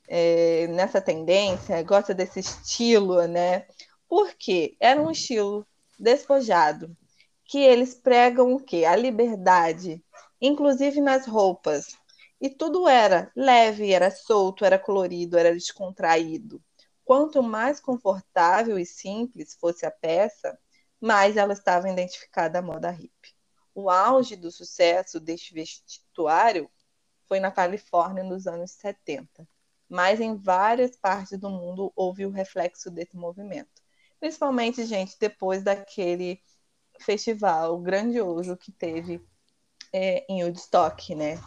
é, 0.08 0.68
nessa 0.68 1.02
tendência, 1.02 1.84
gosta 1.84 2.14
desse 2.14 2.40
estilo, 2.40 3.26
né? 3.28 3.68
Porque 4.08 4.78
era 4.80 5.02
um 5.02 5.12
estilo 5.12 5.68
despojado, 6.00 6.96
que 7.46 7.60
eles 7.60 7.94
pregam 7.96 8.54
o 8.54 8.60
quê? 8.60 8.86
A 8.86 8.96
liberdade, 8.96 10.04
inclusive 10.42 11.02
nas 11.02 11.28
roupas. 11.28 11.98
E 12.40 12.50
tudo 12.50 12.88
era 12.88 13.32
leve, 13.36 13.92
era 13.92 14.12
solto, 14.12 14.64
era 14.64 14.80
colorido, 14.80 15.38
era 15.38 15.54
descontraído. 15.54 16.62
Quanto 17.04 17.42
mais 17.44 17.80
confortável 17.80 18.78
e 18.80 18.86
simples 18.86 19.56
fosse 19.60 19.86
a 19.86 19.92
peça, 19.92 20.58
mais 21.02 21.38
ela 21.38 21.54
estava 21.54 21.90
identificada 21.90 22.60
à 22.60 22.62
moda 22.62 22.92
hippie. 22.92 23.36
O 23.74 23.90
auge 23.90 24.36
do 24.36 24.52
sucesso 24.52 25.20
deste 25.20 25.54
vestuário 25.54 26.70
foi 27.28 27.40
na 27.40 27.52
Califórnia 27.52 28.24
nos 28.24 28.48
anos 28.48 28.72
70 28.72 29.48
mas 29.90 30.20
em 30.20 30.36
várias 30.36 30.96
partes 30.96 31.38
do 31.40 31.50
mundo 31.50 31.92
houve 31.96 32.26
o 32.26 32.32
reflexo 32.32 32.92
desse 32.92 33.16
movimento. 33.16 33.82
Principalmente, 34.20 34.86
gente, 34.86 35.16
depois 35.20 35.64
daquele 35.64 36.40
festival 37.00 37.80
grandioso 37.80 38.58
que 38.58 38.72
teve 38.72 39.22
é, 39.94 40.26
em 40.30 40.44
Woodstock, 40.44 41.16
né? 41.16 41.40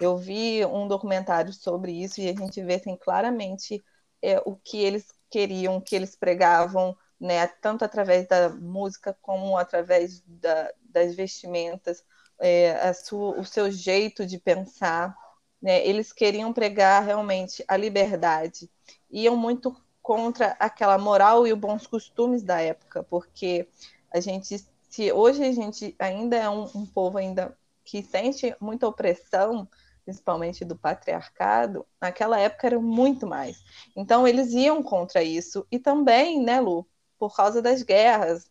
Eu 0.00 0.16
vi 0.16 0.64
um 0.64 0.88
documentário 0.88 1.52
sobre 1.52 1.92
isso 1.92 2.20
e 2.20 2.28
a 2.28 2.34
gente 2.34 2.62
vê 2.62 2.74
assim, 2.74 2.96
claramente 2.96 3.84
é, 4.22 4.38
o 4.44 4.56
que 4.56 4.78
eles 4.78 5.06
queriam, 5.30 5.76
o 5.76 5.82
que 5.82 5.94
eles 5.94 6.16
pregavam, 6.16 6.96
né? 7.20 7.46
Tanto 7.46 7.84
através 7.84 8.26
da 8.26 8.48
música 8.48 9.16
como 9.20 9.56
através 9.56 10.20
da, 10.26 10.72
das 10.82 11.14
vestimentas, 11.14 12.02
é, 12.38 12.92
sua, 12.92 13.38
o 13.38 13.44
seu 13.44 13.70
jeito 13.70 14.26
de 14.26 14.38
pensar. 14.38 15.16
Né? 15.64 15.82
Eles 15.86 16.12
queriam 16.12 16.52
pregar 16.52 17.02
realmente 17.02 17.64
a 17.66 17.74
liberdade, 17.74 18.70
iam 19.10 19.34
muito 19.34 19.74
contra 20.02 20.54
aquela 20.60 20.98
moral 20.98 21.46
e 21.46 21.54
os 21.54 21.58
bons 21.58 21.86
costumes 21.86 22.42
da 22.42 22.60
época, 22.60 23.02
porque 23.02 23.66
a 24.12 24.20
gente, 24.20 24.62
se 24.90 25.10
hoje 25.10 25.42
a 25.42 25.52
gente 25.52 25.96
ainda 25.98 26.36
é 26.36 26.50
um, 26.50 26.64
um 26.74 26.84
povo 26.84 27.16
ainda 27.16 27.56
que 27.82 28.02
sente 28.02 28.54
muita 28.60 28.86
opressão, 28.86 29.66
principalmente 30.04 30.66
do 30.66 30.76
patriarcado, 30.76 31.86
naquela 31.98 32.38
época 32.38 32.66
era 32.66 32.78
muito 32.78 33.26
mais. 33.26 33.64
Então 33.96 34.28
eles 34.28 34.52
iam 34.52 34.82
contra 34.82 35.22
isso 35.22 35.66
e 35.72 35.78
também, 35.78 36.42
né, 36.42 36.60
Lu, 36.60 36.86
por 37.18 37.34
causa 37.34 37.62
das 37.62 37.82
guerras, 37.82 38.50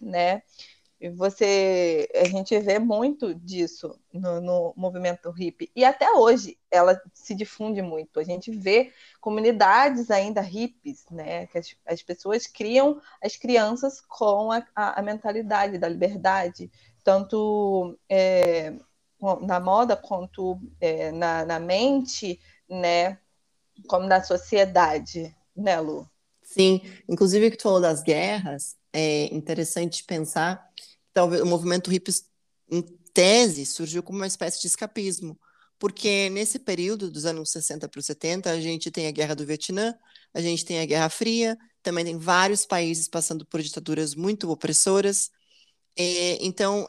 né? 0.00 0.40
E 1.00 1.08
você, 1.08 2.08
a 2.12 2.24
gente 2.24 2.58
vê 2.58 2.80
muito 2.80 3.32
disso 3.32 3.96
no, 4.12 4.40
no, 4.40 4.74
movimento 4.76 5.30
hippie. 5.30 5.70
E 5.74 5.84
até 5.84 6.10
hoje 6.10 6.58
ela 6.68 7.00
se 7.14 7.36
difunde 7.36 7.80
muito. 7.80 8.18
A 8.18 8.24
gente 8.24 8.50
vê 8.50 8.92
comunidades 9.20 10.10
ainda 10.10 10.40
hippies, 10.40 11.04
né? 11.08 11.46
Que 11.46 11.58
as, 11.58 11.76
as 11.86 12.02
pessoas 12.02 12.48
criam 12.48 13.00
as 13.22 13.36
crianças 13.36 14.00
com 14.00 14.50
a, 14.50 14.66
a, 14.74 14.98
a 14.98 15.02
mentalidade 15.02 15.78
da 15.78 15.88
liberdade, 15.88 16.68
tanto 17.04 17.96
é, 18.08 18.74
na 19.42 19.60
moda 19.60 19.96
quanto 19.96 20.60
é, 20.80 21.12
na, 21.12 21.44
na 21.44 21.60
mente, 21.60 22.40
né? 22.68 23.18
Como 23.86 24.08
na 24.08 24.20
sociedade, 24.20 25.32
né, 25.54 25.78
Lu? 25.78 26.10
Sim, 26.42 26.80
inclusive 27.08 27.52
que 27.52 27.56
tu 27.56 27.64
falou 27.64 27.80
das 27.80 28.02
guerras, 28.02 28.76
é 28.92 29.32
interessante 29.32 30.02
pensar 30.02 30.68
talvez 31.18 31.42
o 31.42 31.46
movimento 31.46 31.90
hippie, 31.90 32.12
em 32.70 32.80
tese, 33.12 33.66
surgiu 33.66 34.04
como 34.04 34.20
uma 34.20 34.26
espécie 34.28 34.60
de 34.60 34.68
escapismo, 34.68 35.36
porque 35.76 36.30
nesse 36.30 36.60
período 36.60 37.10
dos 37.10 37.24
anos 37.24 37.50
60 37.50 37.88
para 37.88 37.98
os 37.98 38.06
70, 38.06 38.48
a 38.48 38.60
gente 38.60 38.88
tem 38.88 39.08
a 39.08 39.10
Guerra 39.10 39.34
do 39.34 39.44
Vietnã, 39.44 39.92
a 40.32 40.40
gente 40.40 40.64
tem 40.64 40.78
a 40.78 40.86
Guerra 40.86 41.08
Fria, 41.08 41.58
também 41.82 42.04
tem 42.04 42.16
vários 42.16 42.64
países 42.64 43.08
passando 43.08 43.44
por 43.44 43.60
ditaduras 43.60 44.14
muito 44.14 44.48
opressoras. 44.48 45.28
E, 45.96 46.38
então, 46.40 46.86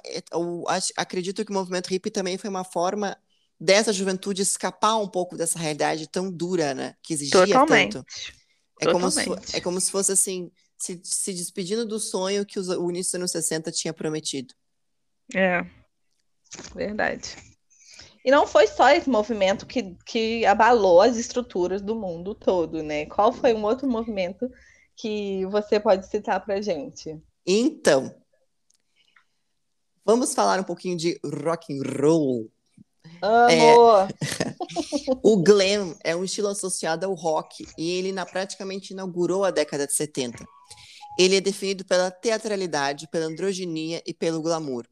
acredito 0.95 1.43
que 1.43 1.49
o 1.49 1.55
movimento 1.55 1.88
hippie 1.88 2.11
também 2.11 2.38
foi 2.38 2.51
uma 2.51 2.63
forma 2.63 3.17
dessa 3.59 3.91
juventude 3.91 4.43
escapar 4.43 4.97
um 4.97 5.07
pouco 5.07 5.36
dessa 5.36 5.57
realidade 5.57 6.07
tão 6.07 6.32
dura, 6.32 6.75
né, 6.75 6.93
que 7.01 7.15
exigia 7.15 7.47
Totalmente. 7.47 7.93
tanto. 7.93 8.05
É 8.80 8.86
Totalmente. 8.86 9.25
como, 9.25 9.41
se, 9.41 9.57
é 9.57 9.59
como 9.59 9.82
se 9.82 9.89
fosse 9.89 10.11
assim, 10.11 10.51
se, 10.80 10.99
se 11.03 11.34
despedindo 11.34 11.86
do 11.86 11.99
sonho 11.99 12.45
que 12.45 12.57
os, 12.57 12.69
o 12.69 12.89
início 12.89 13.11
dos 13.11 13.15
anos 13.15 13.32
60 13.32 13.71
tinha 13.71 13.93
prometido. 13.93 14.53
É, 15.36 15.63
verdade. 16.73 17.36
E 18.23 18.32
não 18.32 18.47
foi 18.47 18.67
só 18.67 18.89
esse 18.89 19.09
movimento 19.09 19.65
que, 19.65 19.95
que 20.05 20.45
abalou 20.45 21.01
as 21.01 21.17
estruturas 21.17 21.82
do 21.82 21.95
mundo 21.95 22.34
todo, 22.34 22.82
né? 22.82 23.05
Qual 23.05 23.32
foi 23.32 23.53
um 23.53 23.63
outro 23.63 23.88
movimento 23.88 24.49
que 24.95 25.45
você 25.45 25.80
pode 25.80 26.07
citar 26.07 26.43
para 26.43 26.61
gente? 26.61 27.17
Então, 27.45 28.13
vamos 30.05 30.34
falar 30.34 30.59
um 30.59 30.63
pouquinho 30.63 30.97
de 30.97 31.19
rock 31.23 31.73
and 31.73 31.82
roll. 32.01 32.51
Amor! 33.22 34.08
É, 34.10 34.56
o 35.24 35.38
glam 35.41 35.95
é 36.04 36.16
um 36.16 36.24
estilo 36.24 36.47
associado 36.47 37.06
ao 37.06 37.14
rock 37.14 37.66
e 37.78 37.91
ele 37.91 38.12
na, 38.12 38.26
praticamente 38.26 38.93
inaugurou 38.93 39.43
a 39.43 39.52
década 39.52 39.86
de 39.86 39.93
70. 39.93 40.45
Ele 41.18 41.36
é 41.36 41.41
definido 41.41 41.84
pela 41.84 42.10
teatralidade, 42.10 43.08
pela 43.10 43.26
androginia 43.26 44.02
e 44.06 44.14
pelo 44.14 44.41
glamour. 44.41 44.86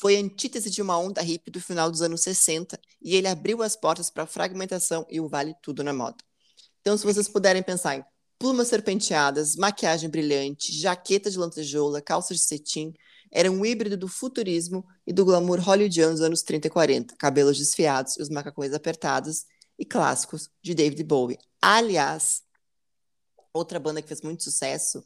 Foi 0.00 0.16
a 0.16 0.20
antítese 0.20 0.70
de 0.70 0.80
uma 0.80 0.98
onda 0.98 1.20
hippie 1.20 1.50
do 1.50 1.60
final 1.60 1.90
dos 1.90 2.02
anos 2.02 2.22
60 2.22 2.78
e 3.02 3.16
ele 3.16 3.26
abriu 3.26 3.62
as 3.62 3.76
portas 3.76 4.08
para 4.08 4.22
a 4.22 4.26
fragmentação 4.26 5.04
e 5.10 5.20
o 5.20 5.28
vale 5.28 5.54
tudo 5.60 5.82
na 5.82 5.92
moda. 5.92 6.16
Então, 6.80 6.96
se 6.96 7.04
vocês 7.04 7.28
puderem 7.28 7.62
pensar 7.62 7.96
em 7.96 8.04
plumas 8.38 8.68
serpenteadas, 8.68 9.56
maquiagem 9.56 10.08
brilhante, 10.08 10.72
jaqueta 10.72 11.30
de 11.30 11.36
lantejoula, 11.36 12.00
calças 12.00 12.38
de 12.38 12.44
cetim, 12.44 12.94
era 13.30 13.50
um 13.50 13.64
híbrido 13.64 13.96
do 13.96 14.08
futurismo 14.08 14.84
e 15.06 15.12
do 15.12 15.24
glamour 15.24 15.60
hollywoodiano 15.60 16.12
dos 16.12 16.22
anos 16.22 16.42
30 16.42 16.66
e 16.66 16.70
40, 16.70 17.16
cabelos 17.16 17.58
desfiados 17.58 18.16
e 18.16 18.22
os 18.22 18.28
macacões 18.28 18.72
apertados 18.72 19.44
e 19.78 19.84
clássicos 19.84 20.50
de 20.62 20.74
David 20.74 21.02
Bowie. 21.04 21.38
Aliás, 21.60 22.42
outra 23.52 23.78
banda 23.78 24.02
que 24.02 24.08
fez 24.08 24.22
muito 24.22 24.42
sucesso 24.42 25.04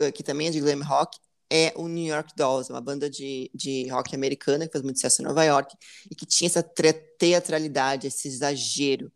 eh, 0.00 0.12
que 0.12 0.22
também 0.22 0.48
é 0.48 0.50
de 0.50 0.60
glam 0.60 0.82
rock, 0.82 1.18
é 1.50 1.72
o 1.76 1.86
New 1.86 2.06
York 2.06 2.32
Dolls, 2.36 2.72
uma 2.72 2.80
banda 2.80 3.08
de, 3.08 3.50
de 3.54 3.86
rock 3.88 4.14
americana 4.14 4.66
que 4.66 4.72
fez 4.72 4.82
muito 4.82 4.96
sucesso 4.96 5.22
em 5.22 5.24
Nova 5.24 5.44
York 5.44 5.76
e 6.10 6.14
que 6.14 6.26
tinha 6.26 6.48
essa 6.48 6.62
teatralidade, 6.62 8.06
esse 8.06 8.26
exagero. 8.28 9.12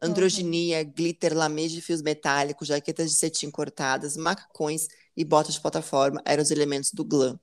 Androginia, 0.00 0.78
uhum. 0.80 0.92
glitter, 0.92 1.36
lamês 1.36 1.72
de 1.72 1.80
fios 1.80 2.02
metálicos, 2.02 2.68
jaquetas 2.68 3.10
de 3.10 3.16
cetim 3.16 3.50
cortadas, 3.50 4.16
macacões 4.16 4.88
e 5.16 5.24
botas 5.24 5.54
de 5.54 5.60
plataforma 5.60 6.20
eram 6.24 6.42
os 6.42 6.50
elementos 6.50 6.90
do 6.92 7.04
glam. 7.04 7.38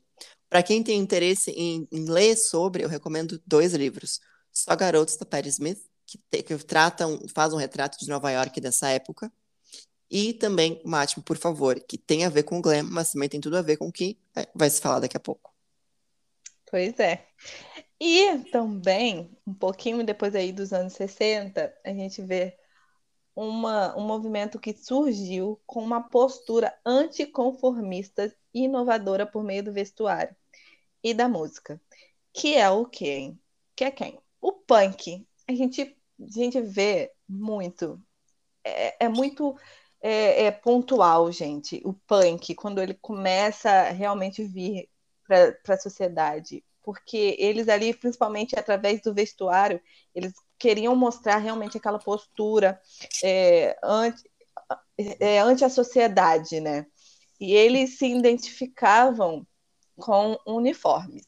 Para 0.54 0.62
quem 0.62 0.84
tem 0.84 1.00
interesse 1.00 1.50
em, 1.50 1.88
em, 1.92 2.06
ler 2.06 2.36
sobre, 2.36 2.84
eu 2.84 2.88
recomendo 2.88 3.42
dois 3.44 3.74
livros. 3.74 4.22
Só 4.52 4.76
Garotos, 4.76 5.18
da 5.18 5.26
Patti 5.26 5.50
Smith, 5.50 5.80
que, 6.06 6.20
te, 6.30 6.44
que 6.44 6.56
tratam, 6.60 7.20
faz 7.34 7.54
um 7.54 7.58
retrato 7.58 7.98
de 7.98 8.08
Nova 8.08 8.30
York 8.30 8.62
dessa 8.62 8.88
época, 8.90 9.34
e 10.12 10.32
também 10.32 10.80
Mátimo, 10.86 11.24
por 11.24 11.38
favor, 11.38 11.80
que 11.80 11.98
tem 11.98 12.24
a 12.24 12.30
ver 12.30 12.44
com 12.44 12.60
o 12.60 12.62
glam, 12.62 12.84
mas 12.84 13.12
também 13.12 13.28
tem 13.28 13.42
tudo 13.42 13.58
a 13.58 13.64
ver 13.64 13.78
com 13.78 13.88
o 13.88 13.92
que 13.92 14.16
é, 14.36 14.48
vai 14.54 14.70
se 14.70 14.80
falar 14.80 15.00
daqui 15.00 15.18
a 15.18 15.20
pouco. 15.20 15.52
Pois 16.70 17.00
é. 17.00 17.26
E 18.00 18.38
também, 18.52 19.36
um 19.48 19.56
pouquinho 19.56 20.06
depois 20.06 20.36
aí 20.36 20.52
dos 20.52 20.72
anos 20.72 20.94
60, 20.94 21.74
a 21.84 21.90
gente 21.90 22.22
vê 22.22 22.56
uma, 23.36 23.98
um 23.98 24.06
movimento 24.06 24.60
que 24.60 24.72
surgiu 24.72 25.60
com 25.66 25.84
uma 25.84 26.08
postura 26.08 26.72
anticonformista 26.86 28.32
e 28.54 28.66
inovadora 28.66 29.26
por 29.26 29.44
meio 29.44 29.64
do 29.64 29.74
vestuário 29.74 30.36
e 31.04 31.14
da 31.14 31.28
música, 31.28 31.82
que 32.34 32.56
é 32.56 32.70
o 32.70 32.86
quem? 32.86 33.40
Que 33.76 33.86
é 33.86 33.92
quem? 33.92 34.20
O 34.42 34.54
punk. 34.54 35.28
A 35.48 35.54
gente, 35.54 35.98
a 36.20 36.32
gente 36.32 36.62
vê 36.62 37.12
muito, 37.28 38.02
é, 38.64 39.06
é 39.06 39.10
muito 39.10 39.56
é, 40.02 40.46
é, 40.46 40.52
pontual, 40.52 41.32
gente. 41.32 41.82
O 41.86 41.94
punk, 41.94 42.56
quando 42.56 42.82
ele 42.82 42.94
começa 42.94 43.70
a 43.70 43.90
realmente 43.90 44.44
vir 44.44 44.90
para 45.26 45.76
a 45.76 45.80
sociedade. 45.80 46.64
Porque 46.82 47.38
eles 47.40 47.70
ali, 47.70 47.94
principalmente 47.94 48.60
através 48.60 49.02
do 49.02 49.14
vestuário, 49.14 49.82
eles 50.14 50.34
queriam 50.60 50.96
mostrar 50.96 51.38
realmente 51.38 51.78
aquela 51.78 52.00
postura 52.00 52.80
é, 53.24 53.78
ante, 53.82 54.24
é, 54.98 55.40
ante 55.40 55.64
a 55.64 55.70
sociedade, 55.70 56.60
né? 56.60 56.86
E 57.40 57.54
eles 57.54 57.98
se 57.98 58.06
identificavam 58.06 59.48
com 59.98 60.38
uniformes, 60.46 61.28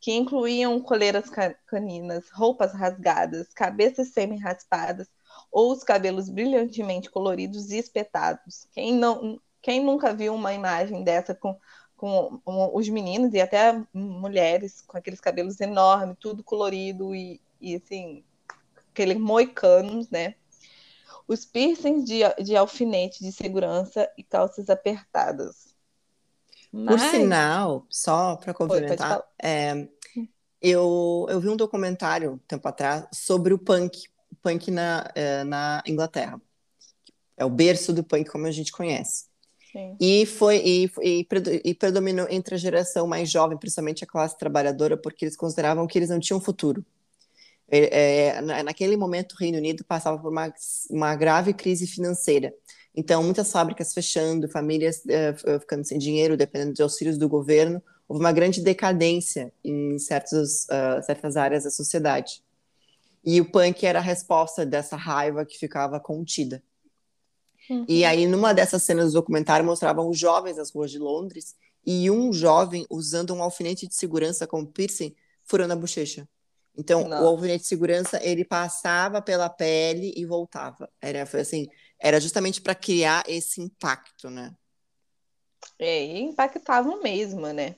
que 0.00 0.12
incluíam 0.12 0.80
coleiras 0.80 1.30
caninas, 1.66 2.28
roupas 2.30 2.72
rasgadas, 2.72 3.52
cabeças 3.54 4.08
semi-raspadas, 4.08 5.08
ou 5.50 5.72
os 5.72 5.82
cabelos 5.82 6.28
brilhantemente 6.28 7.10
coloridos 7.10 7.70
e 7.70 7.78
espetados. 7.78 8.66
Quem, 8.72 8.92
não, 8.92 9.40
quem 9.62 9.82
nunca 9.82 10.12
viu 10.12 10.34
uma 10.34 10.52
imagem 10.52 11.02
dessa 11.02 11.34
com, 11.34 11.58
com 11.96 12.40
os 12.74 12.88
meninos 12.88 13.32
e 13.34 13.40
até 13.40 13.80
mulheres 13.92 14.82
com 14.82 14.96
aqueles 14.96 15.20
cabelos 15.20 15.60
enormes, 15.60 16.16
tudo 16.20 16.44
colorido 16.44 17.14
e, 17.14 17.40
e 17.60 17.76
assim, 17.76 18.24
aqueles 18.90 19.18
moicanos, 19.18 20.10
né? 20.10 20.34
Os 21.26 21.46
piercings 21.46 22.04
de, 22.04 22.20
de 22.42 22.54
alfinete 22.54 23.24
de 23.24 23.32
segurança 23.32 24.10
e 24.18 24.22
calças 24.22 24.68
apertadas. 24.68 25.73
Mas... 26.76 27.02
Por 27.02 27.10
sinal, 27.10 27.86
só 27.88 28.34
para 28.34 28.52
complementar, 28.52 29.22
é, 29.40 29.86
eu, 30.60 31.24
eu 31.30 31.40
vi 31.40 31.48
um 31.48 31.56
documentário 31.56 32.32
um 32.32 32.38
tempo 32.38 32.66
atrás 32.66 33.06
sobre 33.12 33.54
o 33.54 33.58
punk, 33.58 34.02
punk 34.42 34.72
na, 34.72 35.08
é, 35.14 35.44
na 35.44 35.84
Inglaterra. 35.86 36.40
É 37.36 37.44
o 37.44 37.50
berço 37.50 37.92
do 37.92 38.02
punk 38.02 38.28
como 38.28 38.46
a 38.46 38.50
gente 38.50 38.72
conhece. 38.72 39.26
Sim. 39.70 39.96
E 40.00 40.26
foi 40.26 40.56
e, 40.64 40.90
e, 41.00 41.28
e, 41.64 41.74
predominou 41.74 42.26
entre 42.28 42.56
a 42.56 42.58
geração 42.58 43.06
mais 43.06 43.30
jovem, 43.30 43.56
principalmente 43.56 44.02
a 44.02 44.06
classe 44.06 44.36
trabalhadora, 44.36 44.96
porque 44.96 45.24
eles 45.24 45.36
consideravam 45.36 45.86
que 45.86 45.96
eles 45.96 46.10
não 46.10 46.18
tinham 46.18 46.40
futuro. 46.40 46.84
É, 47.68 48.40
naquele 48.62 48.96
momento, 48.96 49.34
o 49.34 49.36
Reino 49.38 49.58
Unido 49.58 49.84
passava 49.84 50.18
por 50.18 50.30
uma, 50.30 50.52
uma 50.90 51.14
grave 51.14 51.54
crise 51.54 51.86
financeira. 51.86 52.52
Então, 52.94 53.22
muitas 53.22 53.50
fábricas 53.50 53.92
fechando, 53.92 54.48
famílias 54.48 55.04
é, 55.06 55.34
ficando 55.58 55.84
sem 55.84 55.98
dinheiro, 55.98 56.36
dependendo 56.36 56.74
de 56.74 56.82
auxílios 56.82 57.18
do 57.18 57.28
governo. 57.28 57.82
Houve 58.08 58.22
uma 58.22 58.32
grande 58.32 58.60
decadência 58.60 59.52
em 59.64 59.98
certos, 59.98 60.64
uh, 60.64 61.02
certas 61.04 61.36
áreas 61.36 61.64
da 61.64 61.70
sociedade. 61.70 62.42
E 63.24 63.40
o 63.40 63.50
punk 63.50 63.84
era 63.84 63.98
a 63.98 64.02
resposta 64.02 64.64
dessa 64.64 64.96
raiva 64.96 65.44
que 65.44 65.58
ficava 65.58 65.98
contida. 65.98 66.62
Uhum. 67.68 67.86
E 67.88 68.04
aí, 68.04 68.26
numa 68.26 68.52
dessas 68.52 68.82
cenas 68.82 69.12
do 69.12 69.20
documentário, 69.20 69.64
mostravam 69.64 70.08
os 70.08 70.18
jovens 70.18 70.58
nas 70.58 70.70
ruas 70.70 70.90
de 70.90 70.98
Londres 70.98 71.56
e 71.84 72.10
um 72.10 72.32
jovem 72.32 72.86
usando 72.90 73.34
um 73.34 73.42
alfinete 73.42 73.88
de 73.88 73.94
segurança 73.94 74.46
com 74.46 74.64
piercing 74.64 75.14
furando 75.42 75.72
a 75.72 75.76
bochecha. 75.76 76.28
Então, 76.76 77.08
o 77.08 77.26
alfinete 77.26 77.62
de 77.62 77.68
segurança, 77.68 78.20
ele 78.22 78.44
passava 78.44 79.22
pela 79.22 79.48
pele 79.48 80.12
e 80.16 80.24
voltava. 80.26 80.90
Era, 81.00 81.24
foi 81.24 81.40
assim, 81.40 81.68
era 82.04 82.20
justamente 82.20 82.60
para 82.60 82.74
criar 82.74 83.24
esse 83.26 83.62
impacto, 83.62 84.28
né? 84.28 84.54
É, 85.78 86.04
e 86.04 86.20
impactava 86.20 86.94
mesmo, 86.98 87.50
né? 87.50 87.76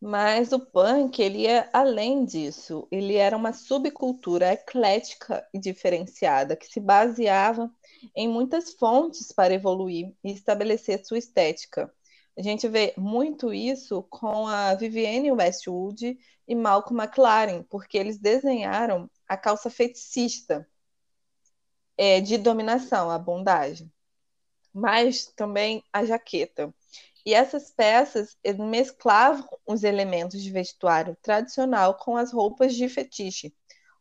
Mas 0.00 0.50
o 0.50 0.58
punk, 0.58 1.20
ele 1.20 1.46
é 1.46 1.68
além 1.70 2.24
disso, 2.24 2.88
ele 2.90 3.16
era 3.16 3.36
uma 3.36 3.52
subcultura 3.52 4.54
eclética 4.54 5.46
e 5.52 5.58
diferenciada 5.58 6.56
que 6.56 6.68
se 6.68 6.80
baseava 6.80 7.70
em 8.16 8.26
muitas 8.26 8.72
fontes 8.72 9.30
para 9.30 9.52
evoluir 9.52 10.10
e 10.24 10.32
estabelecer 10.32 11.04
sua 11.04 11.18
estética. 11.18 11.92
A 12.38 12.42
gente 12.42 12.66
vê 12.66 12.94
muito 12.96 13.52
isso 13.52 14.02
com 14.04 14.48
a 14.48 14.74
Vivienne 14.74 15.32
Westwood 15.32 16.18
e 16.48 16.54
Malcolm 16.54 17.02
McLaren, 17.02 17.62
porque 17.64 17.98
eles 17.98 18.18
desenharam 18.18 19.10
a 19.28 19.36
calça 19.36 19.68
feticista 19.68 20.66
é, 21.96 22.20
de 22.20 22.38
dominação, 22.38 23.10
a 23.10 23.18
bondagem, 23.18 23.92
mas 24.72 25.26
também 25.26 25.84
a 25.92 26.04
jaqueta. 26.04 26.74
E 27.24 27.34
essas 27.34 27.70
peças 27.70 28.36
mesclavam 28.58 29.48
os 29.66 29.84
elementos 29.84 30.42
de 30.42 30.50
vestuário 30.50 31.16
tradicional 31.22 31.96
com 31.98 32.16
as 32.16 32.32
roupas 32.32 32.74
de 32.74 32.88
fetiche, 32.88 33.54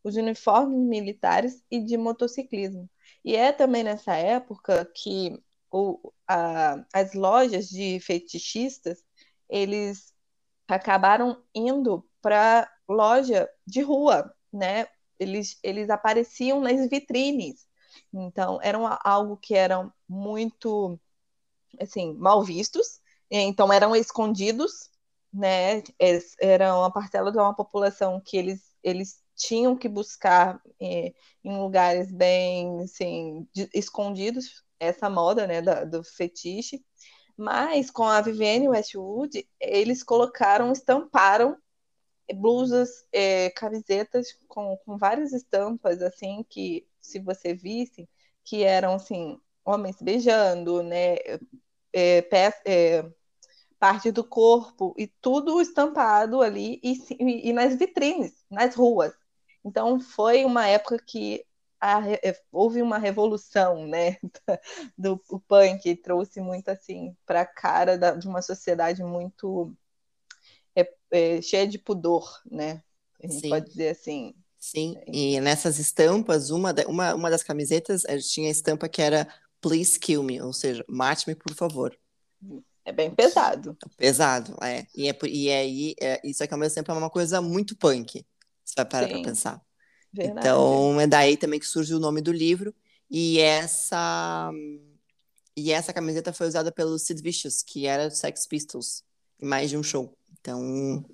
os 0.03 0.15
uniformes 0.15 0.79
militares 0.79 1.63
e 1.69 1.81
de 1.81 1.97
motociclismo. 1.97 2.89
E 3.23 3.35
é 3.35 3.51
também 3.51 3.83
nessa 3.83 4.15
época 4.15 4.85
que 4.95 5.41
o, 5.71 6.13
a, 6.27 6.83
as 6.93 7.13
lojas 7.13 7.69
de 7.69 7.99
fetichistas 7.99 9.03
eles 9.49 10.13
acabaram 10.67 11.43
indo 11.53 12.07
para 12.21 12.71
loja 12.87 13.49
de 13.65 13.81
rua, 13.81 14.33
né? 14.53 14.87
Eles, 15.19 15.59
eles 15.63 15.89
apareciam 15.89 16.61
nas 16.61 16.89
vitrines. 16.89 17.67
Então, 18.13 18.59
eram 18.61 18.85
algo 19.03 19.37
que 19.37 19.55
eram 19.55 19.91
muito 20.07 20.99
assim, 21.79 22.13
mal 22.15 22.43
vistos, 22.43 22.99
então 23.29 23.71
eram 23.71 23.95
escondidos, 23.95 24.89
né? 25.31 25.83
Era 26.39 26.75
uma 26.75 26.91
parcela 26.91 27.31
de 27.31 27.37
uma 27.37 27.55
população 27.55 28.19
que 28.19 28.37
eles, 28.37 28.75
eles 28.83 29.21
tinham 29.35 29.75
que 29.77 29.87
buscar 29.87 30.61
é, 30.81 31.13
em 31.43 31.57
lugares 31.57 32.11
bem 32.11 32.81
assim, 32.81 33.47
de, 33.53 33.69
escondidos 33.73 34.63
essa 34.79 35.09
moda 35.09 35.45
né, 35.47 35.61
da, 35.61 35.83
do 35.85 36.03
fetiche. 36.03 36.83
Mas 37.37 37.89
com 37.89 38.03
a 38.03 38.21
Vivienne 38.21 38.67
Westwood, 38.67 39.47
eles 39.59 40.03
colocaram, 40.03 40.71
estamparam 40.73 41.57
blusas, 42.33 42.89
é, 43.11 43.49
camisetas 43.51 44.27
com, 44.47 44.77
com 44.85 44.97
várias 44.97 45.33
estampas, 45.33 46.01
assim, 46.01 46.45
que 46.49 46.87
se 46.99 47.19
você 47.19 47.53
visse, 47.53 48.07
que 48.43 48.63
eram, 48.63 48.95
assim, 48.95 49.39
homens 49.65 49.97
beijando, 50.01 50.83
né, 50.83 51.15
é, 51.93 52.27
é, 52.65 53.11
parte 53.79 54.11
do 54.11 54.23
corpo, 54.23 54.93
e 54.97 55.07
tudo 55.07 55.61
estampado 55.61 56.41
ali, 56.41 56.79
e, 56.83 56.93
e, 57.19 57.49
e 57.49 57.53
nas 57.53 57.75
vitrines, 57.75 58.43
nas 58.49 58.75
ruas. 58.75 59.13
Então 59.63 59.99
foi 59.99 60.45
uma 60.45 60.67
época 60.67 60.97
que 60.99 61.45
a, 61.79 62.01
é, 62.11 62.37
houve 62.51 62.81
uma 62.81 62.97
revolução, 62.97 63.87
né, 63.87 64.17
do 64.97 65.21
o 65.29 65.39
punk 65.39 65.95
trouxe 65.97 66.41
muito 66.41 66.69
assim 66.69 67.15
para 67.25 67.41
a 67.41 67.45
cara 67.45 67.97
da, 67.97 68.11
de 68.15 68.27
uma 68.27 68.41
sociedade 68.41 69.03
muito 69.03 69.73
é, 71.11 71.37
é, 71.37 71.41
cheia 71.41 71.67
de 71.67 71.77
pudor, 71.77 72.41
né? 72.49 72.83
A 73.21 73.27
gente 73.27 73.41
Sim. 73.41 73.49
pode 73.49 73.69
dizer 73.69 73.89
assim. 73.89 74.33
Sim, 74.57 74.97
e 75.07 75.39
nessas 75.39 75.79
estampas, 75.79 76.49
uma, 76.49 76.75
uma, 76.85 77.15
uma 77.15 77.29
das 77.29 77.43
camisetas 77.43 78.03
tinha 78.29 78.49
a 78.49 78.51
estampa 78.51 78.89
que 78.89 79.01
era 79.01 79.25
Please 79.61 79.97
Kill 79.97 80.21
Me, 80.21 80.41
ou 80.41 80.51
seja, 80.51 80.83
mate-me, 80.87 81.33
por 81.33 81.53
favor. 81.53 81.97
É 82.83 82.91
bem 82.91 83.09
pesado. 83.09 83.77
Pesado, 83.95 84.57
é. 84.61 84.85
E, 84.93 85.07
é, 85.07 85.17
e 85.23 85.51
aí, 85.51 85.95
é, 86.01 86.19
isso 86.25 86.43
aqui 86.43 86.53
ao 86.53 86.59
mesmo 86.59 86.75
tempo 86.75 86.91
é 86.91 86.93
uma 86.93 87.09
coisa 87.09 87.41
muito 87.41 87.75
punk. 87.77 88.25
Você 88.65 88.73
vai 88.75 88.85
parar 88.85 89.07
para 89.07 89.21
pensar. 89.21 89.61
Verdade. 90.11 90.39
Então, 90.39 90.99
é 90.99 91.07
daí 91.07 91.37
também 91.37 91.59
que 91.59 91.65
surge 91.65 91.93
o 91.93 91.99
nome 91.99 92.19
do 92.19 92.31
livro. 92.31 92.73
E 93.09 93.39
essa 93.39 94.51
e 95.55 95.71
essa 95.71 95.91
camiseta 95.91 96.31
foi 96.31 96.47
usada 96.47 96.71
pelo 96.71 96.97
Sid 96.97 97.21
Vicious, 97.21 97.61
que 97.61 97.85
era 97.85 98.09
Sex 98.09 98.47
Pistols, 98.47 99.03
em 99.41 99.45
mais 99.45 99.69
de 99.69 99.77
um 99.77 99.83
show. 99.83 100.17
Então, 100.39 101.05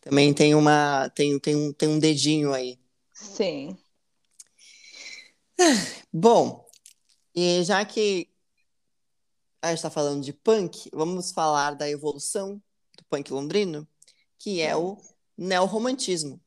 também 0.00 0.32
tem 0.32 0.54
uma 0.54 1.08
tem, 1.10 1.38
tem, 1.38 1.56
um, 1.56 1.72
tem 1.72 1.88
um 1.88 1.98
dedinho 1.98 2.52
aí. 2.52 2.78
Sim. 3.14 3.76
Bom, 6.12 6.66
e 7.34 7.64
já 7.64 7.84
que 7.84 8.28
a 9.60 9.68
gente 9.68 9.78
está 9.78 9.90
falando 9.90 10.22
de 10.22 10.32
punk, 10.32 10.88
vamos 10.92 11.32
falar 11.32 11.74
da 11.74 11.90
evolução 11.90 12.62
do 12.96 13.04
punk 13.10 13.32
londrino, 13.32 13.86
que 14.38 14.60
é 14.60 14.76
o 14.76 14.96
neorromantismo 15.36 16.40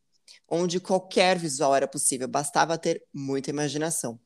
onde 0.52 0.82
qualquer 0.82 1.40
visual 1.40 1.74
era 1.74 1.88
possível, 1.88 2.28
bastava 2.28 2.78
ter 2.78 3.02
muita 3.14 3.50
imaginação. 3.50 4.20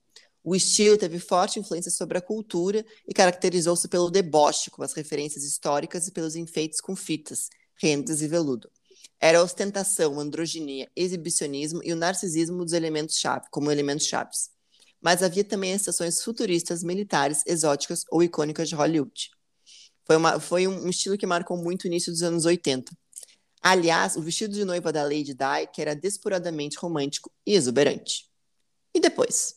O 0.44 0.56
estilo 0.56 0.98
teve 0.98 1.20
forte 1.20 1.60
influência 1.60 1.92
sobre 1.92 2.18
a 2.18 2.22
cultura 2.22 2.84
e 3.08 3.14
caracterizou-se 3.14 3.88
pelo 3.88 4.10
deboche, 4.10 4.72
com 4.72 4.82
as 4.82 4.94
referências 4.94 5.44
históricas 5.44 6.08
e 6.08 6.12
pelos 6.12 6.36
enfeites 6.36 6.82
com 6.82 6.96
fitas, 6.96 7.50
rendas 7.82 8.22
e 8.22 8.28
veludo. 8.28 8.70
Era 9.20 9.42
ostentação, 9.42 10.20
androginia, 10.20 10.90
exibicionismo 10.96 11.82
e 11.84 11.94
o 11.94 11.96
narcisismo 11.96 12.64
dos 12.64 12.74
elementos 12.74 13.18
chave, 13.18 13.46
como 13.50 13.72
elementos 13.72 14.06
chaves. 14.06 14.50
Mas 15.02 15.24
havia 15.24 15.44
também 15.44 15.74
estações 15.74 16.24
futuristas, 16.24 16.84
militares, 16.84 17.42
exóticas 17.46 18.04
ou 18.12 18.24
icônicas 18.24 18.70
de 18.70 18.76
Hollywood. 18.76 19.32
Foi, 20.04 20.16
uma, 20.16 20.40
foi 20.40 20.68
um 20.68 20.90
estilo 20.90 21.18
que 21.18 21.26
marcou 21.26 21.58
muito 21.58 21.84
o 21.84 21.88
início 21.88 22.12
dos 22.12 22.22
anos 22.22 22.46
80. 22.46 22.92
Aliás, 23.62 24.16
o 24.16 24.22
vestido 24.22 24.54
de 24.54 24.64
noiva 24.64 24.92
da 24.92 25.04
Lady 25.04 25.34
Di, 25.34 25.68
que 25.74 25.82
era 25.82 25.96
despuradamente 25.96 26.78
romântico 26.78 27.32
e 27.46 27.54
exuberante. 27.54 28.30
E 28.94 29.00
depois? 29.00 29.56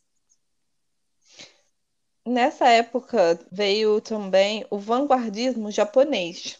Nessa 2.26 2.68
época 2.68 3.38
veio 3.52 4.00
também 4.00 4.66
o 4.70 4.78
vanguardismo 4.78 5.70
japonês, 5.70 6.58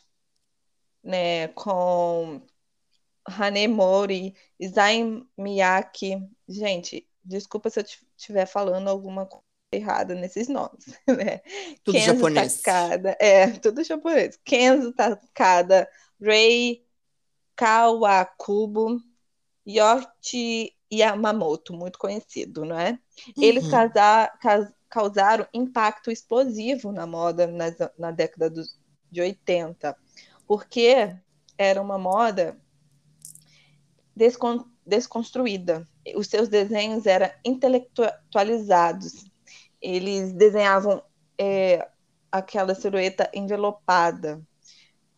né, 1.08 1.48
com 1.48 2.42
Hanemori, 3.24 4.34
Isai 4.60 5.24
Miyake. 5.38 6.22
Gente, 6.46 7.08
desculpa 7.24 7.70
se 7.70 7.80
eu 7.80 7.84
estiver 8.14 8.44
falando 8.44 8.88
alguma 8.88 9.24
coisa 9.24 9.42
errada 9.72 10.14
nesses 10.14 10.48
nomes, 10.48 10.86
né? 11.08 11.40
Tudo 11.82 11.94
Kenzo 11.94 12.14
japonês. 12.14 12.60
Takada, 12.60 13.16
é, 13.18 13.50
tudo 13.52 13.82
japonês. 13.82 14.38
Kenzo 14.44 14.92
Takada, 14.92 15.88
Rei 16.20 16.84
Kawakubo, 17.56 19.00
Yoshi 19.66 20.74
Yamamoto, 20.92 21.72
muito 21.72 21.98
conhecido, 21.98 22.66
não 22.66 22.78
é? 22.78 22.98
Uhum. 23.34 23.42
Eles 23.42 23.66
casar, 23.68 24.38
cas, 24.40 24.70
causaram 24.90 25.46
impacto 25.54 26.10
explosivo 26.10 26.92
na 26.92 27.06
moda 27.06 27.46
nas, 27.46 27.76
na 27.98 28.10
década 28.10 28.50
dos, 28.50 28.78
de 29.10 29.22
80, 29.22 29.96
porque 30.48 31.14
era 31.58 31.80
uma 31.80 31.98
moda 31.98 32.58
descon, 34.16 34.64
desconstruída. 34.84 35.86
Os 36.16 36.26
seus 36.26 36.48
desenhos 36.48 37.04
eram 37.04 37.30
intelectualizados. 37.44 39.26
Eles 39.80 40.32
desenhavam 40.32 41.02
é, 41.38 41.86
aquela 42.32 42.74
silhueta 42.74 43.30
envelopada. 43.34 44.42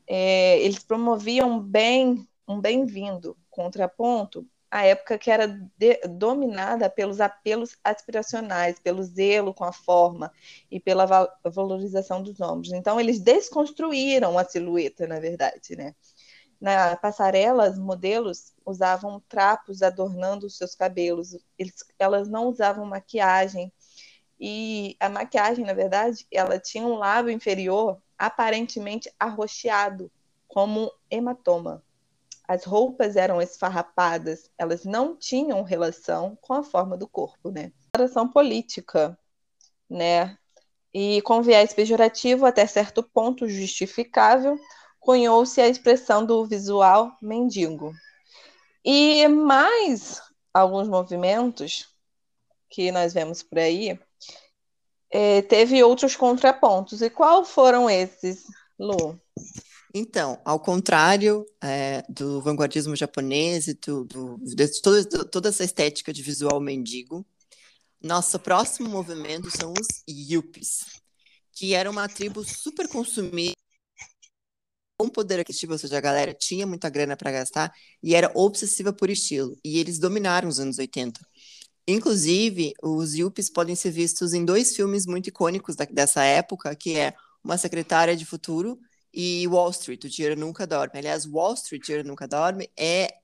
É, 0.07 0.59
eles 0.59 0.81
promoviam 0.81 1.61
bem 1.61 2.28
um 2.47 2.61
bem-vindo 2.61 3.37
contraponto 3.49 4.45
à 4.71 4.85
época 4.85 5.18
que 5.18 5.31
era 5.31 5.49
de, 5.77 5.97
dominada 6.09 6.89
pelos 6.89 7.21
apelos 7.21 7.77
aspiracionais, 7.83 8.79
pelo 8.79 9.03
zelo 9.03 9.53
com 9.53 9.64
a 9.64 9.73
forma 9.73 10.33
e 10.71 10.79
pela 10.79 11.07
val 11.07 11.29
valorização 11.45 12.23
dos 12.23 12.41
ombros. 12.41 12.73
Então, 12.73 13.01
eles 13.01 13.21
desconstruíram 13.21 14.39
a 14.39 14.45
silhueta, 14.45 15.07
na 15.07 15.18
verdade, 15.18 15.77
né? 15.77 15.95
Na 16.61 16.95
passarela, 16.97 17.71
os 17.71 17.79
modelos 17.79 18.53
usavam 18.66 19.21
trapos 19.29 19.83
adornando 19.83 20.47
os 20.47 20.57
seus 20.59 20.75
cabelos. 20.75 21.37
Eles, 21.59 21.75
elas 21.99 22.29
não 22.29 22.49
usavam 22.49 22.85
maquiagem. 22.85 23.73
E 24.39 24.97
a 25.01 25.09
maquiagem, 25.09 25.64
na 25.64 25.73
verdade, 25.75 26.27
ela 26.31 26.59
tinha 26.59 26.85
um 26.85 26.97
lábio 26.97 27.31
inferior 27.31 28.01
aparentemente 28.18 29.12
arroxeado, 29.18 30.11
como 30.47 30.93
hematoma. 31.11 31.83
As 32.51 32.64
roupas 32.64 33.14
eram 33.14 33.40
esfarrapadas, 33.40 34.51
elas 34.59 34.84
não 34.84 35.14
tinham 35.14 35.62
relação 35.62 36.36
com 36.40 36.53
a 36.53 36.64
forma 36.64 36.96
do 36.96 37.07
corpo, 37.07 37.48
né? 37.48 37.70
Declaração 37.92 38.28
política, 38.28 39.16
né? 39.88 40.36
E 40.92 41.22
com 41.22 41.42
viés 41.42 41.72
pejorativo 41.72 42.44
até 42.44 42.66
certo 42.66 43.05
ponto 43.05 43.48
justificável, 43.48 44.59
cunhou-se 44.98 45.61
a 45.61 45.68
expressão 45.68 46.26
do 46.26 46.44
visual 46.44 47.16
mendigo. 47.22 47.92
E 48.84 49.28
mais 49.28 50.20
alguns 50.53 50.88
movimentos 50.88 51.88
que 52.68 52.90
nós 52.90 53.14
vemos 53.14 53.44
por 53.44 53.61
aí, 53.61 53.96
é, 55.09 55.42
teve 55.42 55.84
outros 55.84 56.16
contrapontos. 56.16 57.01
E 57.01 57.11
qual 57.11 57.44
foram 57.44 57.88
esses, 57.88 58.42
Lu? 58.76 59.20
Então, 59.93 60.41
ao 60.45 60.61
contrário 60.61 61.45
é, 61.61 62.05
do 62.09 62.41
vanguardismo 62.41 62.95
japonês 62.95 63.66
e 63.66 63.74
do, 63.74 64.05
do, 64.05 64.38
de 64.38 64.80
toda 65.30 65.49
essa 65.49 65.64
estética 65.64 66.12
de 66.12 66.22
visual 66.22 66.61
mendigo, 66.61 67.26
nosso 68.01 68.38
próximo 68.38 68.88
movimento 68.88 69.51
são 69.51 69.72
os 69.72 70.03
Yuppies, 70.09 70.86
que 71.53 71.74
era 71.74 71.91
uma 71.91 72.09
tribo 72.09 72.45
super 72.45 72.88
consumida 72.88 73.55
com 74.97 75.09
poder 75.09 75.41
aquisitivo, 75.41 75.72
ou 75.72 75.78
seja, 75.78 75.97
a 75.97 76.01
galera 76.01 76.34
tinha 76.34 76.66
muita 76.66 76.88
grana 76.88 77.16
para 77.16 77.32
gastar 77.32 77.72
e 78.03 78.14
era 78.14 78.30
obsessiva 78.34 78.93
por 78.93 79.11
estilo. 79.11 79.57
E 79.64 79.78
eles 79.78 79.99
dominaram 79.99 80.49
os 80.49 80.61
anos 80.61 80.78
80. 80.78 81.20
Inclusive, 81.88 82.74
os 82.82 83.14
Yuppies 83.14 83.51
podem 83.51 83.74
ser 83.74 83.91
vistos 83.91 84.34
em 84.34 84.45
dois 84.45 84.76
filmes 84.76 85.07
muito 85.07 85.28
icônicos 85.28 85.74
da, 85.74 85.84
dessa 85.86 86.22
época, 86.22 86.76
que 86.76 86.97
é 86.97 87.14
Uma 87.43 87.59
Secretária 87.59 88.14
de 88.14 88.26
Futuro 88.26 88.78
e 89.12 89.46
Wall 89.48 89.70
Street, 89.70 90.04
O 90.04 90.08
Dinheiro 90.08 90.38
Nunca 90.38 90.66
Dorme. 90.66 90.98
Aliás, 90.98 91.26
Wall 91.26 91.54
Street, 91.54 91.82
O 91.82 91.86
Dinheiro 91.86 92.08
Nunca 92.08 92.28
Dorme 92.28 92.70
é, 92.76 93.14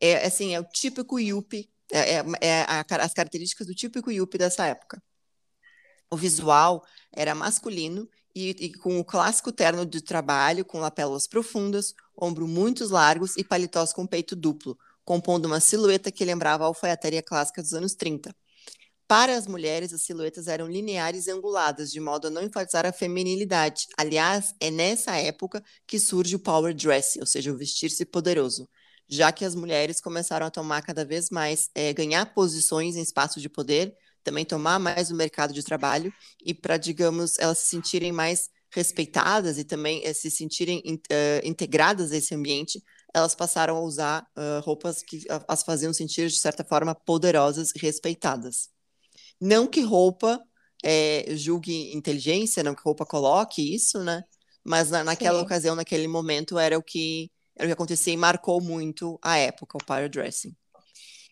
é 0.00 0.26
assim, 0.26 0.54
é 0.54 0.60
o 0.60 0.64
típico 0.64 1.18
Yuppie, 1.18 1.70
é, 1.92 2.16
é, 2.16 2.24
é 2.40 2.62
a, 2.62 2.84
as 3.02 3.12
características 3.12 3.66
do 3.66 3.74
típico 3.74 4.10
Yuppie 4.10 4.38
dessa 4.38 4.66
época. 4.66 5.02
O 6.10 6.16
visual 6.16 6.84
era 7.12 7.34
masculino 7.34 8.08
e, 8.34 8.50
e, 8.50 8.72
com 8.74 8.98
o 8.98 9.04
clássico 9.04 9.52
terno 9.52 9.84
de 9.84 10.00
trabalho, 10.00 10.64
com 10.64 10.78
lapelas 10.78 11.26
profundas, 11.26 11.94
ombros 12.16 12.48
muito 12.48 12.86
largos 12.88 13.36
e 13.36 13.44
paletós 13.44 13.92
com 13.92 14.06
peito 14.06 14.36
duplo, 14.36 14.78
compondo 15.04 15.46
uma 15.46 15.60
silhueta 15.60 16.12
que 16.12 16.24
lembrava 16.24 16.64
a 16.64 16.66
alfaiataria 16.68 17.22
clássica 17.22 17.62
dos 17.62 17.74
anos 17.74 17.94
30. 17.94 18.34
Para 19.08 19.38
as 19.38 19.46
mulheres, 19.46 19.94
as 19.94 20.02
silhuetas 20.02 20.48
eram 20.48 20.68
lineares 20.68 21.26
e 21.26 21.30
anguladas, 21.30 21.90
de 21.90 21.98
modo 21.98 22.26
a 22.26 22.30
não 22.30 22.42
enfatizar 22.42 22.84
a 22.84 22.92
feminilidade. 22.92 23.86
Aliás, 23.96 24.54
é 24.60 24.70
nessa 24.70 25.16
época 25.16 25.64
que 25.86 25.98
surge 25.98 26.36
o 26.36 26.38
power 26.38 26.74
dress, 26.74 27.18
ou 27.18 27.24
seja, 27.24 27.50
o 27.50 27.56
vestir-se 27.56 28.04
poderoso, 28.04 28.68
já 29.08 29.32
que 29.32 29.46
as 29.46 29.54
mulheres 29.54 29.98
começaram 29.98 30.44
a 30.46 30.50
tomar 30.50 30.82
cada 30.82 31.06
vez 31.06 31.30
mais, 31.30 31.70
é, 31.74 31.90
ganhar 31.94 32.34
posições 32.34 32.96
em 32.96 33.00
espaço 33.00 33.40
de 33.40 33.48
poder, 33.48 33.96
também 34.22 34.44
tomar 34.44 34.78
mais 34.78 35.10
o 35.10 35.14
mercado 35.16 35.54
de 35.54 35.62
trabalho 35.62 36.12
e 36.44 36.52
para, 36.52 36.76
digamos, 36.76 37.38
elas 37.38 37.60
se 37.60 37.68
sentirem 37.68 38.12
mais 38.12 38.50
respeitadas 38.70 39.56
e 39.56 39.64
também 39.64 40.04
é, 40.04 40.12
se 40.12 40.30
sentirem 40.30 40.80
uh, 40.80 41.46
integradas 41.46 42.12
a 42.12 42.16
esse 42.18 42.34
ambiente, 42.34 42.82
elas 43.14 43.34
passaram 43.34 43.78
a 43.78 43.80
usar 43.80 44.22
uh, 44.36 44.60
roupas 44.62 45.02
que 45.02 45.24
as 45.48 45.62
faziam 45.62 45.94
sentir, 45.94 46.28
de 46.28 46.38
certa 46.38 46.62
forma, 46.62 46.94
poderosas 46.94 47.70
e 47.74 47.78
respeitadas. 47.78 48.68
Não 49.40 49.66
que 49.66 49.80
roupa 49.80 50.42
é, 50.84 51.26
julgue 51.30 51.94
inteligência, 51.94 52.62
não 52.62 52.74
que 52.74 52.82
roupa 52.82 53.04
coloque 53.04 53.74
isso, 53.74 54.02
né? 54.02 54.22
Mas 54.64 54.90
na, 54.90 55.02
naquela 55.04 55.38
Sim. 55.38 55.44
ocasião, 55.44 55.74
naquele 55.74 56.06
momento, 56.06 56.58
era 56.58 56.78
o 56.78 56.82
que 56.82 57.30
era 57.56 57.66
o 57.66 57.68
que 57.68 57.72
acontecia 57.72 58.12
e 58.12 58.16
marcou 58.16 58.60
muito 58.60 59.18
a 59.20 59.36
época, 59.36 59.76
o 59.76 59.84
power 59.84 60.08
dressing. 60.08 60.54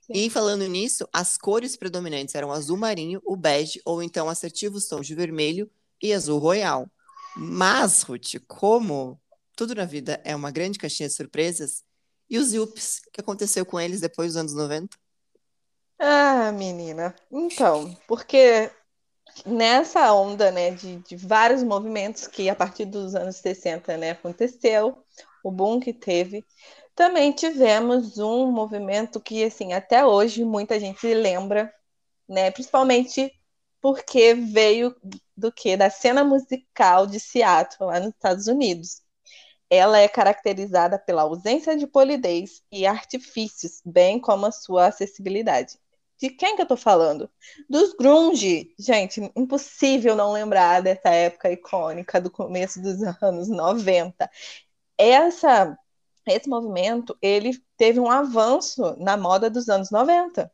E 0.09 0.29
falando 0.29 0.67
nisso, 0.67 1.09
as 1.13 1.39
cores 1.39 1.77
predominantes 1.77 2.35
eram 2.35 2.53
azul 2.53 2.77
marinho, 2.77 3.21
o 3.25 3.37
bege, 3.37 3.81
ou 3.85 4.03
então 4.03 4.29
assertivos 4.29 4.87
tons 4.87 5.07
de 5.07 5.15
vermelho 5.15 5.71
e 6.03 6.13
azul 6.13 6.39
royal. 6.39 6.91
Mas, 7.37 8.03
Ruth, 8.03 8.35
como 8.47 9.21
tudo 9.57 9.75
na 9.75 9.85
vida 9.85 10.21
é 10.25 10.35
uma 10.35 10.51
grande 10.51 10.79
caixinha 10.79 11.09
de 11.09 11.15
surpresas, 11.15 11.85
e 12.29 12.39
os 12.39 12.53
Yups, 12.53 13.03
o 13.07 13.11
que 13.13 13.21
aconteceu 13.21 13.65
com 13.65 13.81
eles 13.81 14.01
depois 14.01 14.31
dos 14.31 14.37
anos 14.37 14.55
90? 14.55 14.97
Ah, 15.99 16.53
menina. 16.53 17.15
Então, 17.31 17.95
porque 18.07 18.71
nessa 19.47 20.13
onda, 20.13 20.51
né, 20.53 20.73
de, 20.73 20.99
de 21.03 21.17
vários 21.17 21.63
movimentos 21.63 22.27
que 22.29 22.49
a 22.51 22.57
partir 22.57 22.87
dos 22.87 23.15
anos 23.15 23.37
60, 23.37 23.97
né, 23.97 24.13
aconteceu, 24.13 25.05
o 25.45 25.51
boom 25.53 25.81
que 25.81 25.93
teve, 25.95 26.45
também 26.95 27.33
tivemos 27.33 28.19
um 28.19 28.51
movimento 28.53 29.21
que, 29.21 29.45
assim, 29.45 29.73
até 29.75 30.05
hoje 30.07 30.45
muita 30.45 30.81
gente 30.81 31.07
lembra, 31.15 31.73
né, 32.29 32.51
principalmente 32.51 33.33
porque 33.81 34.35
veio 34.35 34.97
do 35.37 35.53
que 35.53 35.77
da 35.77 35.91
cena 35.91 36.25
musical 36.25 37.07
de 37.07 37.21
Seattle, 37.21 37.89
lá 37.89 38.01
nos 38.01 38.11
Estados 38.11 38.47
Unidos. 38.49 39.03
Ela 39.71 39.99
é 40.01 40.09
caracterizada 40.09 40.99
pela 40.99 41.23
ausência 41.23 41.77
de 41.77 41.87
polidez 41.87 42.63
e 42.73 42.87
artifícios, 42.87 43.81
bem 43.85 44.21
como 44.21 44.47
a 44.47 44.53
sua 44.53 44.87
acessibilidade. 44.89 45.79
De 46.19 46.31
quem 46.31 46.57
que 46.57 46.63
eu 46.63 46.67
tô 46.67 46.77
falando? 46.77 47.31
Dos 47.69 47.93
grunge. 47.95 48.75
Gente, 48.79 49.21
impossível 49.37 50.17
não 50.17 50.33
lembrar 50.33 50.83
dessa 50.83 51.11
época 51.11 51.53
icônica 51.53 52.21
do 52.21 52.31
começo 52.31 52.81
dos 52.81 53.03
anos 53.23 53.49
90. 53.49 54.31
Essa 54.99 55.77
esse 56.27 56.49
movimento, 56.49 57.17
ele 57.23 57.53
teve 57.77 58.01
um 58.01 58.11
avanço 58.11 58.97
na 58.99 59.17
moda 59.17 59.49
dos 59.49 59.69
anos 59.69 59.91
90. 59.91 60.51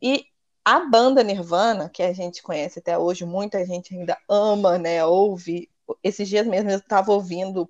E 0.00 0.24
a 0.64 0.80
banda 0.80 1.24
Nirvana, 1.24 1.88
que 1.88 2.02
a 2.02 2.12
gente 2.12 2.42
conhece 2.42 2.78
até 2.78 2.96
hoje, 2.96 3.24
muita 3.24 3.64
gente 3.66 3.94
ainda 3.96 4.16
ama, 4.28 4.78
né, 4.78 5.04
ouve. 5.04 5.68
Esses 6.04 6.28
dias 6.28 6.46
mesmo 6.46 6.70
eu 6.70 6.78
estava 6.78 7.12
ouvindo 7.12 7.68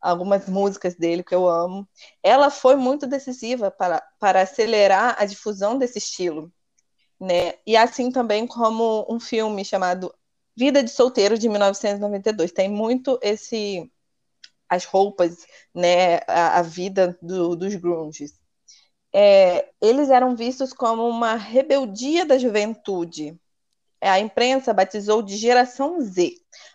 algumas 0.00 0.48
músicas 0.48 0.94
dele 0.94 1.24
que 1.24 1.34
eu 1.34 1.48
amo. 1.48 1.88
Ela 2.22 2.50
foi 2.50 2.76
muito 2.76 3.06
decisiva 3.06 3.70
para, 3.70 4.00
para 4.20 4.42
acelerar 4.42 5.16
a 5.18 5.24
difusão 5.24 5.76
desse 5.76 5.98
estilo 5.98 6.52
né? 7.20 7.54
E 7.66 7.76
assim 7.76 8.10
também 8.10 8.46
como 8.46 9.06
um 9.08 9.18
filme 9.18 9.64
chamado 9.64 10.14
Vida 10.56 10.82
de 10.82 10.90
Solteiro 10.90 11.38
de 11.38 11.48
1992 11.48 12.50
tem 12.50 12.68
muito 12.68 13.18
esse 13.22 13.90
as 14.68 14.84
roupas, 14.84 15.46
né, 15.74 16.16
a, 16.26 16.58
a 16.58 16.62
vida 16.62 17.16
do, 17.22 17.56
dos 17.56 17.74
grunges. 17.76 18.34
É, 19.14 19.66
eles 19.80 20.10
eram 20.10 20.36
vistos 20.36 20.72
como 20.72 21.08
uma 21.08 21.36
rebeldia 21.36 22.26
da 22.26 22.36
juventude. 22.36 23.38
A 24.00 24.20
imprensa 24.20 24.74
batizou 24.74 25.22
de 25.22 25.36
geração 25.36 26.00
Z. 26.00 26.34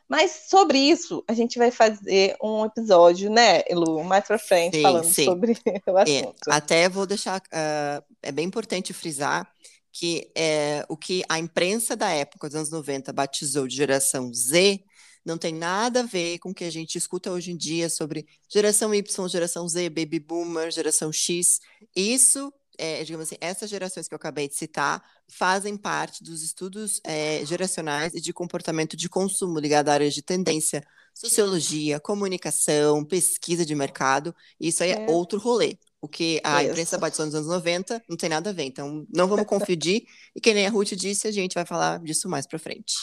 Mas 0.09 0.45
sobre 0.49 0.77
isso, 0.77 1.23
a 1.27 1.33
gente 1.33 1.59
vai 1.59 1.71
fazer 1.71 2.35
um 2.41 2.65
episódio, 2.65 3.29
né, 3.29 3.63
Lu, 3.71 4.03
mais 4.03 4.25
para 4.25 4.39
frente, 4.39 4.77
sim, 4.77 4.81
falando 4.81 5.05
sim. 5.05 5.25
sobre 5.25 5.53
o 5.87 5.97
é, 5.99 6.01
assunto. 6.01 6.49
É, 6.49 6.53
até 6.53 6.89
vou 6.89 7.05
deixar. 7.05 7.39
Uh, 7.39 8.03
é 8.21 8.31
bem 8.31 8.45
importante 8.45 8.93
frisar 8.93 9.47
que 9.93 10.31
é, 10.35 10.83
o 10.89 10.97
que 10.97 11.23
a 11.29 11.37
imprensa 11.37 11.95
da 11.95 12.09
época, 12.09 12.49
dos 12.49 12.55
anos 12.55 12.71
90, 12.71 13.13
batizou 13.13 13.67
de 13.67 13.75
geração 13.75 14.33
Z, 14.33 14.83
não 15.23 15.37
tem 15.37 15.53
nada 15.53 16.01
a 16.01 16.03
ver 16.03 16.39
com 16.39 16.49
o 16.49 16.53
que 16.53 16.63
a 16.63 16.71
gente 16.71 16.97
escuta 16.97 17.31
hoje 17.31 17.51
em 17.51 17.55
dia 17.55 17.89
sobre 17.89 18.25
geração 18.49 18.93
Y, 18.93 19.29
geração 19.29 19.67
Z, 19.69 19.89
baby 19.89 20.19
boomer, 20.19 20.71
geração 20.71 21.13
X. 21.13 21.59
Isso, 21.95 22.51
é, 22.77 23.03
digamos 23.03 23.27
assim, 23.27 23.37
essas 23.39 23.69
gerações 23.69 24.07
que 24.07 24.13
eu 24.13 24.17
acabei 24.17 24.47
de 24.49 24.55
citar 24.55 25.01
fazem 25.29 25.77
parte 25.77 26.23
dos 26.23 26.41
estudos 26.41 26.99
é, 27.05 27.45
geracionais 27.45 28.15
e 28.15 28.19
de 28.19 28.33
comportamento 28.33 28.97
de 28.97 29.07
consumo 29.07 29.59
ligado 29.59 29.89
a 29.89 29.93
áreas 29.93 30.15
de 30.15 30.23
tendência, 30.23 30.83
sociologia, 31.13 31.99
comunicação, 31.99 33.05
pesquisa 33.05 33.63
de 33.63 33.75
mercado. 33.75 34.35
Isso 34.59 34.83
aí 34.83 34.91
é, 34.91 35.05
é 35.05 35.11
outro 35.11 35.39
rolê. 35.39 35.77
O 36.03 36.07
que 36.09 36.41
a 36.43 36.61
Isso. 36.61 36.71
imprensa 36.71 36.97
batizou 36.97 37.25
nos 37.25 37.33
anos 37.33 37.47
90 37.47 38.03
não 38.09 38.17
tem 38.17 38.27
nada 38.27 38.49
a 38.49 38.53
ver. 38.53 38.63
Então, 38.63 39.07
não 39.09 39.25
vamos 39.25 39.45
confundir. 39.45 40.03
e 40.35 40.41
que 40.41 40.53
nem 40.53 40.67
a 40.67 40.69
Ruth 40.69 40.91
disse, 40.95 41.29
a 41.29 41.31
gente 41.31 41.53
vai 41.53 41.65
falar 41.65 41.97
disso 41.99 42.27
mais 42.27 42.45
para 42.45 42.59
frente. 42.59 42.93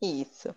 Isso. 0.00 0.54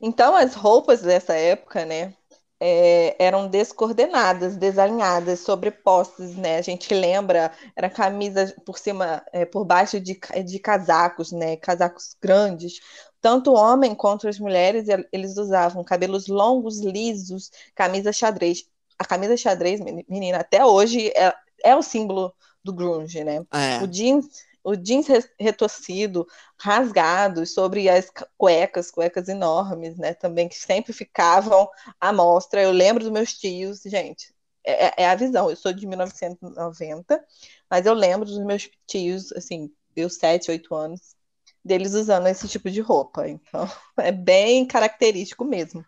Então, 0.00 0.36
as 0.36 0.54
roupas 0.54 1.02
dessa 1.02 1.34
época, 1.34 1.84
né, 1.84 2.14
é, 2.60 3.16
eram 3.18 3.48
descoordenadas, 3.48 4.56
desalinhadas, 4.56 5.40
sobrepostas, 5.40 6.36
né? 6.36 6.56
A 6.56 6.62
gente 6.62 6.94
lembra, 6.94 7.50
era 7.74 7.90
camisa 7.90 8.54
por 8.64 8.78
cima, 8.78 9.20
é, 9.32 9.44
por 9.44 9.64
baixo 9.64 9.98
de, 9.98 10.16
de 10.44 10.58
casacos, 10.60 11.32
né? 11.32 11.56
Casacos 11.56 12.14
grandes. 12.22 12.78
Tanto 13.20 13.50
o 13.50 13.56
homem 13.56 13.92
quanto 13.92 14.28
as 14.28 14.38
mulheres, 14.38 14.86
eles 15.12 15.36
usavam 15.36 15.82
cabelos 15.82 16.28
longos, 16.28 16.78
lisos, 16.78 17.50
camisa 17.74 18.12
xadrez 18.12 18.68
a 18.98 19.04
camisa 19.04 19.36
xadrez, 19.36 19.80
menina, 19.80 20.38
até 20.38 20.64
hoje 20.64 21.08
é, 21.16 21.34
é 21.62 21.76
o 21.76 21.82
símbolo 21.82 22.34
do 22.64 22.72
grunge, 22.72 23.22
né? 23.22 23.44
É. 23.52 23.82
O 23.82 23.86
jeans, 23.86 24.26
o 24.64 24.74
jeans 24.74 25.06
retorcido, 25.38 26.26
rasgado, 26.58 27.46
sobre 27.46 27.88
as 27.88 28.10
cuecas, 28.36 28.90
cuecas 28.90 29.28
enormes, 29.28 29.96
né? 29.96 30.14
Também 30.14 30.48
que 30.48 30.56
sempre 30.56 30.92
ficavam 30.92 31.68
à 32.00 32.12
mostra. 32.12 32.60
Eu 32.60 32.72
lembro 32.72 33.04
dos 33.04 33.12
meus 33.12 33.32
tios, 33.32 33.82
gente. 33.84 34.34
É, 34.64 34.86
é, 34.86 34.94
é 34.98 35.08
a 35.08 35.14
visão. 35.14 35.48
Eu 35.48 35.56
sou 35.56 35.72
de 35.72 35.86
1990, 35.86 37.24
mas 37.70 37.86
eu 37.86 37.94
lembro 37.94 38.26
dos 38.26 38.38
meus 38.38 38.68
tios, 38.86 39.32
assim, 39.32 39.70
eu 39.94 40.10
sete, 40.10 40.50
oito 40.50 40.74
anos, 40.74 41.16
deles 41.64 41.94
usando 41.94 42.26
esse 42.26 42.48
tipo 42.48 42.70
de 42.70 42.80
roupa. 42.80 43.28
Então, 43.28 43.68
é 43.98 44.12
bem 44.12 44.66
característico 44.66 45.44
mesmo. 45.44 45.84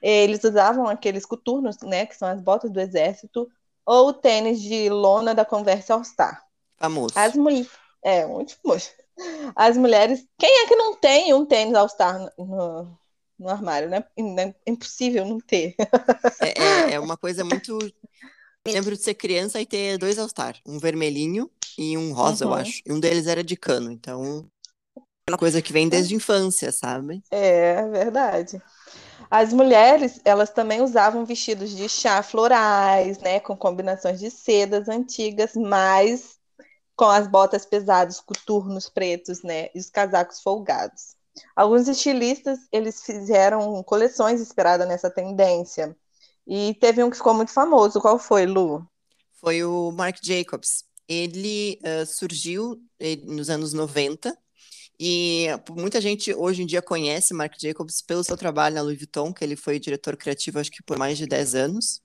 Eles 0.00 0.42
usavam 0.44 0.86
aqueles 0.86 1.24
coturnos, 1.24 1.78
né, 1.82 2.06
que 2.06 2.16
são 2.16 2.28
as 2.28 2.40
botas 2.40 2.70
do 2.70 2.80
exército, 2.80 3.48
ou 3.84 4.08
o 4.08 4.12
tênis 4.12 4.60
de 4.60 4.88
lona 4.88 5.34
da 5.34 5.44
Converse 5.44 5.92
All 5.92 6.04
Star. 6.04 6.44
Famoso. 6.76 7.18
As 7.18 7.34
mulheres. 7.34 7.70
É, 8.02 8.26
muito 8.26 8.56
famoso. 8.62 8.90
As 9.54 9.76
mulheres. 9.76 10.26
Quem 10.38 10.62
é 10.62 10.66
que 10.66 10.76
não 10.76 10.96
tem 10.96 11.32
um 11.32 11.46
tênis 11.46 11.74
All 11.74 11.88
Star 11.88 12.32
no, 12.36 12.98
no 13.38 13.48
armário, 13.48 13.88
né? 13.88 14.04
É 14.16 14.70
impossível 14.70 15.24
não 15.24 15.40
ter. 15.40 15.74
É, 16.40 16.62
é, 16.62 16.92
é 16.94 17.00
uma 17.00 17.16
coisa 17.16 17.44
muito. 17.44 17.78
Lembro 18.66 18.96
de 18.96 19.02
ser 19.02 19.14
criança 19.14 19.60
e 19.60 19.66
ter 19.66 19.96
dois 19.96 20.18
All 20.18 20.28
Star, 20.28 20.56
um 20.66 20.78
vermelhinho 20.78 21.48
e 21.78 21.96
um 21.96 22.12
rosa, 22.12 22.44
uhum. 22.44 22.52
eu 22.52 22.56
acho. 22.56 22.82
E 22.84 22.92
um 22.92 22.98
deles 22.98 23.26
era 23.26 23.44
de 23.44 23.56
cano, 23.56 23.92
então. 23.92 24.46
É 24.96 25.32
uma 25.32 25.38
coisa 25.38 25.60
que 25.60 25.72
vem 25.72 25.88
desde 25.88 26.14
a 26.14 26.16
infância, 26.16 26.70
sabe? 26.70 27.22
É, 27.30 27.82
verdade. 27.88 28.62
As 29.30 29.52
mulheres, 29.52 30.20
elas 30.24 30.50
também 30.50 30.80
usavam 30.80 31.24
vestidos 31.24 31.70
de 31.74 31.88
chá 31.88 32.22
florais, 32.22 33.18
né, 33.18 33.40
com 33.40 33.56
combinações 33.56 34.20
de 34.20 34.30
sedas 34.30 34.88
antigas, 34.88 35.54
mas 35.54 36.38
com 36.94 37.06
as 37.06 37.26
botas 37.26 37.66
pesadas, 37.66 38.20
coturnos 38.20 38.88
pretos, 38.88 39.42
né, 39.42 39.68
e 39.74 39.78
os 39.78 39.90
casacos 39.90 40.40
folgados. 40.40 41.16
Alguns 41.54 41.86
estilistas, 41.88 42.60
eles 42.72 43.02
fizeram 43.02 43.82
coleções 43.82 44.40
inspiradas 44.40 44.88
nessa 44.88 45.10
tendência. 45.10 45.94
E 46.46 46.74
teve 46.74 47.02
um 47.02 47.10
que 47.10 47.16
ficou 47.16 47.34
muito 47.34 47.52
famoso. 47.52 48.00
Qual 48.00 48.18
foi, 48.18 48.46
Lu? 48.46 48.86
Foi 49.40 49.62
o 49.64 49.90
Marc 49.90 50.18
Jacobs. 50.22 50.84
Ele 51.08 51.78
uh, 51.82 52.06
surgiu 52.06 52.80
eh, 52.98 53.16
nos 53.16 53.50
anos 53.50 53.72
90 53.72 54.36
e 54.98 55.48
muita 55.70 56.00
gente 56.00 56.32
hoje 56.34 56.62
em 56.62 56.66
dia 56.66 56.80
conhece 56.80 57.34
Marc 57.34 57.54
Jacobs 57.60 58.00
pelo 58.02 58.24
seu 58.24 58.36
trabalho 58.36 58.76
na 58.76 58.82
Louis 58.82 58.98
Vuitton, 58.98 59.32
que 59.32 59.44
ele 59.44 59.56
foi 59.56 59.78
diretor 59.78 60.16
criativo 60.16 60.58
acho 60.58 60.70
que 60.70 60.82
por 60.82 60.98
mais 60.98 61.18
de 61.18 61.26
10 61.26 61.54
anos. 61.54 62.00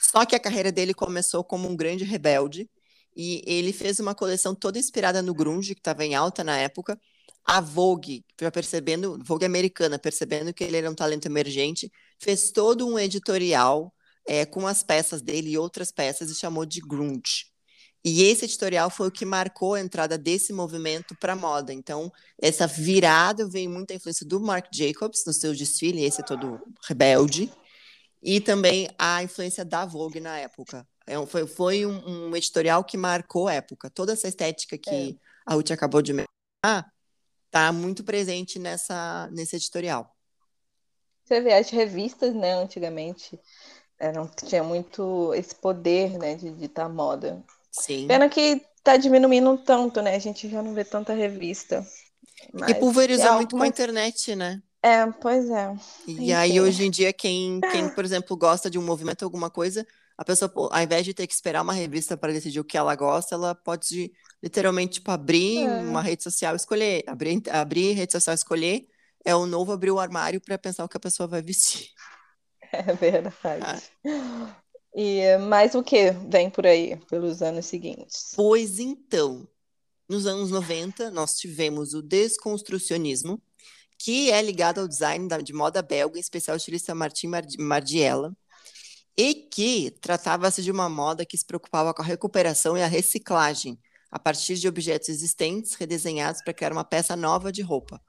Só 0.00 0.24
que 0.24 0.34
a 0.34 0.40
carreira 0.40 0.72
dele 0.72 0.94
começou 0.94 1.44
como 1.44 1.68
um 1.68 1.76
grande 1.76 2.04
rebelde 2.04 2.68
e 3.16 3.42
ele 3.46 3.72
fez 3.72 3.98
uma 3.98 4.14
coleção 4.14 4.54
toda 4.54 4.78
inspirada 4.78 5.22
no 5.22 5.34
grunge, 5.34 5.74
que 5.74 5.80
estava 5.80 6.04
em 6.04 6.14
alta 6.14 6.44
na 6.44 6.58
época. 6.58 7.00
A 7.44 7.60
Vogue, 7.60 8.24
já 8.40 8.50
percebendo, 8.50 9.18
Vogue 9.24 9.44
americana, 9.44 9.98
percebendo 9.98 10.52
que 10.52 10.64
ele 10.64 10.76
era 10.76 10.90
um 10.90 10.94
talento 10.94 11.26
emergente, 11.26 11.90
fez 12.20 12.50
todo 12.50 12.86
um 12.86 12.98
editorial 12.98 13.92
é, 14.26 14.44
com 14.44 14.66
as 14.66 14.82
peças 14.82 15.22
dele 15.22 15.50
e 15.50 15.58
outras 15.58 15.92
peças 15.92 16.30
e 16.30 16.34
chamou 16.34 16.66
de 16.66 16.80
grunge. 16.80 17.55
E 18.08 18.22
esse 18.22 18.44
editorial 18.44 18.88
foi 18.88 19.08
o 19.08 19.10
que 19.10 19.24
marcou 19.24 19.74
a 19.74 19.80
entrada 19.80 20.16
desse 20.16 20.52
movimento 20.52 21.12
para 21.16 21.32
a 21.32 21.36
moda. 21.36 21.72
Então, 21.72 22.12
essa 22.40 22.64
virada 22.64 23.48
veio 23.48 23.68
muita 23.68 23.94
influência 23.94 24.24
do 24.24 24.38
Marc 24.38 24.68
Jacobs 24.72 25.24
no 25.26 25.32
seu 25.32 25.52
desfile, 25.52 26.04
esse 26.04 26.20
é 26.20 26.24
todo 26.24 26.62
rebelde, 26.86 27.52
e 28.22 28.40
também 28.40 28.88
a 28.96 29.24
influência 29.24 29.64
da 29.64 29.84
Vogue 29.84 30.20
na 30.20 30.38
época. 30.38 30.86
É, 31.04 31.26
foi 31.26 31.48
foi 31.48 31.84
um, 31.84 32.28
um, 32.28 32.36
editorial 32.36 32.84
que 32.84 32.96
marcou 32.96 33.48
a 33.48 33.54
época. 33.54 33.90
Toda 33.90 34.12
essa 34.12 34.28
estética 34.28 34.78
que 34.78 35.10
é. 35.10 35.14
a 35.44 35.54
Ruth 35.54 35.72
acabou 35.72 36.00
de 36.00 36.12
mencionar 36.12 36.88
está 37.46 37.72
muito 37.72 38.04
presente 38.04 38.56
nessa, 38.60 39.28
nesse 39.32 39.56
editorial. 39.56 40.14
Você 41.24 41.40
vê 41.40 41.54
as 41.54 41.70
revistas, 41.70 42.32
né, 42.32 42.52
antigamente, 42.54 43.36
eram, 43.98 44.28
tinha 44.28 44.62
muito 44.62 45.34
esse 45.34 45.56
poder, 45.56 46.16
né, 46.20 46.36
de 46.36 46.52
ditar 46.52 46.88
moda. 46.88 47.44
Sim. 47.80 48.06
Pena 48.06 48.28
que 48.28 48.62
tá 48.82 48.96
diminuindo 48.96 49.56
tanto, 49.58 50.00
né? 50.00 50.14
A 50.14 50.18
gente 50.18 50.48
já 50.48 50.62
não 50.62 50.74
vê 50.74 50.84
tanta 50.84 51.12
revista. 51.12 51.84
E 52.68 52.74
pulverizou 52.74 53.26
é 53.26 53.32
muito 53.32 53.56
com 53.56 53.62
a 53.62 53.66
internet, 53.66 54.34
né? 54.34 54.62
É, 54.82 55.04
pois 55.20 55.50
é. 55.50 55.74
E 56.06 56.12
Enfim. 56.12 56.32
aí, 56.32 56.60
hoje 56.60 56.84
em 56.84 56.90
dia, 56.90 57.12
quem, 57.12 57.60
quem, 57.72 57.88
por 57.88 58.04
exemplo, 58.04 58.36
gosta 58.36 58.70
de 58.70 58.78
um 58.78 58.84
movimento, 58.84 59.24
alguma 59.24 59.50
coisa, 59.50 59.84
a 60.16 60.24
pessoa, 60.24 60.50
ao 60.54 60.80
invés 60.80 61.04
de 61.04 61.12
ter 61.12 61.26
que 61.26 61.34
esperar 61.34 61.62
uma 61.62 61.72
revista 61.72 62.16
para 62.16 62.32
decidir 62.32 62.60
o 62.60 62.64
que 62.64 62.78
ela 62.78 62.94
gosta, 62.94 63.34
ela 63.34 63.54
pode 63.54 64.12
literalmente 64.42 64.94
tipo, 64.94 65.10
abrir 65.10 65.66
é. 65.66 65.80
uma 65.80 66.00
rede 66.00 66.22
social 66.22 66.54
escolher. 66.54 67.02
Abrir, 67.06 67.42
abrir 67.50 67.92
rede 67.92 68.12
social 68.12 68.34
escolher 68.34 68.86
é 69.24 69.34
o 69.34 69.44
novo 69.44 69.72
abrir 69.72 69.90
o 69.90 69.98
armário 69.98 70.40
para 70.40 70.56
pensar 70.56 70.84
o 70.84 70.88
que 70.88 70.96
a 70.96 71.00
pessoa 71.00 71.26
vai 71.26 71.42
vestir. 71.42 71.90
É 72.72 72.92
verdade. 72.92 73.90
Ah. 74.04 74.56
E 74.98 75.36
mais 75.36 75.74
o 75.74 75.82
que 75.82 76.10
vem 76.10 76.48
por 76.48 76.66
aí 76.66 76.96
pelos 77.10 77.42
anos 77.42 77.66
seguintes? 77.66 78.32
Pois 78.34 78.78
então, 78.78 79.46
nos 80.08 80.26
anos 80.26 80.50
90, 80.50 81.10
nós 81.10 81.36
tivemos 81.36 81.92
o 81.92 82.00
desconstrucionismo, 82.00 83.38
que 83.98 84.30
é 84.30 84.40
ligado 84.40 84.80
ao 84.80 84.88
design 84.88 85.28
de 85.42 85.52
moda 85.52 85.82
belga, 85.82 86.16
em 86.16 86.20
especial 86.20 86.54
o 86.54 86.56
estilista 86.56 86.94
Martin 86.94 87.28
Margiela, 87.58 88.34
e 89.14 89.34
que 89.34 89.90
tratava-se 90.00 90.62
de 90.62 90.70
uma 90.70 90.88
moda 90.88 91.26
que 91.26 91.36
se 91.36 91.44
preocupava 91.44 91.92
com 91.92 92.00
a 92.00 92.04
recuperação 92.06 92.74
e 92.78 92.82
a 92.82 92.86
reciclagem, 92.86 93.78
a 94.10 94.18
partir 94.18 94.54
de 94.54 94.66
objetos 94.66 95.10
existentes 95.10 95.74
redesenhados 95.74 96.40
para 96.42 96.54
criar 96.54 96.72
uma 96.72 96.84
peça 96.84 97.14
nova 97.14 97.52
de 97.52 97.60
roupa. 97.60 98.00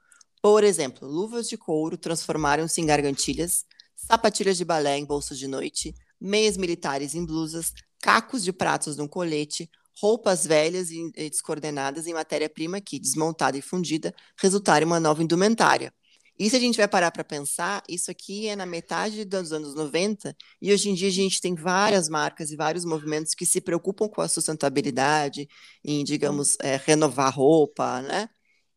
Por 0.42 0.64
exemplo, 0.64 1.06
luvas 1.06 1.50
de 1.50 1.58
couro 1.58 1.98
transformaram-se 1.98 2.80
em 2.80 2.86
gargantilhas, 2.86 3.66
sapatilhas 3.94 4.56
de 4.56 4.64
balé 4.64 4.98
em 4.98 5.06
bolsas 5.06 5.38
de 5.38 5.48
noite, 5.48 5.94
meias 6.20 6.58
militares 6.58 7.16
em 7.16 7.26
blusas, 7.26 7.74
cacos 8.02 8.44
de 8.44 8.54
pratos 8.54 8.98
num 8.98 9.08
colete, 9.08 9.70
roupas 10.00 10.46
velhas 10.46 10.92
e 10.92 11.12
descoordenadas 11.30 12.06
em 12.08 12.14
matéria-prima 12.14 12.80
que, 12.80 13.00
desmontada 13.00 13.58
e 13.58 13.62
fundida, 13.62 14.14
resultaram 14.40 14.86
em 14.86 14.90
uma 14.90 15.00
nova 15.00 15.24
indumentária. 15.24 15.92
E 16.40 16.48
se 16.50 16.56
a 16.56 16.60
gente 16.60 16.78
vai 16.78 16.88
parar 16.88 17.10
para 17.10 17.24
pensar, 17.24 17.82
isso 17.90 18.12
aqui 18.12 18.48
é 18.48 18.56
na 18.56 18.66
metade 18.66 19.26
dos 19.26 19.52
anos 19.52 19.74
90, 19.74 20.36
e 20.62 20.72
hoje 20.72 20.90
em 20.90 20.94
dia 20.94 21.08
a 21.08 21.12
gente 21.12 21.42
tem 21.42 21.56
várias 21.56 22.08
marcas 22.08 22.52
e 22.52 22.56
vários 22.56 22.86
movimentos 22.86 23.34
que 23.34 23.44
se 23.44 23.60
preocupam 23.60 24.08
com 24.08 24.22
a 24.22 24.28
sustentabilidade, 24.28 25.48
em, 25.84 26.04
digamos, 26.04 26.56
é, 26.62 26.80
renovar 26.86 27.34
roupa, 27.34 28.04
né? 28.04 28.30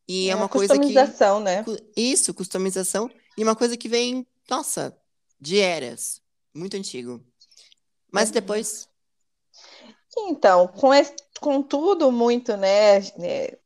E 0.07 0.27
é, 0.27 0.31
é 0.31 0.35
uma 0.35 0.49
coisa 0.49 0.73
que. 0.73 0.79
Customização, 0.79 1.39
né? 1.39 1.63
Isso, 1.95 2.33
customização. 2.33 3.11
E 3.37 3.43
uma 3.43 3.55
coisa 3.55 3.77
que 3.77 3.87
vem, 3.87 4.25
nossa, 4.49 4.97
de 5.39 5.59
eras, 5.59 6.19
muito 6.55 6.75
antigo. 6.75 7.23
Mas 8.11 8.29
uhum. 8.29 8.33
depois. 8.33 8.89
Então, 10.17 10.67
com, 10.67 10.93
esse, 10.93 11.15
com 11.39 11.61
tudo 11.63 12.11
muito, 12.11 12.57
né? 12.57 12.97
É, 12.97 13.57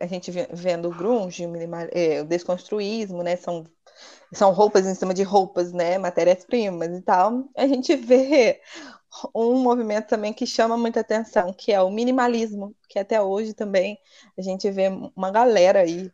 a 0.00 0.06
gente 0.06 0.30
vendo 0.52 0.88
o 0.88 0.94
grunge, 0.94 1.44
é, 1.92 2.22
o 2.22 2.24
desconstruísmo, 2.24 3.22
né? 3.22 3.36
São, 3.36 3.64
são 4.32 4.52
roupas 4.52 4.86
em 4.86 4.94
cima 4.94 5.14
de 5.14 5.22
roupas, 5.22 5.72
né? 5.72 5.98
Matérias-primas 5.98 6.90
e 6.96 7.02
tal. 7.02 7.48
A 7.56 7.66
gente 7.66 7.96
vê 7.96 8.60
um 9.34 9.58
movimento 9.58 10.08
também 10.08 10.32
que 10.32 10.46
chama 10.46 10.76
muita 10.76 11.00
atenção, 11.00 11.52
que 11.52 11.72
é 11.72 11.80
o 11.80 11.90
minimalismo, 11.90 12.74
que 12.88 12.98
até 12.98 13.20
hoje 13.20 13.54
também 13.54 13.98
a 14.38 14.42
gente 14.42 14.70
vê 14.70 14.88
uma 15.16 15.30
galera 15.30 15.80
aí 15.80 16.10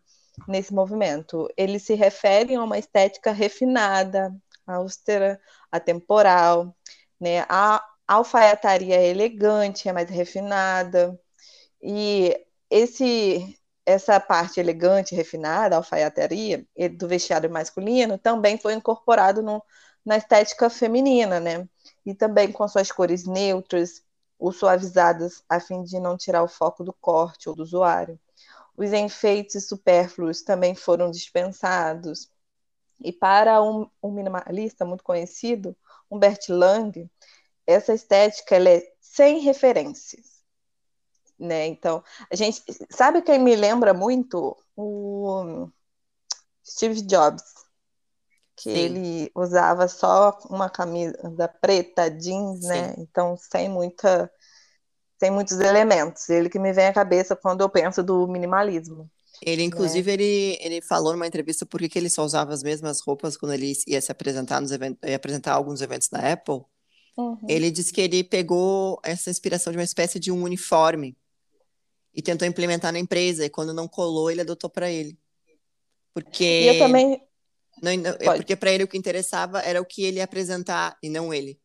nesse 0.49 0.73
movimento. 0.73 1.49
Eles 1.57 1.83
se 1.83 1.95
referem 1.95 2.57
a 2.57 2.65
uma 2.65 2.79
estética 2.79 3.33
refinada, 3.33 4.35
austera, 4.67 5.41
atemporal, 5.71 6.75
né? 7.21 7.41
A 7.49 7.83
alfaiataria 8.07 8.97
é 8.97 9.09
elegante, 9.09 9.89
é 9.89 9.93
mais 9.93 10.09
refinada. 10.11 11.19
E 11.83 12.37
esse 12.71 13.59
essa 13.87 14.19
parte 14.21 14.59
elegante, 14.61 15.15
refinada, 15.15 15.77
alfaiataria 15.77 16.67
do 16.99 17.09
vestiário 17.09 17.51
masculino 17.51 18.19
também 18.19 18.59
foi 18.59 18.75
incorporado 18.75 19.43
no, 19.43 19.63
na 20.05 20.17
estética 20.17 20.69
feminina, 20.69 21.39
né? 21.41 21.69
E 22.05 22.15
também 22.15 22.51
com 22.53 22.67
suas 22.69 22.91
cores 22.91 23.27
neutras 23.27 24.03
ou 24.39 24.53
suavizadas, 24.53 25.43
a 25.49 25.61
fim 25.61 25.83
de 25.85 26.01
não 26.01 26.17
tirar 26.17 26.43
o 26.43 26.49
foco 26.49 26.85
do 26.85 26.93
corte 26.93 27.49
ou 27.49 27.55
do 27.55 27.63
usuário. 27.63 28.19
Os 28.77 28.93
enfeites 28.93 29.69
supérfluos 29.69 30.43
também 30.43 30.75
foram 30.75 31.11
dispensados. 31.11 32.31
E 33.01 33.13
para 33.13 33.63
um, 33.63 33.89
um 34.03 34.11
minimalista 34.11 34.85
muito 34.85 35.05
conhecido, 35.05 35.77
Humbert 36.11 36.49
Lang, 36.49 37.11
essa 37.67 37.93
estética 37.93 38.57
ela 38.57 38.71
é 38.71 38.83
sem 39.01 39.41
referências. 39.41 40.37
Né? 41.39 41.67
Então, 41.67 42.03
a 42.31 42.35
gente 42.35 42.63
sabe 42.91 43.23
quem 43.23 43.39
me 43.39 43.55
lembra 43.55 43.93
muito? 43.93 44.57
O 44.75 45.69
Steve 46.65 47.03
Jobs, 47.03 47.43
que 48.57 48.71
Sim. 48.71 48.79
ele 48.79 49.31
usava 49.35 49.87
só 49.89 50.39
uma 50.49 50.71
camisa 50.71 51.49
preta, 51.61 52.11
jeans, 52.11 52.61
né? 52.63 52.75
Sim. 52.75 52.89
né? 52.89 52.95
Então, 52.99 53.37
sem 53.37 53.69
muita 53.69 54.31
sem 55.19 55.31
muitos 55.31 55.59
elementos. 55.61 56.29
Ele 56.29 56.49
que 56.49 56.59
me 56.59 56.73
vem 56.73 56.87
à 56.87 56.93
cabeça 56.93 57.35
quando 57.35 57.63
eu 57.63 57.69
penso 57.69 58.03
do 58.03 58.27
minimalismo. 58.29 59.11
Ele, 59.43 59.63
né? 59.63 59.65
inclusive, 59.65 60.11
é. 60.11 60.15
ele, 60.15 60.59
ele 60.61 60.81
falou 60.81 61.13
numa 61.13 61.27
entrevista 61.27 61.67
por 61.67 61.81
que 61.81 61.99
ele 61.99 62.11
só 62.11 62.25
usava 62.25 62.53
as 62.53 62.63
mesmas 62.63 63.01
roupas 63.01 63.37
quando 63.37 63.53
ele 63.53 63.73
ia 63.87 64.01
se 64.01 64.11
apresentar 64.11 64.61
nos 64.61 64.71
eventos, 64.71 64.99
ia 65.09 65.17
apresentar 65.17 65.53
alguns 65.53 65.81
eventos 65.81 66.09
da 66.09 66.33
Apple. 66.33 66.63
Uhum. 67.17 67.39
Ele 67.49 67.71
disse 67.71 67.93
que 67.93 68.01
ele 68.01 68.23
pegou 68.23 69.01
essa 69.03 69.31
inspiração 69.31 69.73
de 69.73 69.79
uma 69.79 69.85
espécie 69.85 70.19
de 70.19 70.31
um 70.31 70.43
uniforme 70.43 71.17
e 72.15 72.23
tentou 72.23 72.49
implementar 72.49 72.93
na 72.93 72.99
empresa, 72.99 73.45
e 73.45 73.51
quando 73.51 73.75
não 73.75 73.87
colou, 73.87 74.31
ele 74.31 74.41
adotou 74.41 74.71
para 74.71 74.91
ele. 74.91 75.19
Porque. 76.15 76.45
E 76.45 76.69
eu 76.69 76.79
também. 76.79 77.21
Não, 77.83 77.91
é 77.91 78.37
porque 78.37 78.57
para 78.57 78.73
ele 78.73 78.85
o 78.85 78.89
que 78.89 78.97
interessava 78.97 79.61
era 79.61 79.81
o 79.81 79.85
que 79.85 80.03
ele 80.03 80.17
ia 80.17 80.25
apresentar 80.25 80.97
e 81.03 81.11
não 81.11 81.33
ele. 81.33 81.61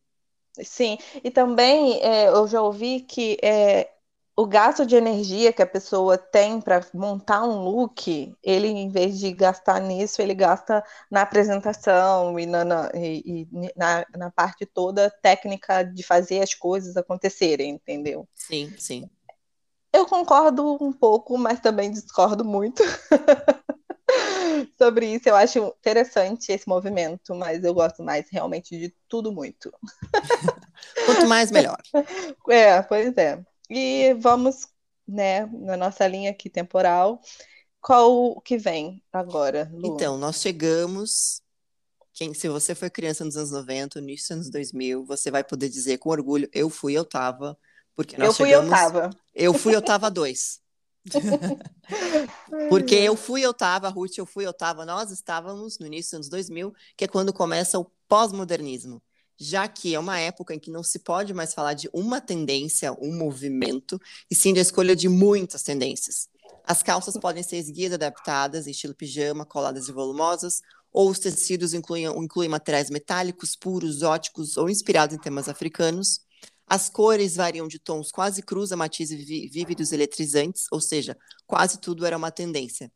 Sim, 0.62 0.98
e 1.24 1.30
também 1.30 2.02
é, 2.02 2.28
eu 2.28 2.46
já 2.46 2.60
ouvi 2.60 3.00
que 3.00 3.38
é, 3.42 3.88
o 4.34 4.46
gasto 4.46 4.86
de 4.86 4.96
energia 4.96 5.52
que 5.52 5.62
a 5.62 5.66
pessoa 5.66 6.16
tem 6.16 6.60
para 6.60 6.84
montar 6.94 7.44
um 7.44 7.64
look, 7.64 8.34
ele, 8.42 8.68
em 8.68 8.88
vez 8.88 9.18
de 9.18 9.32
gastar 9.32 9.80
nisso, 9.80 10.22
ele 10.22 10.34
gasta 10.34 10.82
na 11.10 11.22
apresentação 11.22 12.38
e 12.38 12.46
na, 12.46 12.64
na, 12.64 12.90
e, 12.94 13.46
e 13.52 13.72
na, 13.76 14.06
na 14.16 14.30
parte 14.30 14.64
toda 14.64 15.10
técnica 15.22 15.82
de 15.82 16.02
fazer 16.02 16.40
as 16.40 16.54
coisas 16.54 16.96
acontecerem, 16.96 17.70
entendeu? 17.70 18.26
Sim, 18.34 18.72
sim. 18.78 19.08
Eu 19.92 20.06
concordo 20.06 20.78
um 20.82 20.92
pouco, 20.92 21.36
mas 21.36 21.60
também 21.60 21.90
discordo 21.90 22.44
muito. 22.44 22.82
sobre 24.78 25.06
isso. 25.06 25.28
Eu 25.28 25.36
acho 25.36 25.74
interessante 25.80 26.50
esse 26.52 26.68
movimento, 26.68 27.34
mas 27.34 27.62
eu 27.64 27.74
gosto 27.74 28.02
mais 28.02 28.28
realmente 28.30 28.78
de 28.78 28.94
tudo 29.08 29.32
muito. 29.32 29.72
Quanto 31.06 31.26
mais, 31.26 31.50
melhor. 31.50 31.78
É, 32.48 32.82
pois 32.82 33.16
é. 33.16 33.42
E 33.74 34.12
vamos, 34.14 34.68
né, 35.08 35.46
na 35.46 35.76
nossa 35.76 36.06
linha 36.06 36.30
aqui 36.30 36.50
temporal. 36.50 37.20
Qual 37.80 38.36
o 38.36 38.40
que 38.40 38.58
vem 38.58 39.02
agora, 39.12 39.70
Lu? 39.72 39.94
Então, 39.94 40.18
nós 40.18 40.40
chegamos. 40.40 41.40
Quem, 42.12 42.34
se 42.34 42.48
você 42.48 42.74
foi 42.74 42.90
criança 42.90 43.24
nos 43.24 43.36
anos 43.36 43.50
90, 43.50 43.98
no 43.98 44.06
início 44.06 44.28
dos 44.28 44.30
anos 44.32 44.50
2000, 44.50 45.06
você 45.06 45.30
vai 45.30 45.42
poder 45.42 45.70
dizer 45.70 45.96
com 45.98 46.10
orgulho: 46.10 46.48
eu 46.52 46.68
fui, 46.68 46.92
eu 46.92 47.04
tava. 47.04 47.58
Porque 47.96 48.16
nós 48.18 48.28
eu 48.28 48.34
fui, 48.34 48.48
chegamos... 48.50 48.70
eu 48.70 48.76
tava. 48.76 49.10
Eu 49.34 49.54
fui, 49.54 49.74
eu 49.74 49.82
tava 49.82 50.10
dois. 50.10 50.60
Porque 52.68 52.94
eu 52.94 53.16
fui, 53.16 53.42
eu 53.42 53.52
tava, 53.52 53.88
Ruth, 53.88 54.18
eu 54.18 54.26
fui, 54.26 54.46
eu 54.46 54.52
tava, 54.52 54.84
nós 54.84 55.10
estávamos 55.10 55.78
no 55.78 55.86
início 55.86 56.10
dos 56.10 56.14
anos 56.14 56.28
2000, 56.28 56.74
que 56.96 57.04
é 57.04 57.08
quando 57.08 57.32
começa 57.32 57.78
o 57.78 57.90
pós-modernismo, 58.06 59.02
já 59.38 59.66
que 59.68 59.94
é 59.94 59.98
uma 59.98 60.18
época 60.18 60.54
em 60.54 60.58
que 60.58 60.70
não 60.70 60.82
se 60.82 60.98
pode 60.98 61.34
mais 61.34 61.54
falar 61.54 61.74
de 61.74 61.88
uma 61.92 62.20
tendência, 62.20 62.92
um 63.00 63.16
movimento, 63.16 64.00
e 64.30 64.34
sim 64.34 64.54
da 64.54 64.60
escolha 64.60 64.94
de 64.94 65.08
muitas 65.08 65.62
tendências. 65.62 66.28
As 66.64 66.82
calças 66.82 67.16
podem 67.16 67.42
ser 67.42 67.56
esguias 67.56 67.92
adaptadas, 67.92 68.66
estilo 68.66 68.94
pijama, 68.94 69.44
coladas 69.44 69.88
e 69.88 69.92
volumosas, 69.92 70.60
ou 70.92 71.10
os 71.10 71.18
tecidos 71.18 71.74
incluem, 71.74 72.04
incluem 72.06 72.48
materiais 72.48 72.90
metálicos, 72.90 73.56
puros, 73.56 74.02
óticos 74.02 74.56
ou 74.56 74.68
inspirados 74.68 75.16
em 75.16 75.18
temas 75.18 75.48
africanos. 75.48 76.20
As 76.66 76.88
cores 76.88 77.34
variam 77.34 77.66
de 77.66 77.78
tons 77.78 78.10
quase 78.10 78.42
crus 78.42 78.72
a 78.72 78.76
matizes 78.76 79.18
vívidos 79.50 79.90
eletrizantes, 79.92 80.66
ou 80.70 80.80
seja, 80.80 81.16
quase 81.46 81.78
tudo 81.78 82.06
era 82.06 82.16
uma 82.16 82.30
tendência. 82.30 82.92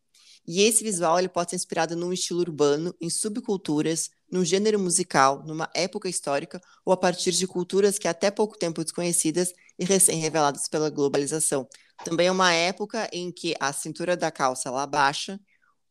E 0.47 0.62
esse 0.62 0.84
visual 0.84 1.18
ele 1.18 1.28
pode 1.28 1.51
ser 1.51 1.57
inspirado 1.57 1.97
num 1.97 2.12
estilo 2.12 2.41
urbano, 2.41 2.95
em 3.01 3.11
subculturas, 3.11 4.11
num 4.30 4.44
gênero 4.44 4.78
musical, 4.78 5.42
numa 5.44 5.68
época 5.74 6.08
histórica 6.08 6.60
ou 6.84 6.92
a 6.92 6.96
partir 6.96 7.32
de 7.32 7.46
culturas 7.46 7.98
que 7.98 8.08
até 8.08 8.30
pouco 8.30 8.58
tempo 8.58 8.82
desconhecidas 8.82 9.52
e 9.78 9.84
recém-reveladas 9.84 10.68
pela 10.68 10.90
globalização. 10.90 11.68
Também 12.04 12.26
é 12.26 12.32
uma 12.32 12.52
época 12.52 13.08
em 13.12 13.30
que 13.32 13.54
a 13.58 13.72
cintura 13.72 14.16
da 14.16 14.30
calça 14.30 14.70
lá 14.70 14.86
baixa, 14.86 15.40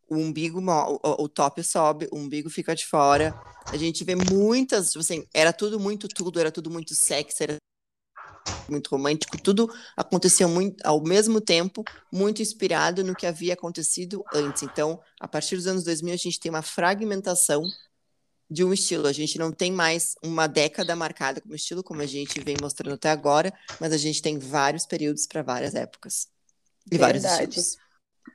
o 0.09 0.15
umbigo, 0.17 0.59
o, 0.61 1.23
o 1.23 1.29
top 1.29 1.63
sobe, 1.63 2.07
o 2.11 2.17
umbigo 2.17 2.49
fica 2.49 2.75
de 2.75 2.85
fora. 2.85 3.33
A 3.67 3.77
gente 3.77 4.03
vê 4.03 4.15
muitas, 4.15 4.87
tipo 4.89 4.99
assim, 4.99 5.25
era 5.33 5.51
tudo 5.51 5.79
muito 5.79 6.07
tudo, 6.07 6.39
era 6.39 6.51
tudo 6.51 6.69
muito 6.69 6.93
sexy, 6.93 7.43
era 7.43 7.57
muito 8.69 8.89
romântico, 8.89 9.41
tudo 9.41 9.71
acontecia 9.95 10.47
muito 10.47 10.85
ao 10.85 11.01
mesmo 11.03 11.41
tempo, 11.41 11.83
muito 12.11 12.41
inspirado 12.41 13.03
no 13.03 13.15
que 13.15 13.25
havia 13.25 13.53
acontecido 13.53 14.23
antes. 14.33 14.63
Então, 14.63 14.99
a 15.19 15.27
partir 15.27 15.55
dos 15.55 15.67
anos 15.67 15.83
2000, 15.83 16.13
a 16.13 16.17
gente 16.17 16.39
tem 16.39 16.51
uma 16.51 16.61
fragmentação 16.61 17.63
de 18.49 18.63
um 18.63 18.73
estilo. 18.73 19.07
A 19.07 19.13
gente 19.13 19.37
não 19.37 19.51
tem 19.51 19.71
mais 19.71 20.15
uma 20.23 20.47
década 20.47 20.95
marcada 20.95 21.41
como 21.41 21.55
estilo, 21.55 21.83
como 21.83 22.01
a 22.01 22.05
gente 22.05 22.39
vem 22.41 22.55
mostrando 22.61 22.95
até 22.95 23.09
agora, 23.09 23.53
mas 23.79 23.91
a 23.91 23.97
gente 23.97 24.21
tem 24.21 24.37
vários 24.37 24.85
períodos 24.85 25.25
para 25.25 25.41
várias 25.41 25.75
épocas 25.75 26.27
e 26.91 26.97
Verdade. 26.97 27.27
vários 27.27 27.55
estilos. 27.55 27.85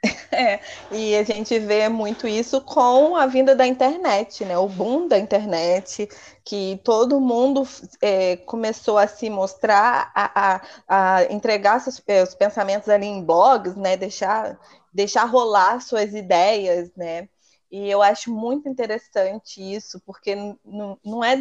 É, 0.33 0.61
e 0.93 1.17
a 1.17 1.25
gente 1.25 1.59
vê 1.59 1.89
muito 1.89 2.27
isso 2.27 2.61
com 2.63 3.17
a 3.17 3.27
vinda 3.27 3.55
da 3.55 3.67
internet, 3.67 4.45
né? 4.45 4.57
O 4.57 4.69
boom 4.69 5.09
da 5.09 5.19
internet, 5.19 6.09
que 6.45 6.81
todo 6.85 7.21
mundo 7.21 7.67
é, 8.01 8.37
começou 8.37 8.97
a 8.97 9.07
se 9.09 9.29
mostrar, 9.29 10.11
a, 10.15 10.55
a, 10.89 11.17
a 11.19 11.25
entregar 11.25 11.81
seus, 11.81 12.01
é, 12.07 12.23
os 12.23 12.35
pensamentos 12.35 12.89
ali 12.89 13.07
em 13.07 13.23
blogs, 13.25 13.75
né? 13.77 13.97
Deixar, 13.97 14.59
deixar 14.93 15.25
rolar 15.25 15.81
suas 15.81 16.15
ideias, 16.15 16.91
né? 16.97 17.29
E 17.71 17.89
eu 17.89 18.03
acho 18.03 18.33
muito 18.35 18.68
interessante 18.68 19.61
isso, 19.61 20.01
porque 20.05 20.35
não 21.05 21.23
é 21.25 21.37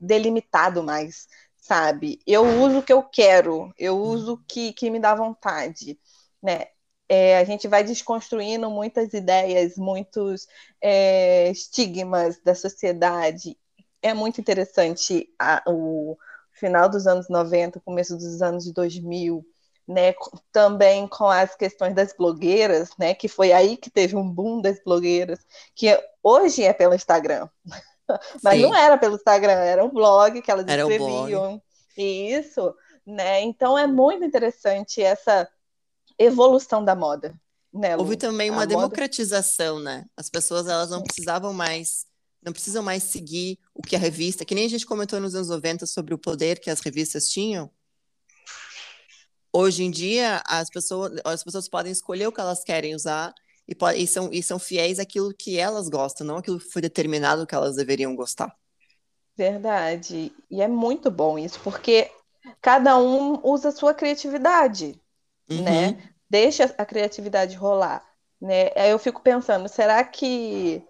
delimitado 0.00 0.82
mais, 0.82 1.28
sabe? 1.58 2.18
Eu 2.26 2.44
uso 2.62 2.78
o 2.78 2.82
que 2.82 2.92
eu 2.92 3.02
quero, 3.02 3.72
eu 3.78 3.98
uso 3.98 4.34
o 4.34 4.44
que, 4.46 4.72
que 4.72 4.90
me 4.90 4.98
dá 5.00 5.14
vontade, 5.14 5.98
né? 6.42 6.66
é, 7.08 7.38
a 7.38 7.44
gente 7.44 7.68
vai 7.68 7.84
desconstruindo 7.84 8.70
muitas 8.70 9.12
ideias, 9.14 9.76
muitos 9.76 10.46
é, 10.80 11.50
estigmas 11.50 12.40
da 12.42 12.54
sociedade. 12.54 13.56
É 14.02 14.12
muito 14.14 14.40
interessante 14.40 15.32
a, 15.38 15.62
o 15.68 16.16
final 16.52 16.88
dos 16.88 17.06
anos 17.06 17.28
90, 17.28 17.80
começo 17.80 18.16
dos 18.16 18.42
anos 18.42 18.72
2000, 18.72 19.44
né, 19.86 20.14
também 20.50 21.06
com 21.06 21.28
as 21.28 21.54
questões 21.54 21.94
das 21.94 22.12
blogueiras, 22.12 22.90
né, 22.98 23.14
que 23.14 23.28
foi 23.28 23.52
aí 23.52 23.76
que 23.76 23.90
teve 23.90 24.16
um 24.16 24.28
boom 24.28 24.60
das 24.60 24.82
blogueiras, 24.82 25.40
que 25.74 25.96
hoje 26.22 26.64
é 26.64 26.72
pelo 26.72 26.94
Instagram. 26.94 27.48
Mas 28.42 28.56
Sim. 28.56 28.62
não 28.62 28.74
era 28.74 28.98
pelo 28.98 29.16
Instagram, 29.16 29.52
era 29.52 29.84
um 29.84 29.90
blog 29.90 30.40
que 30.40 30.50
elas 30.50 30.66
era 30.66 30.82
escreviam. 30.82 31.60
Isso, 31.96 32.74
né? 33.04 33.40
Então 33.42 33.76
é 33.76 33.86
muito 33.86 34.24
interessante 34.24 35.02
essa 35.02 35.48
evolução 36.18 36.84
da 36.84 36.94
moda. 36.94 37.34
Né, 37.72 37.96
Houve 37.96 38.16
também 38.16 38.50
uma 38.50 38.66
democratização, 38.66 39.78
né? 39.78 40.06
As 40.16 40.30
pessoas 40.30 40.66
elas 40.66 40.88
não 40.88 41.02
precisavam 41.02 41.52
mais, 41.52 42.06
não 42.42 42.52
precisam 42.52 42.82
mais 42.82 43.02
seguir 43.02 43.58
o 43.74 43.82
que 43.82 43.94
a 43.94 43.98
revista, 43.98 44.44
que 44.44 44.54
nem 44.54 44.64
a 44.64 44.68
gente 44.68 44.86
comentou 44.86 45.20
nos 45.20 45.34
anos 45.34 45.48
90 45.48 45.84
sobre 45.84 46.14
o 46.14 46.18
poder 46.18 46.58
que 46.58 46.70
as 46.70 46.80
revistas 46.80 47.28
tinham. 47.28 47.70
Hoje 49.58 49.84
em 49.84 49.90
dia, 49.90 50.42
as 50.46 50.68
pessoas, 50.68 51.18
as 51.24 51.42
pessoas 51.42 51.66
podem 51.66 51.90
escolher 51.90 52.26
o 52.26 52.32
que 52.32 52.40
elas 52.40 52.62
querem 52.62 52.94
usar 52.94 53.32
e, 53.66 53.74
pode, 53.74 53.98
e, 53.98 54.06
são, 54.06 54.28
e 54.30 54.42
são 54.42 54.58
fiéis 54.58 54.98
àquilo 54.98 55.32
que 55.32 55.58
elas 55.58 55.88
gostam, 55.88 56.26
não 56.26 56.36
aquilo 56.36 56.58
que 56.58 56.70
foi 56.70 56.82
determinado 56.82 57.46
que 57.46 57.54
elas 57.54 57.76
deveriam 57.76 58.14
gostar. 58.14 58.54
Verdade. 59.34 60.30
E 60.50 60.60
é 60.60 60.68
muito 60.68 61.10
bom 61.10 61.38
isso, 61.38 61.58
porque 61.64 62.10
cada 62.60 62.98
um 62.98 63.40
usa 63.42 63.70
a 63.70 63.72
sua 63.72 63.94
criatividade 63.94 65.00
uhum. 65.50 65.62
né? 65.62 66.12
Deixa 66.28 66.74
a 66.76 66.84
criatividade 66.84 67.56
rolar, 67.56 68.04
né? 68.40 68.70
Aí 68.76 68.90
eu 68.90 68.98
fico 68.98 69.22
pensando, 69.22 69.68
será 69.68 70.02
que 70.04 70.82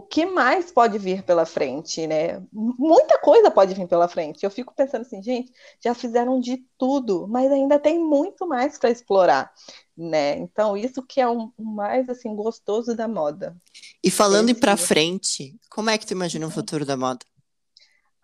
o 0.00 0.02
que 0.02 0.24
mais 0.24 0.72
pode 0.72 0.98
vir 0.98 1.22
pela 1.22 1.44
frente, 1.44 2.06
né? 2.06 2.42
Muita 2.50 3.18
coisa 3.18 3.50
pode 3.50 3.74
vir 3.74 3.86
pela 3.86 4.08
frente. 4.08 4.42
Eu 4.42 4.50
fico 4.50 4.74
pensando 4.74 5.02
assim, 5.02 5.22
gente, 5.22 5.52
já 5.78 5.94
fizeram 5.94 6.40
de 6.40 6.64
tudo, 6.78 7.28
mas 7.28 7.52
ainda 7.52 7.78
tem 7.78 7.98
muito 7.98 8.46
mais 8.48 8.78
para 8.78 8.90
explorar, 8.90 9.52
né? 9.94 10.38
Então 10.38 10.74
isso 10.74 11.02
que 11.02 11.20
é 11.20 11.28
o 11.28 11.52
mais 11.58 12.08
assim 12.08 12.34
gostoso 12.34 12.96
da 12.96 13.06
moda. 13.06 13.54
E 14.02 14.10
falando 14.10 14.54
para 14.54 14.74
frente, 14.74 15.54
como 15.68 15.90
é 15.90 15.98
que 15.98 16.06
tu 16.06 16.12
imagina 16.12 16.46
o 16.46 16.50
futuro 16.50 16.86
da 16.86 16.96
moda? 16.96 17.26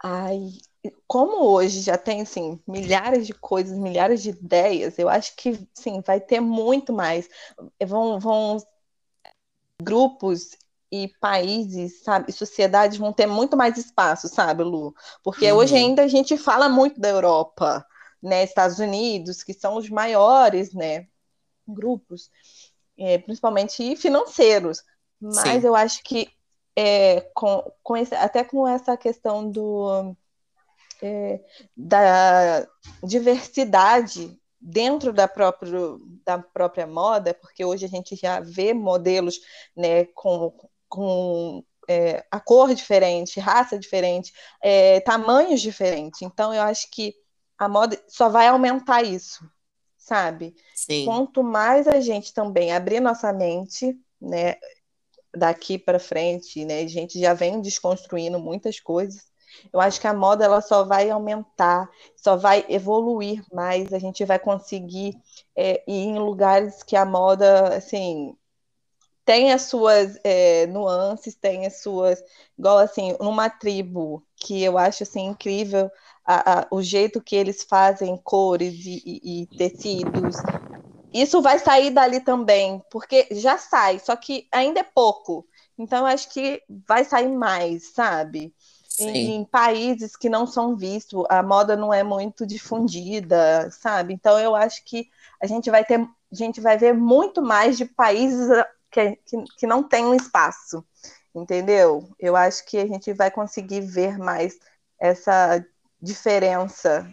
Ai, 0.02 0.52
como 1.06 1.44
hoje 1.44 1.82
já 1.82 1.98
tem 1.98 2.22
assim, 2.22 2.58
milhares 2.66 3.26
de 3.26 3.34
coisas, 3.34 3.76
milhares 3.76 4.22
de 4.22 4.30
ideias, 4.30 4.98
eu 4.98 5.10
acho 5.10 5.36
que 5.36 5.60
sim, 5.74 6.00
vai 6.00 6.20
ter 6.20 6.40
muito 6.40 6.90
mais. 6.90 7.28
Vão, 7.86 8.18
vão 8.18 8.56
grupos 9.82 10.56
e 10.90 11.08
países, 11.20 12.02
sabe, 12.02 12.32
sociedades 12.32 12.98
vão 12.98 13.12
ter 13.12 13.26
muito 13.26 13.56
mais 13.56 13.76
espaço, 13.76 14.28
sabe, 14.28 14.62
Lu? 14.62 14.94
Porque 15.22 15.50
uhum. 15.50 15.58
hoje 15.58 15.76
ainda 15.76 16.02
a 16.04 16.08
gente 16.08 16.36
fala 16.36 16.68
muito 16.68 17.00
da 17.00 17.08
Europa, 17.08 17.84
né, 18.22 18.44
Estados 18.44 18.78
Unidos, 18.78 19.42
que 19.42 19.52
são 19.52 19.76
os 19.76 19.90
maiores, 19.90 20.72
né, 20.72 21.06
grupos, 21.66 22.30
é, 22.98 23.18
principalmente 23.18 23.96
financeiros. 23.96 24.82
Mas 25.20 25.62
Sim. 25.62 25.68
eu 25.68 25.74
acho 25.74 26.02
que 26.04 26.28
é, 26.76 27.22
com, 27.34 27.64
com 27.82 27.96
esse, 27.96 28.14
até 28.14 28.44
com 28.44 28.68
essa 28.68 28.96
questão 28.96 29.50
do 29.50 30.14
é, 31.02 31.40
da 31.76 32.66
diversidade 33.02 34.38
dentro 34.60 35.12
da, 35.12 35.28
próprio, 35.28 36.00
da 36.24 36.38
própria 36.38 36.86
moda, 36.86 37.34
porque 37.34 37.64
hoje 37.64 37.84
a 37.84 37.88
gente 37.88 38.16
já 38.16 38.40
vê 38.40 38.74
modelos 38.74 39.40
né, 39.76 40.06
com, 40.06 40.52
com 40.88 41.62
é, 41.88 42.24
a 42.30 42.40
cor 42.40 42.74
diferente, 42.74 43.40
raça 43.40 43.78
diferente, 43.78 44.32
é, 44.62 45.00
tamanhos 45.00 45.60
diferentes. 45.60 46.22
Então, 46.22 46.52
eu 46.52 46.62
acho 46.62 46.90
que 46.90 47.14
a 47.58 47.68
moda 47.68 48.00
só 48.08 48.28
vai 48.28 48.48
aumentar 48.48 49.02
isso, 49.02 49.48
sabe? 49.96 50.54
Sim. 50.74 51.04
Quanto 51.04 51.42
mais 51.42 51.86
a 51.86 52.00
gente 52.00 52.34
também 52.34 52.72
abrir 52.72 53.00
nossa 53.00 53.32
mente, 53.32 53.98
né, 54.20 54.56
daqui 55.34 55.78
para 55.78 55.98
frente, 55.98 56.64
né, 56.64 56.80
a 56.80 56.88
gente 56.88 57.20
já 57.20 57.34
vem 57.34 57.60
desconstruindo 57.60 58.38
muitas 58.38 58.80
coisas, 58.80 59.26
eu 59.72 59.80
acho 59.80 60.00
que 60.00 60.06
a 60.06 60.14
moda 60.14 60.44
ela 60.44 60.60
só 60.60 60.84
vai 60.84 61.08
aumentar, 61.10 61.88
só 62.14 62.36
vai 62.36 62.64
evoluir 62.68 63.42
mais, 63.52 63.92
a 63.92 63.98
gente 63.98 64.24
vai 64.24 64.38
conseguir 64.38 65.18
é, 65.54 65.82
ir 65.86 66.08
em 66.08 66.18
lugares 66.18 66.82
que 66.82 66.96
a 66.96 67.04
moda, 67.04 67.74
assim, 67.76 68.36
tem 69.26 69.52
as 69.52 69.62
suas 69.62 70.16
é, 70.22 70.68
nuances, 70.68 71.34
tem 71.34 71.66
as 71.66 71.82
suas, 71.82 72.22
igual 72.56 72.78
assim, 72.78 73.16
numa 73.20 73.50
tribo 73.50 74.22
que 74.36 74.62
eu 74.62 74.78
acho 74.78 75.02
assim 75.02 75.26
incrível 75.26 75.90
a, 76.24 76.60
a, 76.60 76.66
o 76.70 76.80
jeito 76.80 77.20
que 77.20 77.34
eles 77.34 77.64
fazem 77.64 78.16
cores 78.16 78.86
e, 78.86 79.02
e, 79.04 79.42
e 79.42 79.46
tecidos. 79.58 80.36
Isso 81.12 81.42
vai 81.42 81.58
sair 81.58 81.90
dali 81.90 82.20
também, 82.20 82.80
porque 82.88 83.26
já 83.32 83.58
sai, 83.58 83.98
só 83.98 84.14
que 84.14 84.46
ainda 84.52 84.80
é 84.80 84.84
pouco. 84.84 85.44
Então, 85.76 85.98
eu 86.00 86.06
acho 86.06 86.30
que 86.30 86.62
vai 86.86 87.04
sair 87.04 87.28
mais, 87.28 87.92
sabe? 87.94 88.54
Em, 88.98 89.34
em, 89.36 89.44
países 89.44 90.16
que 90.16 90.28
não 90.28 90.46
são 90.46 90.76
vistos, 90.76 91.24
a 91.28 91.42
moda 91.42 91.76
não 91.76 91.92
é 91.92 92.02
muito 92.02 92.46
difundida, 92.46 93.68
sabe? 93.72 94.14
Então, 94.14 94.38
eu 94.38 94.54
acho 94.54 94.84
que 94.84 95.08
a 95.40 95.46
gente 95.46 95.68
vai 95.68 95.84
ter, 95.84 96.00
a 96.00 96.34
gente 96.34 96.60
vai 96.60 96.78
ver 96.78 96.94
muito 96.94 97.42
mais 97.42 97.76
de 97.76 97.84
países 97.84 98.48
que, 98.96 99.16
que, 99.16 99.44
que 99.58 99.66
não 99.66 99.82
tem 99.82 100.06
um 100.06 100.14
espaço, 100.14 100.82
entendeu? 101.34 102.08
Eu 102.18 102.34
acho 102.34 102.64
que 102.64 102.78
a 102.78 102.86
gente 102.86 103.12
vai 103.12 103.30
conseguir 103.30 103.82
ver 103.82 104.16
mais 104.18 104.58
essa 104.98 105.64
diferença, 106.00 107.06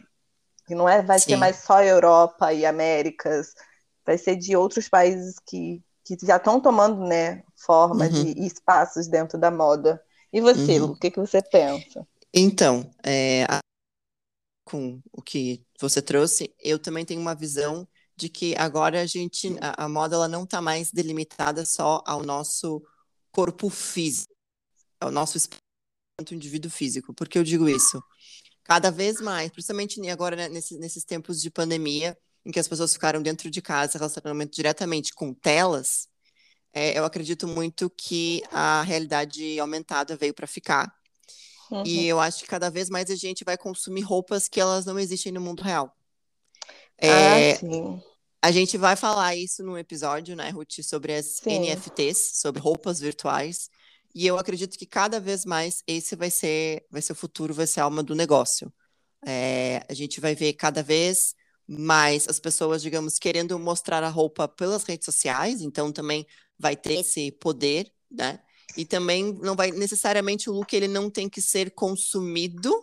que 0.66 0.74
não 0.74 0.88
é, 0.88 1.02
vai 1.02 1.20
Sim. 1.20 1.32
ser 1.32 1.36
mais 1.36 1.58
só 1.58 1.84
Europa 1.84 2.54
e 2.54 2.66
Américas, 2.66 3.54
vai 4.06 4.18
ser 4.18 4.38
de 4.38 4.56
outros 4.56 4.88
países 4.88 5.36
que, 5.46 5.84
que 6.06 6.18
já 6.26 6.38
estão 6.38 6.62
tomando 6.62 7.06
né, 7.06 7.44
forma 7.56 8.06
uhum. 8.06 8.12
de 8.12 8.46
espaços 8.46 9.08
dentro 9.08 9.38
da 9.38 9.52
moda. 9.52 10.02
E 10.32 10.40
você, 10.40 10.80
uhum. 10.80 10.92
O 10.92 10.96
que, 10.96 11.12
que 11.12 11.20
você 11.20 11.42
pensa? 11.42 12.08
Então, 12.34 12.90
é, 13.06 13.46
com 14.66 15.02
o 15.12 15.22
que 15.22 15.66
você 15.80 16.02
trouxe, 16.02 16.54
eu 16.60 16.80
também 16.80 17.06
tenho 17.06 17.22
uma 17.22 17.36
visão 17.36 17.88
de 18.16 18.30
que 18.30 18.56
agora 18.58 19.02
a 19.02 19.06
gente, 19.06 19.56
a, 19.60 19.86
a 19.86 19.90
moda 19.90 20.16
ela 20.16 20.28
não 20.28 20.44
está 20.44 20.62
mais 20.62 20.92
delimitada 20.92 21.66
só 21.66 22.02
ao 22.06 22.24
nosso 22.24 22.82
corpo 23.32 23.70
físico, 23.70 24.34
ao 25.00 25.12
nosso 25.12 25.38
enquanto 26.14 26.36
indivíduo 26.36 26.72
físico. 26.72 27.14
Por 27.14 27.28
que 27.28 27.38
eu 27.38 27.44
digo 27.44 27.68
isso? 27.68 28.02
Cada 28.64 28.92
vez 28.92 29.20
mais, 29.20 29.52
principalmente 29.52 30.10
agora 30.10 30.36
né, 30.36 30.48
nesses, 30.48 30.80
nesses 30.80 31.04
tempos 31.04 31.42
de 31.42 31.50
pandemia, 31.50 32.18
em 32.46 32.52
que 32.52 32.60
as 32.60 32.68
pessoas 32.68 32.94
ficaram 32.94 33.22
dentro 33.22 33.50
de 33.50 33.62
casa, 33.62 33.98
relacionamento 33.98 34.56
diretamente 34.56 35.14
com 35.14 35.34
telas, 35.34 36.08
é, 36.74 36.98
eu 36.98 37.06
acredito 37.06 37.48
muito 37.48 37.90
que 37.90 38.42
a 38.52 38.82
realidade 38.82 39.60
aumentada 39.60 40.16
veio 40.16 40.34
para 40.34 40.48
ficar. 40.48 40.94
Uhum. 41.70 41.84
E 41.86 42.08
eu 42.08 42.20
acho 42.20 42.42
que 42.42 42.48
cada 42.48 42.70
vez 42.70 42.90
mais 42.90 43.10
a 43.10 43.16
gente 43.16 43.44
vai 43.44 43.58
consumir 43.58 44.02
roupas 44.02 44.48
que 44.48 44.60
elas 44.60 44.86
não 44.86 45.00
existem 45.00 45.32
no 45.32 45.40
mundo 45.40 45.62
real. 45.62 45.96
É, 46.98 47.54
ah, 47.54 47.56
sim. 47.58 48.02
A 48.42 48.52
gente 48.52 48.78
vai 48.78 48.96
falar 48.96 49.36
isso 49.36 49.64
no 49.64 49.78
episódio, 49.78 50.36
né, 50.36 50.50
Ruth, 50.50 50.82
sobre 50.84 51.14
as 51.14 51.38
sim. 51.38 51.60
NFTs, 51.60 52.32
sobre 52.36 52.62
roupas 52.62 53.00
virtuais. 53.00 53.70
E 54.14 54.28
eu 54.28 54.38
acredito 54.38 54.78
que 54.78 54.86
cada 54.86 55.20
vez 55.20 55.46
mais 55.46 55.82
esse 55.88 56.16
vai 56.16 56.30
ser, 56.30 56.86
vai 56.92 57.02
ser 57.02 57.14
o 57.14 57.16
futuro, 57.16 57.54
vai 57.54 57.66
ser 57.66 57.80
a 57.80 57.86
alma 57.86 58.04
do 58.04 58.14
negócio. 58.14 58.72
É, 59.26 59.86
a 59.90 59.94
gente 59.94 60.20
vai 60.20 60.36
ver 60.36 60.54
cada 60.54 60.84
vez 60.84 61.34
mais 61.68 62.28
as 62.28 62.40
pessoas, 62.40 62.82
digamos, 62.82 63.18
querendo 63.18 63.58
mostrar 63.58 64.04
a 64.04 64.10
roupa 64.10 64.48
pelas 64.48 64.84
redes 64.84 65.06
sociais, 65.06 65.62
então 65.62 65.92
também 65.92 66.28
vai 66.60 66.76
ter 66.76 67.00
esse 67.00 67.32
poder, 67.32 67.92
né? 68.12 68.40
E 68.76 68.86
também 68.86 69.34
não 69.42 69.56
vai 69.56 69.72
necessariamente 69.72 70.50
o 70.50 70.54
look 70.54 70.74
ele 70.74 70.88
não 70.88 71.10
tem 71.10 71.30
que 71.30 71.42
ser 71.42 71.72
consumido, 71.72 72.74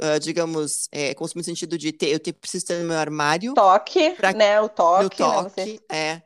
uh, 0.00 0.20
digamos, 0.20 0.88
é, 0.92 1.14
consumido 1.14 1.48
no 1.48 1.54
sentido 1.54 1.78
de 1.78 1.92
ter, 1.92 2.08
eu 2.08 2.20
ter, 2.20 2.32
preciso 2.32 2.66
ter 2.66 2.78
no 2.80 2.88
meu 2.88 2.96
armário. 2.96 3.54
Toque, 3.54 4.10
pra, 4.10 4.32
né? 4.32 4.60
O 4.60 4.68
toque. 4.68 5.16
toque, 5.16 5.80
né? 5.90 5.96
É 5.96 6.22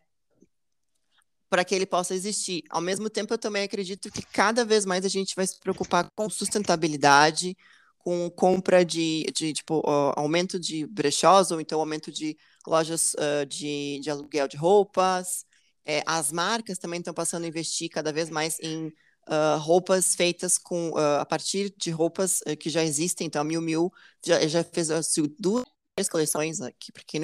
para 1.50 1.64
que 1.64 1.74
ele 1.74 1.84
possa 1.84 2.14
existir. 2.14 2.62
Ao 2.70 2.80
mesmo 2.80 3.10
tempo, 3.10 3.34
eu 3.34 3.38
também 3.38 3.64
acredito 3.64 4.10
que 4.10 4.22
cada 4.22 4.64
vez 4.64 4.86
mais 4.86 5.04
a 5.04 5.08
gente 5.08 5.34
vai 5.34 5.44
se 5.44 5.58
preocupar 5.58 6.08
com 6.14 6.30
sustentabilidade, 6.30 7.56
com 7.98 8.30
compra 8.30 8.84
de, 8.84 9.26
de 9.34 9.52
tipo, 9.52 9.80
uh, 9.80 10.12
aumento 10.16 10.60
de 10.60 10.86
brechós, 10.86 11.50
ou 11.50 11.60
então 11.60 11.80
aumento 11.80 12.12
de 12.12 12.36
lojas 12.64 13.14
uh, 13.14 13.44
de, 13.44 13.98
de 14.00 14.08
aluguel 14.08 14.46
de 14.46 14.56
roupas. 14.56 15.44
É, 15.84 16.02
as 16.06 16.30
marcas 16.30 16.78
também 16.78 17.00
estão 17.00 17.12
passando 17.12 17.44
a 17.44 17.48
investir 17.48 17.90
cada 17.90 18.12
vez 18.12 18.30
mais 18.30 18.58
em 18.60 18.92
uh, 19.30 19.58
roupas 19.58 20.14
feitas 20.14 20.58
com, 20.58 20.96
a 20.96 21.24
partir 21.24 21.74
de 21.78 21.90
roupas 21.90 22.40
que 22.58 22.68
já 22.68 22.82
existem. 22.82 23.26
Então, 23.26 23.40
a 23.40 23.44
Miu 23.44 23.60
Miu 23.60 23.92
já, 24.24 24.46
já 24.46 24.64
fez 24.64 24.90
assim, 24.90 25.22
duas 25.38 25.64
coleções 26.10 26.60
aqui, 26.60 26.92
porque 26.92 27.20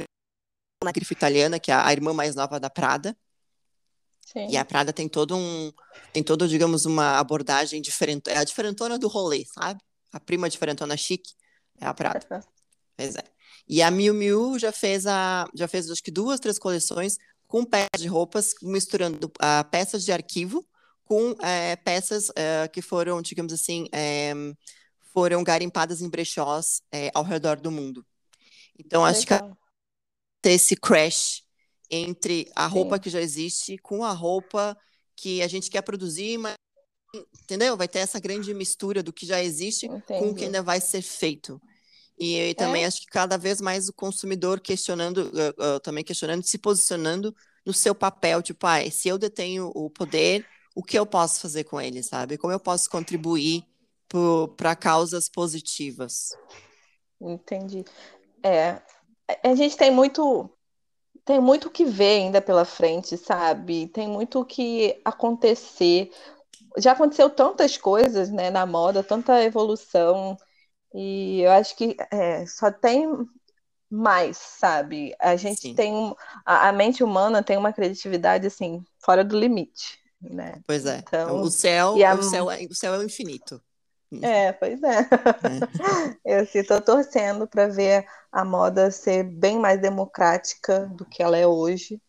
na 0.84 0.92
grife 0.92 1.12
italiana, 1.12 1.58
que 1.58 1.70
é 1.70 1.74
a 1.74 1.92
irmã 1.92 2.12
mais 2.12 2.34
nova 2.34 2.60
da 2.60 2.70
Prada, 2.70 3.16
Sim. 4.26 4.48
E 4.50 4.56
a 4.56 4.64
Prada 4.64 4.92
tem 4.92 5.08
todo 5.08 5.36
um, 5.36 5.72
tem 6.12 6.22
todo, 6.22 6.48
digamos, 6.48 6.84
uma 6.84 7.18
abordagem 7.18 7.80
diferente, 7.80 8.28
é 8.28 8.36
a 8.36 8.44
diferentona 8.44 8.98
do 8.98 9.06
rolê, 9.06 9.44
sabe? 9.46 9.80
A 10.12 10.18
prima 10.18 10.50
diferentona 10.50 10.96
chique 10.96 11.32
é 11.80 11.86
a 11.86 11.94
Prada. 11.94 12.44
Pois 12.96 13.14
é. 13.14 13.22
E 13.68 13.80
a 13.82 13.90
Miu 13.90 14.12
Miu 14.12 14.58
já 14.58 14.72
fez 14.72 15.06
a, 15.06 15.48
já 15.54 15.68
fez 15.68 15.88
acho 15.90 16.02
que 16.02 16.10
duas, 16.10 16.40
três 16.40 16.58
coleções 16.58 17.18
com 17.46 17.64
peças 17.64 18.00
de 18.00 18.08
roupas, 18.08 18.54
misturando 18.62 19.28
uh, 19.28 19.70
peças 19.70 20.04
de 20.04 20.10
arquivo 20.10 20.66
com 21.06 21.36
é, 21.40 21.76
peças 21.76 22.28
uh, 22.30 22.68
que 22.72 22.82
foram, 22.82 23.22
digamos 23.22 23.52
assim, 23.52 23.86
é, 23.92 24.34
foram 25.14 25.42
garimpadas 25.42 26.02
em 26.02 26.10
brechós 26.10 26.82
é, 26.92 27.10
ao 27.14 27.22
redor 27.22 27.58
do 27.58 27.70
mundo. 27.70 28.04
Então, 28.78 29.04
acho 29.04 29.26
que 29.26 29.34
ter 30.42 30.50
esse 30.50 30.76
crash 30.76 31.42
entre 31.90 32.50
a 32.54 32.66
roupa 32.66 32.96
Sim. 32.96 33.02
que 33.02 33.10
já 33.10 33.20
existe 33.20 33.78
com 33.78 34.04
a 34.04 34.12
roupa 34.12 34.76
que 35.14 35.40
a 35.40 35.48
gente 35.48 35.70
quer 35.70 35.82
produzir, 35.82 36.36
mas 36.38 36.54
entendeu? 37.42 37.76
Vai 37.76 37.88
ter 37.88 38.00
essa 38.00 38.20
grande 38.20 38.52
mistura 38.52 39.02
do 39.02 39.12
que 39.12 39.24
já 39.24 39.42
existe 39.42 39.86
Entendi. 39.86 40.20
com 40.20 40.30
o 40.30 40.34
que 40.34 40.44
ainda 40.44 40.62
vai 40.62 40.80
ser 40.80 41.00
feito. 41.00 41.62
E, 42.18 42.54
também 42.54 42.82
é. 42.82 42.86
acho 42.86 43.00
que 43.00 43.06
cada 43.06 43.38
vez 43.38 43.60
mais 43.60 43.88
o 43.88 43.92
consumidor 43.92 44.60
questionando, 44.60 45.18
uh, 45.28 45.76
uh, 45.76 45.80
também 45.80 46.02
questionando, 46.02 46.42
se 46.42 46.58
posicionando 46.58 47.34
no 47.64 47.72
seu 47.72 47.94
papel, 47.94 48.42
tipo, 48.42 48.66
ah, 48.66 48.78
se 48.90 49.08
eu 49.08 49.18
detenho 49.18 49.70
o 49.74 49.88
poder, 49.90 50.46
o 50.76 50.82
que 50.82 50.98
eu 50.98 51.06
posso 51.06 51.40
fazer 51.40 51.64
com 51.64 51.80
ele, 51.80 52.02
sabe? 52.02 52.36
Como 52.36 52.52
eu 52.52 52.60
posso 52.60 52.90
contribuir 52.90 53.64
para 54.56 54.76
causas 54.76 55.28
positivas? 55.28 56.36
Entendi. 57.20 57.82
É, 58.42 58.82
a 59.42 59.54
gente 59.54 59.76
tem 59.76 59.90
muito 59.90 60.50
tem 61.24 61.40
muito 61.40 61.66
o 61.66 61.70
que 61.70 61.84
ver 61.84 62.20
ainda 62.20 62.40
pela 62.40 62.64
frente, 62.64 63.16
sabe? 63.16 63.88
Tem 63.88 64.06
muito 64.06 64.40
o 64.40 64.44
que 64.44 65.00
acontecer. 65.04 66.12
Já 66.78 66.92
aconteceu 66.92 67.28
tantas 67.28 67.76
coisas, 67.76 68.30
né, 68.30 68.48
na 68.50 68.64
moda, 68.64 69.02
tanta 69.02 69.42
evolução, 69.42 70.36
e 70.94 71.40
eu 71.40 71.50
acho 71.50 71.74
que 71.74 71.96
é, 72.12 72.46
só 72.46 72.70
tem 72.70 73.08
mais, 73.90 74.36
sabe? 74.36 75.14
A 75.18 75.36
gente 75.36 75.62
Sim. 75.62 75.74
tem 75.74 76.14
a, 76.44 76.68
a, 76.68 76.72
mente 76.72 77.02
humana 77.02 77.42
tem 77.42 77.56
uma 77.56 77.72
criatividade 77.72 78.46
assim 78.46 78.84
fora 78.98 79.24
do 79.24 79.38
limite, 79.38 79.98
né? 80.30 80.60
Pois 80.66 80.86
é. 80.86 80.98
Então, 80.98 81.40
o 81.40 81.50
céu, 81.50 81.94
a... 82.04 82.14
o 82.14 82.22
céu, 82.22 82.50
é, 82.50 82.64
o 82.64 82.74
céu 82.74 82.94
é 82.94 82.98
o 82.98 83.02
infinito. 83.02 83.60
É, 84.22 84.52
pois 84.52 84.80
é. 84.82 85.00
é. 85.00 86.18
Eu 86.24 86.44
estou 86.44 86.80
torcendo 86.80 87.46
para 87.46 87.68
ver 87.68 88.06
a 88.30 88.44
moda 88.44 88.90
ser 88.90 89.24
bem 89.24 89.58
mais 89.58 89.80
democrática 89.80 90.86
do 90.86 91.04
que 91.04 91.22
ela 91.22 91.36
é 91.36 91.46
hoje, 91.46 92.00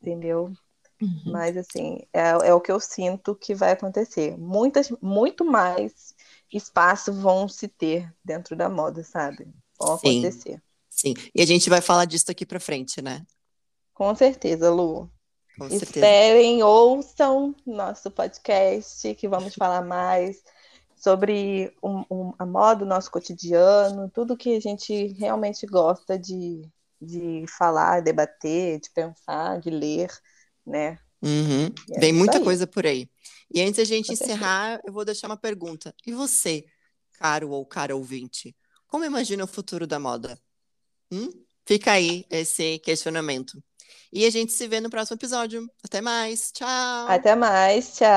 entendeu? 0.00 0.52
Uhum. 1.00 1.32
Mas, 1.32 1.56
assim, 1.56 1.98
é, 2.12 2.28
é, 2.30 2.54
o 2.54 2.60
que 2.60 2.70
eu 2.70 2.78
sinto 2.78 3.34
que 3.34 3.54
vai 3.54 3.72
acontecer. 3.72 4.38
Muitas, 4.38 4.88
muito 5.02 5.44
mais 5.44 6.14
espaço 6.52 7.12
vão 7.12 7.48
se 7.48 7.66
ter 7.66 8.08
dentro 8.24 8.54
da 8.54 8.68
moda, 8.68 9.02
sabe? 9.02 9.48
Vão 9.80 9.98
sim, 9.98 10.20
acontecer. 10.20 10.62
Sim, 10.88 11.14
e 11.34 11.42
a 11.42 11.46
gente 11.46 11.68
vai 11.68 11.80
falar 11.80 12.04
disso 12.04 12.30
aqui 12.30 12.46
para 12.46 12.60
frente, 12.60 13.02
né? 13.02 13.26
Com 13.92 14.14
certeza, 14.14 14.70
Lu. 14.70 15.10
Com 15.58 15.68
certeza. 15.68 15.84
Esperem, 15.84 16.62
ouçam 16.62 17.54
nosso 17.66 18.10
podcast, 18.10 19.14
que 19.14 19.28
vamos 19.28 19.54
falar 19.54 19.82
mais 19.82 20.42
sobre 20.96 21.74
um, 21.82 22.04
um, 22.10 22.32
a 22.38 22.46
moda, 22.46 22.84
o 22.84 22.88
nosso 22.88 23.10
cotidiano, 23.10 24.10
tudo 24.10 24.36
que 24.36 24.56
a 24.56 24.60
gente 24.60 25.08
realmente 25.18 25.66
gosta 25.66 26.18
de, 26.18 26.62
de 27.00 27.44
falar, 27.58 28.00
debater, 28.00 28.80
de 28.80 28.88
pensar, 28.90 29.60
de 29.60 29.68
ler, 29.68 30.10
né? 30.64 30.98
Uhum. 31.20 31.66
É 31.90 32.00
Vem 32.00 32.12
muita 32.12 32.38
aí. 32.38 32.44
coisa 32.44 32.66
por 32.66 32.86
aí. 32.86 33.08
E 33.52 33.60
antes 33.60 33.76
da 33.76 33.84
gente 33.84 34.12
encerrar, 34.12 34.80
eu 34.86 34.92
vou 34.92 35.04
deixar 35.04 35.26
uma 35.26 35.36
pergunta. 35.36 35.94
E 36.06 36.12
você, 36.12 36.64
caro 37.18 37.50
ou 37.50 37.66
cara 37.66 37.96
ouvinte, 37.96 38.54
como 38.86 39.04
imagina 39.04 39.44
o 39.44 39.48
futuro 39.48 39.86
da 39.86 39.98
moda? 39.98 40.38
Hum? 41.10 41.30
Fica 41.66 41.92
aí 41.92 42.24
esse 42.30 42.78
questionamento. 42.78 43.62
E 44.12 44.24
a 44.26 44.30
gente 44.30 44.52
se 44.52 44.66
vê 44.68 44.80
no 44.80 44.90
próximo 44.90 45.16
episódio. 45.16 45.68
Até 45.82 46.00
mais. 46.00 46.50
Tchau. 46.52 47.08
Até 47.08 47.34
mais. 47.34 47.94
Tchau. 47.96 48.08